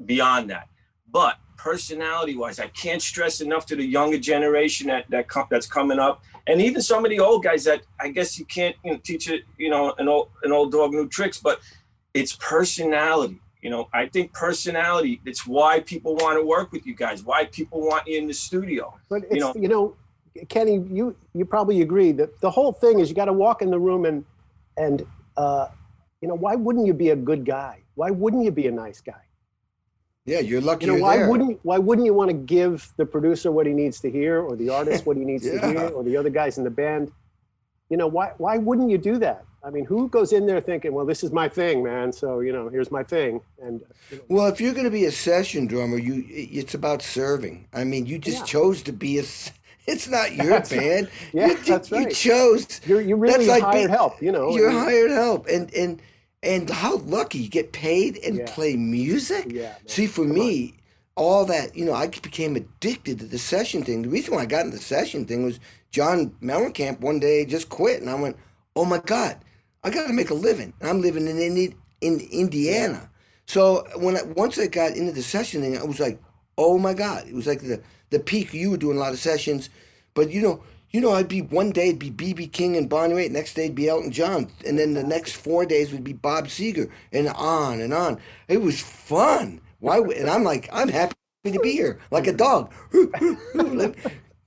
beyond 0.05 0.51
that. 0.51 0.69
But 1.11 1.37
personality 1.63 2.37
wise 2.37 2.59
i 2.59 2.67
can't 2.69 3.01
stress 3.01 3.41
enough 3.41 3.65
to 3.65 3.77
the 3.77 3.85
younger 3.85 4.19
generation 4.19 4.89
that, 4.89 5.09
that 5.11 5.29
com- 5.29 5.47
that's 5.49 5.67
coming 5.67 6.01
up 6.01 6.21
and 6.49 6.61
even 6.61 6.83
some 6.83 7.05
of 7.05 7.11
the 7.11 7.21
old 7.21 7.45
guys 7.45 7.63
that 7.63 7.83
i 8.01 8.09
guess 8.09 8.37
you 8.37 8.45
can't 8.47 8.75
you 8.85 8.93
know, 8.93 9.01
teach 9.05 9.31
it 9.31 9.43
you 9.59 9.71
know 9.71 9.95
an 9.99 10.09
old 10.09 10.29
an 10.43 10.51
old 10.51 10.73
dog 10.73 10.91
new 10.93 11.09
tricks 11.09 11.39
but 11.39 11.61
it's 12.15 12.35
personality 12.37 13.39
you 13.63 13.71
know 13.71 13.89
i 13.95 14.07
think 14.07 14.33
personality 14.33 15.21
it's 15.25 15.47
why 15.47 15.81
people 15.81 16.15
want 16.17 16.39
to 16.39 16.45
work 16.45 16.71
with 16.73 16.85
you 16.87 16.95
guys 16.95 17.23
why 17.23 17.45
people 17.47 17.81
want 17.81 18.07
you 18.07 18.19
in 18.19 18.27
the 18.27 18.35
studio 18.35 18.93
But 19.09 19.23
it's 19.25 19.35
you 19.35 19.41
know 19.41 19.53
you 19.57 19.69
know, 19.69 19.97
Kenny, 20.49 20.77
you 20.91 21.15
you 21.35 21.45
probably 21.45 21.83
agree 21.83 22.11
that 22.13 22.41
the 22.41 22.51
whole 22.51 22.73
thing 22.73 23.01
is 23.01 23.09
you 23.11 23.15
got 23.15 23.27
to 23.27 23.35
walk 23.35 23.61
in 23.61 23.71
the 23.71 23.79
room 23.79 24.05
and 24.07 24.25
and 24.79 25.05
uh, 25.37 25.69
you 26.23 26.29
know 26.29 26.35
why 26.35 26.55
wouldn't 26.55 26.87
you 26.87 26.95
be 26.95 27.11
a 27.11 27.17
good 27.17 27.45
guy? 27.45 27.75
Why 27.97 28.11
wouldn't 28.11 28.43
you 28.43 28.51
be 28.51 28.67
a 28.67 28.71
nice 28.71 29.01
guy? 29.03 29.23
Yeah, 30.25 30.39
you're 30.41 30.63
lucky 30.63 30.87
You 30.87 30.93
know 30.93 30.97
you're 30.99 31.03
why 31.07 31.17
there. 31.19 31.29
wouldn't 31.31 31.61
why 31.65 31.77
wouldn't 31.79 32.07
you 32.07 32.15
want 32.15 32.31
to 32.31 32.39
give 32.57 32.91
the 32.97 33.05
producer 33.05 33.53
what 33.53 33.67
he 33.67 33.75
needs 33.75 34.01
to 34.01 34.11
hear, 34.11 34.41
or 34.41 34.57
the 34.57 34.71
artist 34.71 35.05
what 35.09 35.17
he 35.19 35.25
needs 35.25 35.45
to 35.45 35.59
hear, 35.69 35.89
or 35.89 36.03
the 36.03 36.17
other 36.17 36.31
guys 36.31 36.57
in 36.57 36.65
the 36.65 36.71
band? 36.71 37.13
You 37.91 37.99
know 37.99 38.07
why 38.07 38.33
why 38.39 38.57
wouldn't 38.57 38.91
you 38.91 38.97
do 38.97 39.19
that? 39.19 39.45
I 39.65 39.71
mean, 39.71 39.85
who 39.85 40.09
goes 40.09 40.33
in 40.33 40.47
there 40.47 40.61
thinking, 40.61 40.93
"Well, 40.93 41.07
this 41.07 41.23
is 41.23 41.31
my 41.31 41.49
thing, 41.49 41.83
man. 41.83 42.13
So 42.13 42.41
you 42.41 42.53
know, 42.53 42.69
here's 42.69 42.91
my 42.91 43.03
thing." 43.05 43.41
And 43.63 43.83
uh, 43.83 43.87
you 44.11 44.17
know, 44.19 44.23
Well, 44.29 44.47
if 44.49 44.61
you're 44.61 44.73
going 44.73 44.85
to 44.85 44.91
be 44.91 45.05
a 45.05 45.13
session 45.13 45.67
drummer, 45.67 45.99
you 45.99 46.25
it's 46.29 46.75
about 46.75 47.03
serving. 47.03 47.69
I 47.73 47.85
mean, 47.85 48.07
you 48.07 48.19
just 48.19 48.39
Yeah. 48.41 48.45
chose 48.45 48.83
to 48.85 48.93
be 48.93 49.19
a. 49.19 49.25
It's 49.85 50.07
not 50.09 50.33
your 50.37 50.47
That's 50.47 50.71
right. 50.71 50.81
band. 50.81 51.11
Yeah, 51.33 51.49
you, 51.49 51.57
that's 51.65 51.91
you 51.91 51.97
right. 51.97 52.15
chose. 52.15 52.81
you're 52.87 53.01
you 53.01 53.17
really 53.17 53.47
That's 53.47 53.49
like 53.49 53.63
hired 53.65 53.75
being- 53.75 53.89
help. 53.89 54.23
You 54.23 54.31
know, 54.31 54.55
You're 54.55 54.69
and- 54.69 54.79
hired 54.79 55.11
help, 55.11 55.49
and 55.49 55.75
and 55.75 56.01
and 56.45 56.71
how 56.71 56.99
lucky 56.99 57.39
you 57.39 57.49
get 57.49 57.73
paid 57.73 58.17
and 58.19 58.39
Yeah. 58.39 58.45
play 58.47 58.77
music. 58.77 59.47
Yeah, 59.51 59.63
man. 59.63 59.75
See, 59.89 60.07
for 60.07 60.25
me, 60.25 60.75
all 61.17 61.45
that 61.47 61.77
you 61.77 61.85
know, 61.85 61.95
I 61.95 62.07
became 62.07 62.55
addicted 62.55 63.19
to 63.21 63.27
the 63.27 63.39
session 63.39 63.83
thing. 63.83 64.03
The 64.03 64.09
reason 64.09 64.35
why 64.37 64.43
I 64.43 64.47
got 64.47 64.65
into 64.67 64.77
the 64.77 64.83
session 64.83 65.25
thing 65.25 65.45
was 65.45 65.59
John 65.91 66.31
Mellencamp 66.41 67.01
one 67.01 67.19
day 67.19 67.45
just 67.45 67.69
quit, 67.69 68.01
and 68.01 68.09
I 68.09 68.15
went, 68.15 68.37
"Oh 68.77 68.85
my 68.85 68.99
God, 68.99 69.37
I 69.85 69.91
got 69.91 70.07
to 70.07 70.13
make 70.13 70.31
a 70.31 70.35
living." 70.35 70.73
And 70.81 70.89
I'm 70.89 71.01
living 71.01 71.27
in 71.27 71.39
Indi- 71.39 71.77
in 72.01 72.21
Indiana, 72.31 73.11
so 73.47 73.87
when 73.97 74.17
I, 74.17 74.23
once 74.23 74.59
I 74.59 74.67
got 74.67 74.97
into 74.97 75.13
the 75.13 75.23
session 75.23 75.63
thing, 75.63 75.79
I 75.79 75.85
was 75.85 76.01
like, 76.01 76.21
"Oh 76.59 76.79
my 76.79 76.95
God!" 76.95 77.27
It 77.29 77.35
was 77.35 77.47
like 77.47 77.61
the 77.61 77.83
the 78.11 78.19
peak. 78.19 78.53
You 78.55 78.71
were 78.71 78.77
doing 78.77 78.97
a 78.97 79.01
lot 79.01 79.13
of 79.13 79.19
sessions, 79.19 79.71
but 80.15 80.31
you 80.31 80.43
know. 80.43 80.63
You 80.95 81.01
know, 81.01 81.13
I'd 81.13 81.27
be 81.27 81.41
one 81.41 81.71
day 81.71 81.89
it'd 81.89 81.99
be 81.99 82.11
BB 82.11 82.53
King 82.53 82.77
and 82.77 82.87
Bonnie 82.87 83.15
Raitt, 83.15 83.31
next 83.31 83.55
day 83.55 83.65
it'd 83.65 83.75
be 83.75 83.89
Elton 83.89 84.11
John, 84.11 84.51
and 84.67 84.79
then 84.79 84.93
the 84.93 85.03
next 85.03 85.33
four 85.33 85.65
days 85.65 85.91
would 85.91 86.05
be 86.05 86.13
Bob 86.13 86.49
Seger, 86.49 86.91
and 87.11 87.29
on 87.29 87.81
and 87.81 87.95
on. 87.95 88.21
It 88.47 88.61
was 88.61 88.79
fun. 88.79 89.63
Why? 89.81 90.01
And 90.01 90.29
I'm 90.29 90.45
like, 90.45 90.69
I'm 90.71 90.89
happy 90.89 91.15
to 91.47 91.59
be 91.61 91.73
here, 91.73 91.99
like 92.11 92.27
a 92.27 92.33
dog. 92.35 92.71
Like, 93.55 93.97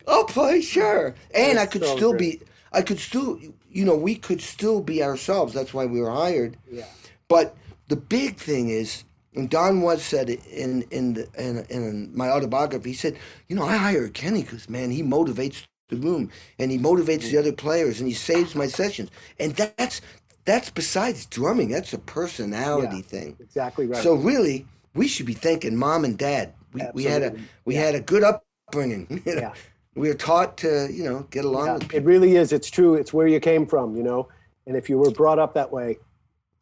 I'll 0.08 0.26
play, 0.26 0.62
sure. 0.62 1.16
And 1.34 1.58
I 1.58 1.66
could 1.66 1.84
so 1.84 1.96
still 1.96 2.12
good. 2.12 2.20
be, 2.20 2.42
I 2.72 2.84
could 2.84 3.00
still, 3.00 3.40
you 3.76 3.84
know, 3.86 3.96
we 3.96 4.16
could 4.16 4.42
still 4.42 4.82
be 4.82 5.04
ourselves. 5.04 5.54
That's 5.54 5.74
why 5.74 5.86
we 5.86 6.00
were 6.02 6.10
hired. 6.12 6.58
Yeah. 6.72 6.86
But 7.28 7.56
the 7.90 7.98
big 7.98 8.38
thing 8.38 8.70
is, 8.70 9.04
and 9.36 9.50
Don 9.50 9.82
Was 9.82 10.02
said 10.02 10.30
in 10.30 10.84
in 10.92 11.14
the, 11.16 11.28
in, 11.38 11.66
in 11.70 12.12
my 12.16 12.30
autobiography. 12.30 12.92
He 12.92 12.96
said, 12.96 13.18
you 13.50 13.56
know, 13.58 13.66
I 13.66 13.76
hired 13.76 14.14
Kenny 14.14 14.44
because 14.44 14.70
man, 14.70 14.92
he 14.92 15.04
motivates 15.04 15.66
the 15.90 15.98
room 15.98 16.32
and 16.58 16.72
he 16.72 16.78
motivates 16.80 17.30
the 17.30 17.38
other 17.38 17.52
players 17.52 18.00
and 18.00 18.08
he 18.08 18.14
saves 18.16 18.56
my 18.56 18.68
sessions. 18.68 19.10
And 19.40 19.54
that's 19.56 20.00
that's 20.46 20.70
besides 20.70 21.26
drumming. 21.26 21.70
That's 21.70 21.92
a 21.94 21.98
personality 22.00 22.98
Yeah. 22.98 23.02
thing. 23.04 23.36
exactly 23.42 23.88
right. 23.88 24.02
So 24.02 24.16
really, 24.16 24.66
we 24.94 25.08
should 25.10 25.26
be 25.26 25.34
thanking 25.34 25.76
mom 25.76 26.06
and 26.06 26.18
dad. 26.18 26.54
We, 26.72 26.82
we 26.94 27.04
had 27.04 27.22
a 27.24 27.36
we 27.66 27.76
Yeah. 27.76 27.82
had 27.88 27.96
a 27.96 28.02
good 28.02 28.24
upbringing. 28.24 29.22
Yeah. 29.26 29.54
We 29.96 30.10
were 30.10 30.14
taught 30.14 30.58
to 30.58 30.90
you 30.92 31.04
know 31.04 31.26
get 31.32 31.46
along 31.46 31.68
Yeah, 31.68 31.74
with 31.74 31.94
it 31.94 32.04
really 32.04 32.36
is. 32.36 32.52
It's 32.52 32.70
true. 32.70 32.96
It's 32.96 33.14
where 33.14 33.28
you 33.28 33.40
came 33.40 33.66
from, 33.66 33.96
you 33.96 34.04
know. 34.04 34.28
And 34.68 34.76
if 34.76 34.90
you 34.90 34.98
were 34.98 35.12
brought 35.12 35.40
up 35.40 35.54
that 35.54 35.72
way, 35.72 35.98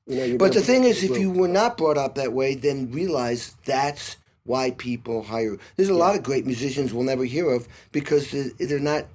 you 0.07 0.17
know. 0.17 0.23
You're 0.23 0.37
But 0.37 0.53
the 0.53 0.61
thing 0.61 0.83
be 0.83 0.89
is, 0.89 1.03
if 1.03 1.17
you 1.17 1.31
were 1.31 1.47
not 1.47 1.77
brought 1.77 1.97
up 1.97 2.15
that 2.15 2.33
way, 2.33 2.55
then 2.55 2.91
realize 2.91 3.55
that's 3.65 4.17
why 4.45 4.71
people 4.71 5.23
hire. 5.23 5.57
There's 5.77 5.89
a 5.89 5.93
lot 5.95 6.15
of 6.15 6.23
great 6.23 6.45
musicians 6.45 6.93
we'll 6.93 7.05
never 7.05 7.23
hear 7.25 7.49
of 7.51 7.67
because 7.91 8.31
they're, 8.31 8.51
they're 8.59 8.79
not. 8.79 9.07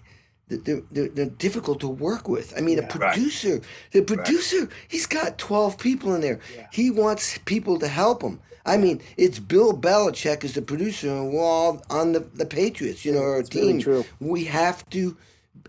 They're, 0.51 0.81
they're, 0.91 1.09
they're 1.11 1.27
difficult 1.27 1.79
to 1.81 1.89
work 1.89 2.27
with. 2.27 2.55
I 2.57 2.63
mean, 2.63 2.79
a 2.79 2.83
Yeah. 2.83 2.89
producer, 2.89 3.61
the 3.93 4.01
producer, 4.01 4.71
he's 4.89 5.05
got 5.05 5.37
12 5.37 5.77
people 5.77 6.15
in 6.15 6.23
there. 6.23 6.41
Yeah. 6.57 6.67
He 6.73 6.91
wants 6.91 7.39
people 7.45 7.79
to 7.81 7.87
help 7.87 8.23
him. 8.23 8.41
I 8.69 8.77
mean, 8.77 9.01
it's 9.17 9.39
Bill 9.41 9.73
Belichick 9.73 10.45
as 10.45 10.55
the 10.55 10.63
producer, 10.63 11.09
and 11.09 11.33
we're 11.33 11.43
all 11.45 11.83
on 11.91 12.13
the, 12.13 12.21
the 12.21 12.47
Patriots, 12.47 13.05
you 13.05 13.13
know, 13.13 13.23
a 13.23 13.43
It's 13.43 13.55
really 13.55 13.75
team. 13.75 13.81
true. 13.81 14.05
We 14.21 14.45
have 14.45 14.89
to. 14.91 15.17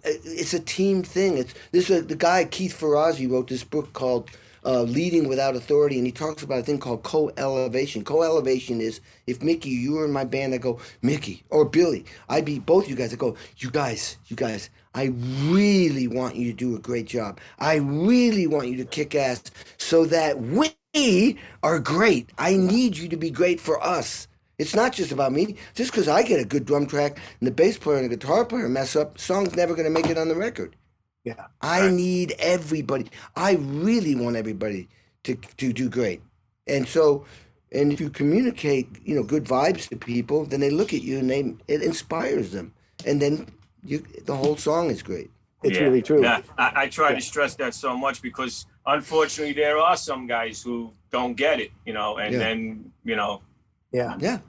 uh, 0.05 0.09
It's 0.41 0.53
a 0.53 0.59
team 0.59 1.03
thing. 1.03 1.37
It's 1.41 1.53
this. 1.71 1.89
Uh, 1.89 2.03
the 2.05 2.15
guy 2.15 2.45
Keith 2.45 2.75
Ferrazzi 2.79 3.29
wrote 3.31 3.47
this 3.49 3.63
book 3.63 3.93
called 3.93 4.29
uh, 4.65 4.83
"Leading 4.83 5.27
Without 5.29 5.55
Authority," 5.55 5.97
and 5.97 6.05
he 6.05 6.11
talks 6.11 6.43
about 6.43 6.59
a 6.59 6.63
thing 6.63 6.79
called 6.79 7.03
co-elevation. 7.03 8.03
Co-elevation 8.03 8.81
is 8.81 9.01
if 9.27 9.41
Mickey, 9.43 9.69
you 9.71 9.93
were 9.93 10.05
in 10.05 10.11
my 10.13 10.25
band, 10.25 10.53
I 10.53 10.57
go 10.57 10.79
Mickey 11.01 11.43
or 11.49 11.65
Billy. 11.65 12.05
I'd 12.29 12.45
be 12.45 12.59
both 12.59 12.89
you 12.89 12.95
guys. 12.95 13.13
I 13.13 13.17
go, 13.17 13.35
you 13.57 13.71
guys, 13.71 14.17
you 14.27 14.35
guys. 14.35 14.69
I 14.95 15.05
really 15.45 16.07
want 16.07 16.35
you 16.35 16.51
to 16.51 16.57
do 16.65 16.75
a 16.75 16.79
great 16.79 17.05
job. 17.07 17.39
I 17.59 17.75
really 17.75 18.47
want 18.47 18.69
you 18.69 18.77
to 18.77 18.85
kick 18.85 19.15
ass 19.15 19.43
so 19.77 20.05
that 20.07 20.39
we 20.93 21.37
are 21.63 21.79
great. 21.79 22.31
I 22.37 22.55
need 22.55 22.97
you 22.97 23.09
to 23.09 23.17
be 23.17 23.29
great 23.29 23.59
for 23.59 23.83
us. 23.83 24.27
It's 24.57 24.75
not 24.75 24.91
just 24.93 25.11
about 25.11 25.31
me. 25.31 25.55
Just 25.73 25.91
because 25.91 26.07
I 26.07 26.23
get 26.23 26.41
a 26.41 26.45
good 26.45 26.65
drum 26.65 26.85
track 26.85 27.17
and 27.39 27.47
the 27.47 27.51
bass 27.51 27.77
player 27.77 27.97
and 27.97 28.05
the 28.11 28.15
guitar 28.15 28.45
player 28.45 28.67
mess 28.67 28.95
up, 28.95 29.17
song's 29.17 29.55
never 29.55 29.73
going 29.73 29.85
to 29.85 29.91
make 29.91 30.09
it 30.09 30.17
on 30.17 30.27
the 30.27 30.35
record. 30.35 30.75
Yeah. 31.23 31.47
I 31.61 31.89
need 31.89 32.35
everybody. 32.39 33.07
I 33.35 33.53
really 33.53 34.15
want 34.15 34.35
everybody 34.35 34.89
to 35.23 35.35
to 35.35 35.73
do 35.73 35.89
great. 35.89 36.21
And 36.67 36.87
so, 36.87 37.25
and 37.71 37.91
if 37.91 37.99
you 37.99 38.09
communicate, 38.09 38.87
you 39.03 39.15
know, 39.15 39.23
good 39.23 39.45
vibes 39.45 39.89
to 39.89 39.97
people, 39.97 40.45
then 40.45 40.59
they 40.59 40.69
look 40.69 40.93
at 40.93 41.01
you 41.01 41.19
and 41.19 41.29
they 41.29 41.55
it 41.67 41.81
inspires 41.81 42.51
them, 42.51 42.73
and 43.05 43.21
then 43.21 43.47
you 43.83 43.99
the 44.25 44.35
whole 44.35 44.55
song 44.55 44.89
is 44.89 45.03
great. 45.03 45.29
It's 45.63 45.77
Yeah. 45.77 45.83
really 45.85 46.01
true. 46.01 46.21
Yeah, 46.21 46.41
I, 46.57 46.83
I 46.83 46.87
try 46.87 47.09
Yeah. 47.09 47.15
to 47.15 47.21
stress 47.21 47.55
that 47.55 47.73
so 47.73 47.97
much 47.97 48.21
because 48.21 48.65
unfortunately 48.85 49.53
there 49.53 49.77
are 49.77 49.97
some 49.97 50.25
guys 50.27 50.61
who 50.61 50.93
don't 51.11 51.35
get 51.35 51.59
it, 51.59 51.71
you 51.85 51.93
know, 51.93 52.17
and 52.17 52.33
Yeah. 52.33 52.39
then 52.39 52.91
you 53.03 53.15
know, 53.15 53.41
Yeah. 53.91 54.15
Yeah. 54.19 54.39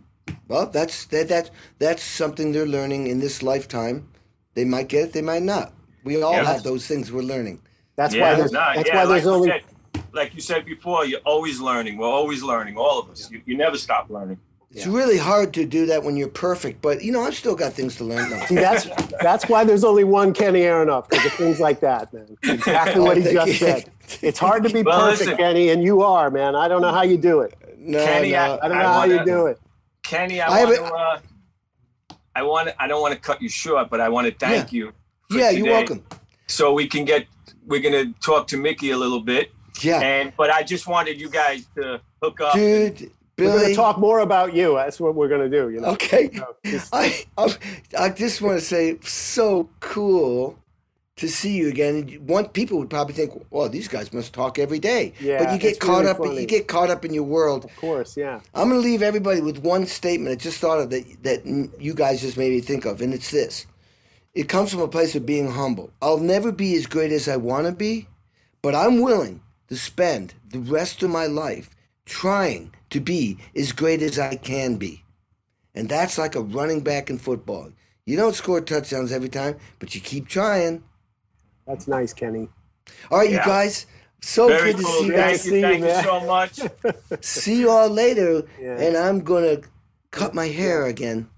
Well, 0.49 0.67
that's 0.67 1.07
that 1.07 1.29
that 1.29 1.51
that's 1.79 2.03
something 2.03 2.53
they're 2.53 2.67
learning 2.79 3.07
in 3.07 3.19
this 3.21 3.43
lifetime. 3.43 4.09
They 4.55 4.65
might 4.65 4.89
get 4.89 5.05
it, 5.09 5.13
they 5.13 5.23
might 5.23 5.43
not. 5.43 5.73
We 6.05 6.23
all 6.23 6.35
Yeah. 6.35 6.45
have 6.53 6.63
those 6.63 6.87
things 6.87 7.11
we're 7.13 7.23
learning. 7.35 7.61
That's 7.97 8.15
yeah, 8.15 8.23
why 8.23 8.35
there's. 8.37 8.53
nah, 8.53 8.75
that's 8.75 8.89
yeah, 8.89 8.97
why 8.97 9.03
like 9.05 9.09
there's 9.11 9.25
you 9.25 9.31
only. 9.31 9.49
said, 9.49 9.63
like 10.13 10.35
you 10.35 10.41
said 10.41 10.65
before, 10.65 11.05
you're 11.07 11.21
always 11.25 11.61
learning. 11.61 11.97
We're 11.99 12.07
always 12.21 12.43
learning, 12.43 12.77
all 12.77 12.99
of 13.01 13.11
us. 13.11 13.31
You, 13.31 13.43
you 13.47 13.57
never 13.57 13.77
stop 13.77 14.09
learning. 14.11 14.39
It's 14.73 14.87
really 14.87 15.19
hard 15.19 15.53
to 15.55 15.65
do 15.65 15.87
that 15.87 16.05
when 16.05 16.17
you're 16.17 16.29
perfect, 16.29 16.81
but 16.81 17.03
you 17.03 17.11
know, 17.11 17.23
I've 17.23 17.35
still 17.35 17.57
got 17.57 17.73
things 17.73 17.97
to 17.97 18.05
learn. 18.05 18.31
though. 18.31 18.39
See, 18.47 18.55
that's 18.55 18.87
that's 19.21 19.49
why 19.49 19.65
there's 19.65 19.83
only 19.83 20.05
one 20.05 20.33
Kenny 20.33 20.61
Aronoff 20.61 21.09
because 21.09 21.27
of 21.27 21.33
things 21.33 21.59
like 21.59 21.81
that, 21.81 22.13
man. 22.13 22.37
Exactly 22.45 23.01
what 23.03 23.17
he 23.17 23.25
just 23.25 23.47
you. 23.49 23.55
said. 23.55 23.91
It's 24.23 24.39
hard 24.39 24.63
to 24.63 24.71
be 24.71 24.83
Well, 24.83 25.01
perfect, 25.01 25.21
listen. 25.23 25.37
Kenny, 25.39 25.71
and 25.71 25.83
you 25.83 26.03
are, 26.03 26.31
man. 26.31 26.55
I 26.55 26.69
don't 26.69 26.83
know 26.83 26.93
how 26.93 27.03
you 27.03 27.17
do 27.19 27.41
it. 27.41 27.55
No, 27.79 28.05
Kenny, 28.05 28.31
no. 28.33 28.59
I 28.63 28.69
don't 28.69 28.79
I 28.79 28.83
know 28.83 28.89
how 28.93 29.05
you 29.05 29.17
wanna- 29.17 29.25
do 29.27 29.47
it. 29.47 29.61
Kenny, 30.05 30.41
I 30.41 30.49
I, 30.53 30.59
have 30.61 30.69
want 30.69 30.79
to. 30.79 30.95
Uh, 30.95 31.21
I 32.37 32.43
want. 32.45 32.71
I 32.79 32.87
don't 32.87 33.01
want 33.03 33.15
to 33.15 33.21
cut 33.21 33.43
you 33.43 33.49
short, 33.49 33.91
but 33.91 34.01
I 34.01 34.09
want 34.09 34.29
to 34.29 34.35
thank 34.35 34.73
you. 34.73 34.93
for 35.31 35.37
yeah, 35.39 35.51
you're 35.51 35.67
welcome. 35.67 36.05
So 36.47 36.73
we 36.73 36.87
can 36.87 37.05
get. 37.05 37.27
We're 37.67 37.81
gonna 37.81 38.13
talk 38.25 38.47
to 38.49 38.57
Mickey 38.57 38.91
a 38.91 38.97
little 38.97 39.21
bit, 39.21 39.51
Yeah, 39.83 40.01
and 40.01 40.33
but 40.37 40.51
I 40.51 40.63
just 40.63 40.87
wanted 40.87 41.21
you 41.21 41.29
guys 41.29 41.67
to 41.77 42.01
hook 42.23 42.41
up. 42.41 42.55
dude, 42.55 43.11
We're 43.47 43.59
going 43.59 43.69
to 43.71 43.75
talk 43.75 43.99
more 43.99 44.21
about 44.21 44.55
you. 44.55 44.75
That's 44.75 45.01
what 45.01 45.15
we're 45.15 45.29
going 45.29 45.51
to 45.51 45.61
do. 45.61 45.71
You 45.71 45.81
know. 45.81 45.89
Okay, 45.89 46.31
So, 46.35 46.57
just- 46.65 46.95
I, 46.95 47.25
I 47.39 47.57
I 47.99 48.09
just 48.11 48.41
want 48.43 48.59
to 48.59 48.65
say, 48.65 48.99
so 49.03 49.69
cool 49.81 50.59
to 51.17 51.29
see 51.29 51.55
you 51.57 51.69
again. 51.69 51.97
And 51.97 52.29
One 52.29 52.49
people 52.49 52.79
would 52.79 52.89
probably 52.89 53.15
think, 53.15 53.33
well, 53.51 53.69
these 53.69 53.89
guys 53.89 54.13
must 54.13 54.33
talk 54.33 54.59
every 54.59 54.79
day. 54.79 55.13
Yeah, 55.21 55.45
but 55.45 55.53
you 55.53 55.59
get 55.59 55.79
caught 55.79 55.99
really 56.01 56.11
up. 56.11 56.17
funny. 56.19 56.41
You 56.41 56.47
get 56.47 56.67
caught 56.67 56.89
up 56.91 57.05
in 57.05 57.13
your 57.13 57.25
world. 57.25 57.65
of 57.67 57.77
course, 57.77 58.17
yeah. 58.17 58.41
I'm 58.55 58.69
going 58.71 58.81
to 58.81 58.89
leave 58.89 59.03
everybody 59.03 59.41
with 59.41 59.59
one 59.59 59.87
statement 59.87 60.33
I 60.33 60.37
just 60.37 60.59
thought 60.59 60.79
of 60.81 60.91
that 60.91 61.23
that 61.23 61.45
you 61.79 61.95
guys 61.95 62.21
just 62.23 62.37
made 62.39 62.53
me 62.53 62.61
think 62.61 62.85
of, 62.87 63.01
and 63.03 63.13
it's 63.13 63.31
this. 63.31 63.67
It 64.33 64.49
comes 64.49 64.71
from 64.71 64.81
a 64.81 64.89
place 64.89 65.15
of 65.17 65.27
being 65.27 65.51
humble. 65.51 65.93
I'll 66.01 66.19
never 66.19 66.53
be 66.53 66.75
as 66.77 66.87
great 66.87 67.11
as 67.13 67.29
I 67.29 67.37
want 67.37 67.67
to 67.67 67.73
be, 67.73 68.07
but 68.63 68.75
I'm 68.77 69.01
willing 69.03 69.43
to 69.69 69.77
spend 69.77 70.35
the 70.49 70.61
rest 70.61 71.03
of 71.03 71.11
my 71.11 71.27
life 71.27 71.69
trying 72.11 72.75
to 72.91 73.01
be 73.01 73.39
as 73.57 73.73
great 73.73 74.03
as 74.03 74.19
I 74.19 74.35
can 74.35 74.77
be. 74.77 75.05
And 75.75 75.89
that's 75.89 76.19
like 76.19 76.35
a 76.35 76.41
running 76.41 76.81
back 76.83 77.09
in 77.09 77.19
football. 77.19 77.71
You 78.05 78.17
don't 78.17 78.35
score 78.35 78.61
touchdowns 78.61 79.13
every 79.13 79.29
time, 79.29 79.57
but 79.79 79.95
you 79.95 80.01
keep 80.01 80.27
trying. 80.27 80.83
That's 81.67 81.87
nice, 81.87 82.13
Kenny. 82.13 82.49
All 83.11 83.19
right, 83.19 83.31
you 83.31 83.37
guys. 83.39 83.87
So 84.21 84.49
Very 84.49 84.73
good 84.73 84.79
to 84.79 84.83
cool. 84.83 84.93
see 84.93 85.07
you 85.07 85.13
Great 85.13 85.17
Thank 85.17 85.31
guys. 85.31 85.47
you. 85.47 85.51
see 85.53 85.57
you, 85.61 85.63
Thank 85.63 85.85
you 85.85 86.03
so 86.03 86.21
much. 86.27 87.25
See 87.25 87.61
you 87.61 87.71
all 87.71 87.89
later. 87.89 88.43
Yeah. 88.61 88.81
And 88.81 88.97
I'm 88.97 89.21
going 89.21 89.45
to 89.63 89.69
cut 90.11 90.35
my 90.35 90.47
hair 90.49 90.87
again. 90.87 91.29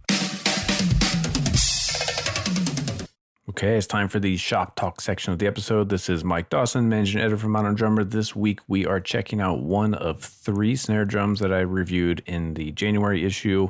Okay, 3.52 3.76
it's 3.76 3.86
time 3.86 4.08
for 4.08 4.18
the 4.18 4.38
shop 4.38 4.76
talk 4.76 4.98
section 4.98 5.30
of 5.30 5.38
the 5.38 5.46
episode. 5.46 5.90
This 5.90 6.08
is 6.08 6.24
Mike 6.24 6.48
Dawson, 6.48 6.88
managing 6.88 7.20
editor 7.20 7.36
for 7.36 7.48
Modern 7.48 7.74
Drummer. 7.74 8.02
This 8.02 8.34
week 8.34 8.60
we 8.66 8.86
are 8.86 8.98
checking 8.98 9.42
out 9.42 9.60
one 9.60 9.92
of 9.92 10.20
three 10.22 10.74
snare 10.74 11.04
drums 11.04 11.38
that 11.40 11.52
I 11.52 11.60
reviewed 11.60 12.22
in 12.24 12.54
the 12.54 12.72
January 12.72 13.26
issue 13.26 13.68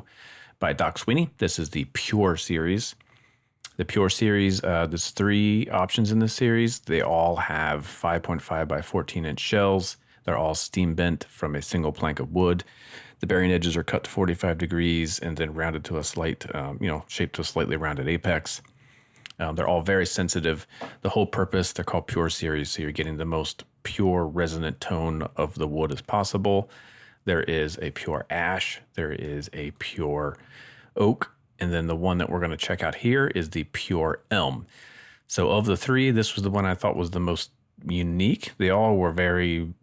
by 0.59 0.71
Doc 0.71 0.99
Sweeney. 0.99 1.31
This 1.39 1.59
is 1.59 1.71
the 1.71 1.83
Pure 1.91 2.37
series. 2.37 2.95
The 3.75 3.83
Pure 3.83 4.11
series, 4.11 4.63
uh, 4.63 4.87
there's 4.87 5.09
three 5.09 5.67
options 5.69 6.13
in 6.13 6.19
this 6.19 6.33
series. 6.33 6.79
They 6.79 7.01
all 7.01 7.35
have 7.35 7.85
5.5 7.85 8.69
by 8.69 8.81
14 8.81 9.25
inch 9.25 9.41
shells. 9.41 9.97
They're 10.23 10.37
all 10.37 10.55
steam 10.55 10.95
bent 10.95 11.25
from 11.25 11.55
a 11.55 11.61
single 11.61 11.91
plank 11.91 12.21
of 12.21 12.31
wood. 12.31 12.63
The 13.19 13.27
bearing 13.27 13.51
edges 13.51 13.75
are 13.75 13.83
cut 13.83 14.05
to 14.05 14.09
45 14.09 14.57
degrees 14.57 15.19
and 15.19 15.35
then 15.35 15.53
rounded 15.53 15.83
to 15.85 15.97
a 15.97 16.05
slight, 16.05 16.45
um, 16.55 16.77
you 16.79 16.87
know, 16.87 17.03
shaped 17.09 17.35
to 17.35 17.41
a 17.41 17.45
slightly 17.45 17.75
rounded 17.75 18.07
apex. 18.07 18.61
Um, 19.43 19.55
they're 19.55 19.67
all 19.67 19.81
very 19.81 20.05
sensitive. 20.05 20.65
The 21.01 21.09
whole 21.09 21.25
purpose, 21.25 21.73
they're 21.73 21.85
called 21.85 22.07
Pure 22.07 22.29
Series, 22.29 22.71
so 22.71 22.81
you're 22.81 22.91
getting 22.91 23.17
the 23.17 23.25
most 23.25 23.63
pure 23.83 24.25
resonant 24.25 24.79
tone 24.79 25.27
of 25.35 25.55
the 25.55 25.67
wood 25.67 25.91
as 25.91 26.01
possible. 26.01 26.69
There 27.25 27.43
is 27.43 27.77
a 27.81 27.91
pure 27.91 28.25
ash, 28.29 28.81
there 28.95 29.11
is 29.11 29.49
a 29.53 29.71
pure 29.71 30.37
oak, 30.95 31.31
and 31.59 31.73
then 31.73 31.87
the 31.87 31.95
one 31.95 32.17
that 32.17 32.29
we're 32.29 32.39
going 32.39 32.51
to 32.51 32.57
check 32.57 32.83
out 32.83 32.95
here 32.95 33.27
is 33.27 33.49
the 33.49 33.65
pure 33.65 34.21
elm. 34.31 34.65
So, 35.27 35.49
of 35.49 35.65
the 35.65 35.77
three, 35.77 36.11
this 36.11 36.35
was 36.35 36.43
the 36.43 36.49
one 36.49 36.65
I 36.65 36.75
thought 36.75 36.95
was 36.95 37.11
the 37.11 37.19
most 37.19 37.51
unique. 37.87 38.53
They 38.57 38.69
all 38.69 38.97
were 38.97 39.11
very 39.11 39.73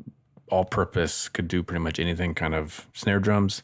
all 0.51 0.65
purpose, 0.65 1.29
could 1.29 1.49
do 1.49 1.63
pretty 1.63 1.83
much 1.83 1.99
anything 1.99 2.35
kind 2.35 2.55
of 2.55 2.87
snare 2.93 3.21
drums. 3.21 3.63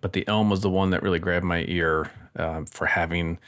But 0.00 0.14
the 0.14 0.26
elm 0.26 0.50
was 0.50 0.60
the 0.60 0.70
one 0.70 0.90
that 0.90 1.02
really 1.02 1.20
grabbed 1.20 1.44
my 1.44 1.64
ear 1.68 2.10
um, 2.36 2.66
for 2.66 2.86
having 2.86 3.38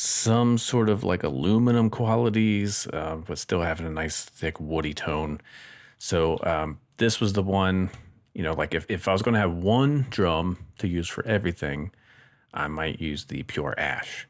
some 0.00 0.56
sort 0.56 0.88
of 0.88 1.02
like 1.02 1.24
aluminum 1.24 1.90
qualities, 1.90 2.86
uh, 2.92 3.16
but 3.16 3.36
still 3.36 3.62
having 3.62 3.84
a 3.84 3.90
nice 3.90 4.24
thick 4.24 4.60
woody 4.60 4.94
tone. 4.94 5.40
So 5.98 6.38
um, 6.44 6.78
this 6.98 7.18
was 7.18 7.32
the 7.32 7.42
one, 7.42 7.90
you 8.32 8.44
know, 8.44 8.52
like 8.52 8.74
if, 8.74 8.86
if 8.88 9.08
I 9.08 9.12
was 9.12 9.22
going 9.22 9.34
to 9.34 9.40
have 9.40 9.54
one 9.54 10.06
drum 10.08 10.56
to 10.78 10.86
use 10.86 11.08
for 11.08 11.26
everything, 11.26 11.90
I 12.54 12.68
might 12.68 13.00
use 13.00 13.24
the 13.24 13.42
pure 13.42 13.74
ash. 13.76 14.28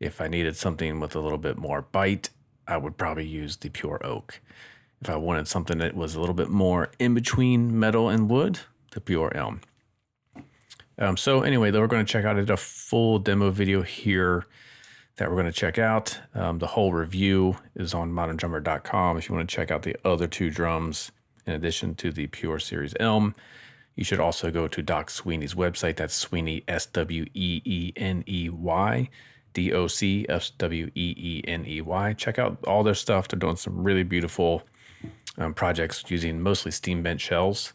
If 0.00 0.22
I 0.22 0.28
needed 0.28 0.56
something 0.56 0.98
with 0.98 1.14
a 1.14 1.20
little 1.20 1.36
bit 1.36 1.58
more 1.58 1.82
bite, 1.82 2.30
I 2.66 2.78
would 2.78 2.96
probably 2.96 3.26
use 3.26 3.58
the 3.58 3.68
pure 3.68 4.00
oak. 4.02 4.40
If 5.02 5.10
I 5.10 5.16
wanted 5.16 5.46
something 5.46 5.76
that 5.76 5.94
was 5.94 6.14
a 6.14 6.20
little 6.20 6.34
bit 6.34 6.48
more 6.48 6.90
in 6.98 7.12
between 7.12 7.78
metal 7.78 8.08
and 8.08 8.30
wood, 8.30 8.60
the 8.92 9.00
pure 9.02 9.30
elm. 9.36 9.60
Um, 10.96 11.18
so 11.18 11.42
anyway, 11.42 11.70
though, 11.70 11.80
we're 11.80 11.86
going 11.86 12.06
to 12.06 12.10
check 12.10 12.24
out 12.24 12.38
a 12.38 12.56
full 12.56 13.18
demo 13.18 13.50
video 13.50 13.82
here 13.82 14.46
that 15.22 15.30
we're 15.30 15.36
going 15.36 15.46
to 15.46 15.52
check 15.52 15.78
out. 15.78 16.18
Um, 16.34 16.58
the 16.58 16.66
whole 16.66 16.92
review 16.92 17.56
is 17.76 17.94
on 17.94 18.10
moderndrummer.com. 18.12 19.16
If 19.16 19.28
you 19.28 19.36
want 19.36 19.48
to 19.48 19.54
check 19.54 19.70
out 19.70 19.82
the 19.82 19.94
other 20.04 20.26
two 20.26 20.50
drums, 20.50 21.12
in 21.46 21.52
addition 21.52 21.94
to 21.94 22.10
the 22.10 22.26
Pure 22.26 22.58
Series 22.58 22.92
Elm, 22.98 23.36
you 23.94 24.02
should 24.02 24.18
also 24.18 24.50
go 24.50 24.66
to 24.66 24.82
Doc 24.82 25.10
Sweeney's 25.10 25.54
website. 25.54 25.94
That's 25.94 26.12
Sweeney, 26.12 26.64
S 26.66 26.86
W 26.86 27.24
E 27.34 27.62
E 27.64 27.92
N 27.94 28.24
E 28.26 28.48
Y, 28.48 29.08
D 29.52 29.72
O 29.72 29.86
C 29.86 30.26
S 30.28 30.50
W 30.58 30.90
E 30.92 31.14
E 31.16 31.44
N 31.46 31.66
E 31.68 31.80
Y. 31.80 32.12
Check 32.14 32.40
out 32.40 32.58
all 32.66 32.82
their 32.82 32.92
stuff. 32.92 33.28
They're 33.28 33.38
doing 33.38 33.54
some 33.54 33.84
really 33.84 34.02
beautiful 34.02 34.64
um, 35.38 35.54
projects 35.54 36.02
using 36.08 36.42
mostly 36.42 36.72
steam 36.72 37.04
bent 37.04 37.20
shells. 37.20 37.74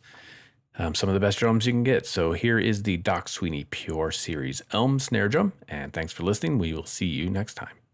Um, 0.77 0.93
some 0.93 1.09
of 1.09 1.13
the 1.13 1.19
best 1.19 1.39
drums 1.39 1.65
you 1.65 1.73
can 1.73 1.83
get. 1.83 2.05
So 2.05 2.33
here 2.33 2.59
is 2.59 2.83
the 2.83 2.97
Doc 2.97 3.27
Sweeney 3.27 3.65
Pure 3.65 4.11
Series 4.11 4.61
Elm 4.71 4.99
snare 4.99 5.27
drum. 5.27 5.53
And 5.67 5.91
thanks 5.91 6.13
for 6.13 6.23
listening. 6.23 6.59
We 6.59 6.73
will 6.73 6.85
see 6.85 7.07
you 7.07 7.29
next 7.29 7.55
time. 7.55 7.86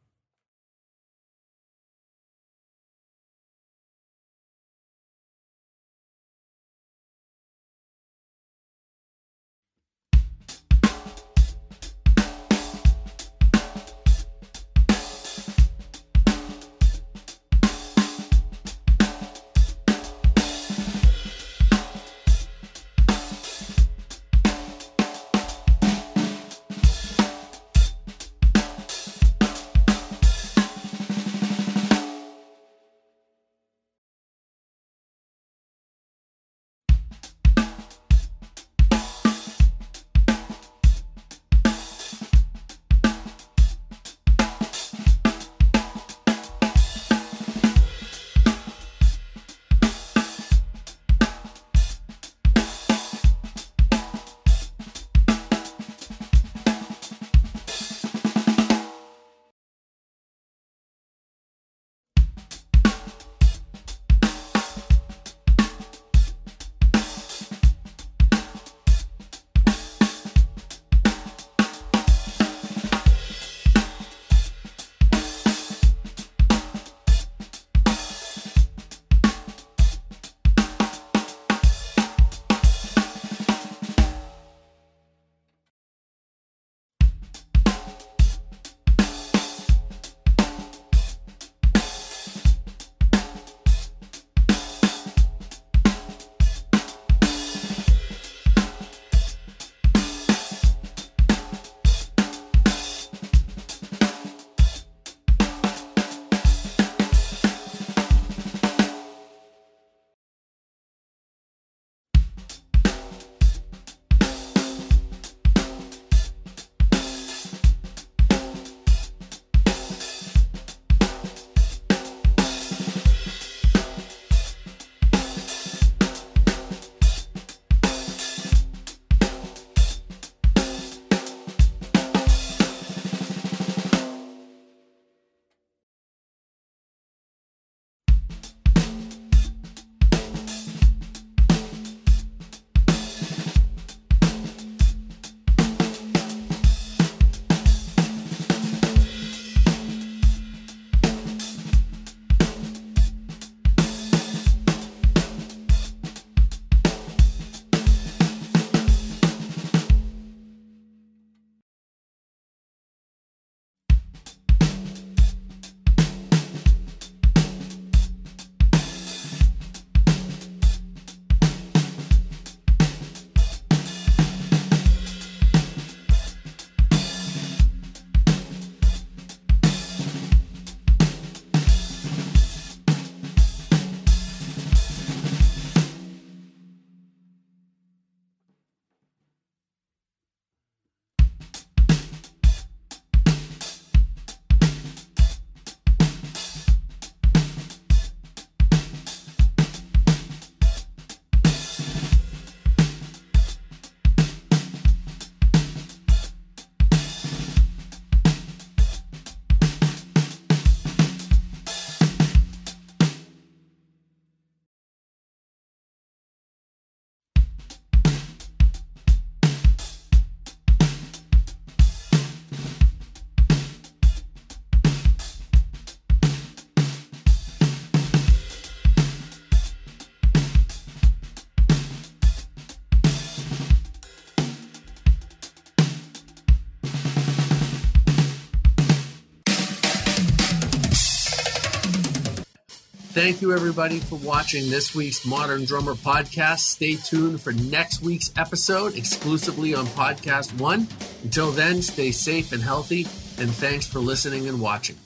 Thank 243.23 243.41
you, 243.41 243.53
everybody, 243.53 243.99
for 243.99 244.17
watching 244.17 244.69
this 244.69 244.93
week's 244.93 245.25
Modern 245.25 245.63
Drummer 245.63 245.93
podcast. 245.93 246.59
Stay 246.59 246.97
tuned 246.97 247.39
for 247.39 247.53
next 247.53 248.01
week's 248.01 248.33
episode 248.35 248.97
exclusively 248.97 249.73
on 249.73 249.85
Podcast 249.85 250.59
One. 250.59 250.89
Until 251.23 251.51
then, 251.51 251.81
stay 251.81 252.11
safe 252.11 252.51
and 252.51 252.61
healthy, 252.61 253.03
and 253.37 253.49
thanks 253.49 253.87
for 253.87 253.99
listening 253.99 254.49
and 254.49 254.59
watching. 254.59 254.97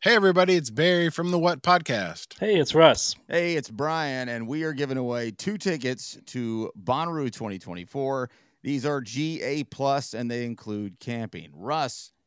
Hey, 0.00 0.14
everybody, 0.14 0.56
it's 0.56 0.68
Barry 0.68 1.08
from 1.08 1.30
the 1.30 1.38
What 1.38 1.62
Podcast. 1.62 2.38
Hey, 2.38 2.56
it's 2.56 2.74
Russ. 2.74 3.16
Hey, 3.28 3.56
it's 3.56 3.70
Brian, 3.70 4.28
and 4.28 4.46
we 4.46 4.64
are 4.64 4.74
giving 4.74 4.98
away 4.98 5.30
two 5.30 5.56
tickets 5.56 6.18
to 6.26 6.70
Bonnaroo 6.78 7.32
2024. 7.32 8.28
These 8.62 8.84
are 8.84 9.00
GA 9.00 9.64
Plus, 9.64 10.12
and 10.12 10.30
they 10.30 10.44
include 10.44 11.00
camping. 11.00 11.48
Russ, 11.54 12.12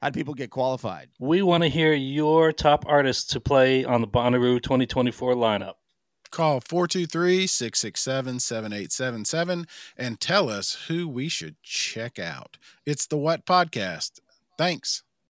how 0.00 0.10
do 0.10 0.18
people 0.18 0.34
get 0.34 0.50
qualified? 0.50 1.08
We 1.18 1.42
want 1.42 1.64
to 1.64 1.68
hear 1.68 1.92
your 1.92 2.52
top 2.52 2.84
artists 2.86 3.24
to 3.32 3.40
play 3.40 3.84
on 3.84 4.00
the 4.00 4.06
Bonnaroo 4.06 4.62
2024 4.62 5.34
lineup. 5.34 5.74
Call 6.30 6.60
423 6.60 7.46
667 7.46 8.38
7877 8.38 9.66
and 9.96 10.20
tell 10.20 10.48
us 10.50 10.86
who 10.86 11.08
we 11.08 11.28
should 11.28 11.56
check 11.62 12.18
out. 12.18 12.58
It's 12.86 13.06
the 13.06 13.16
What 13.16 13.46
Podcast. 13.46 14.20
Thanks. 14.56 15.02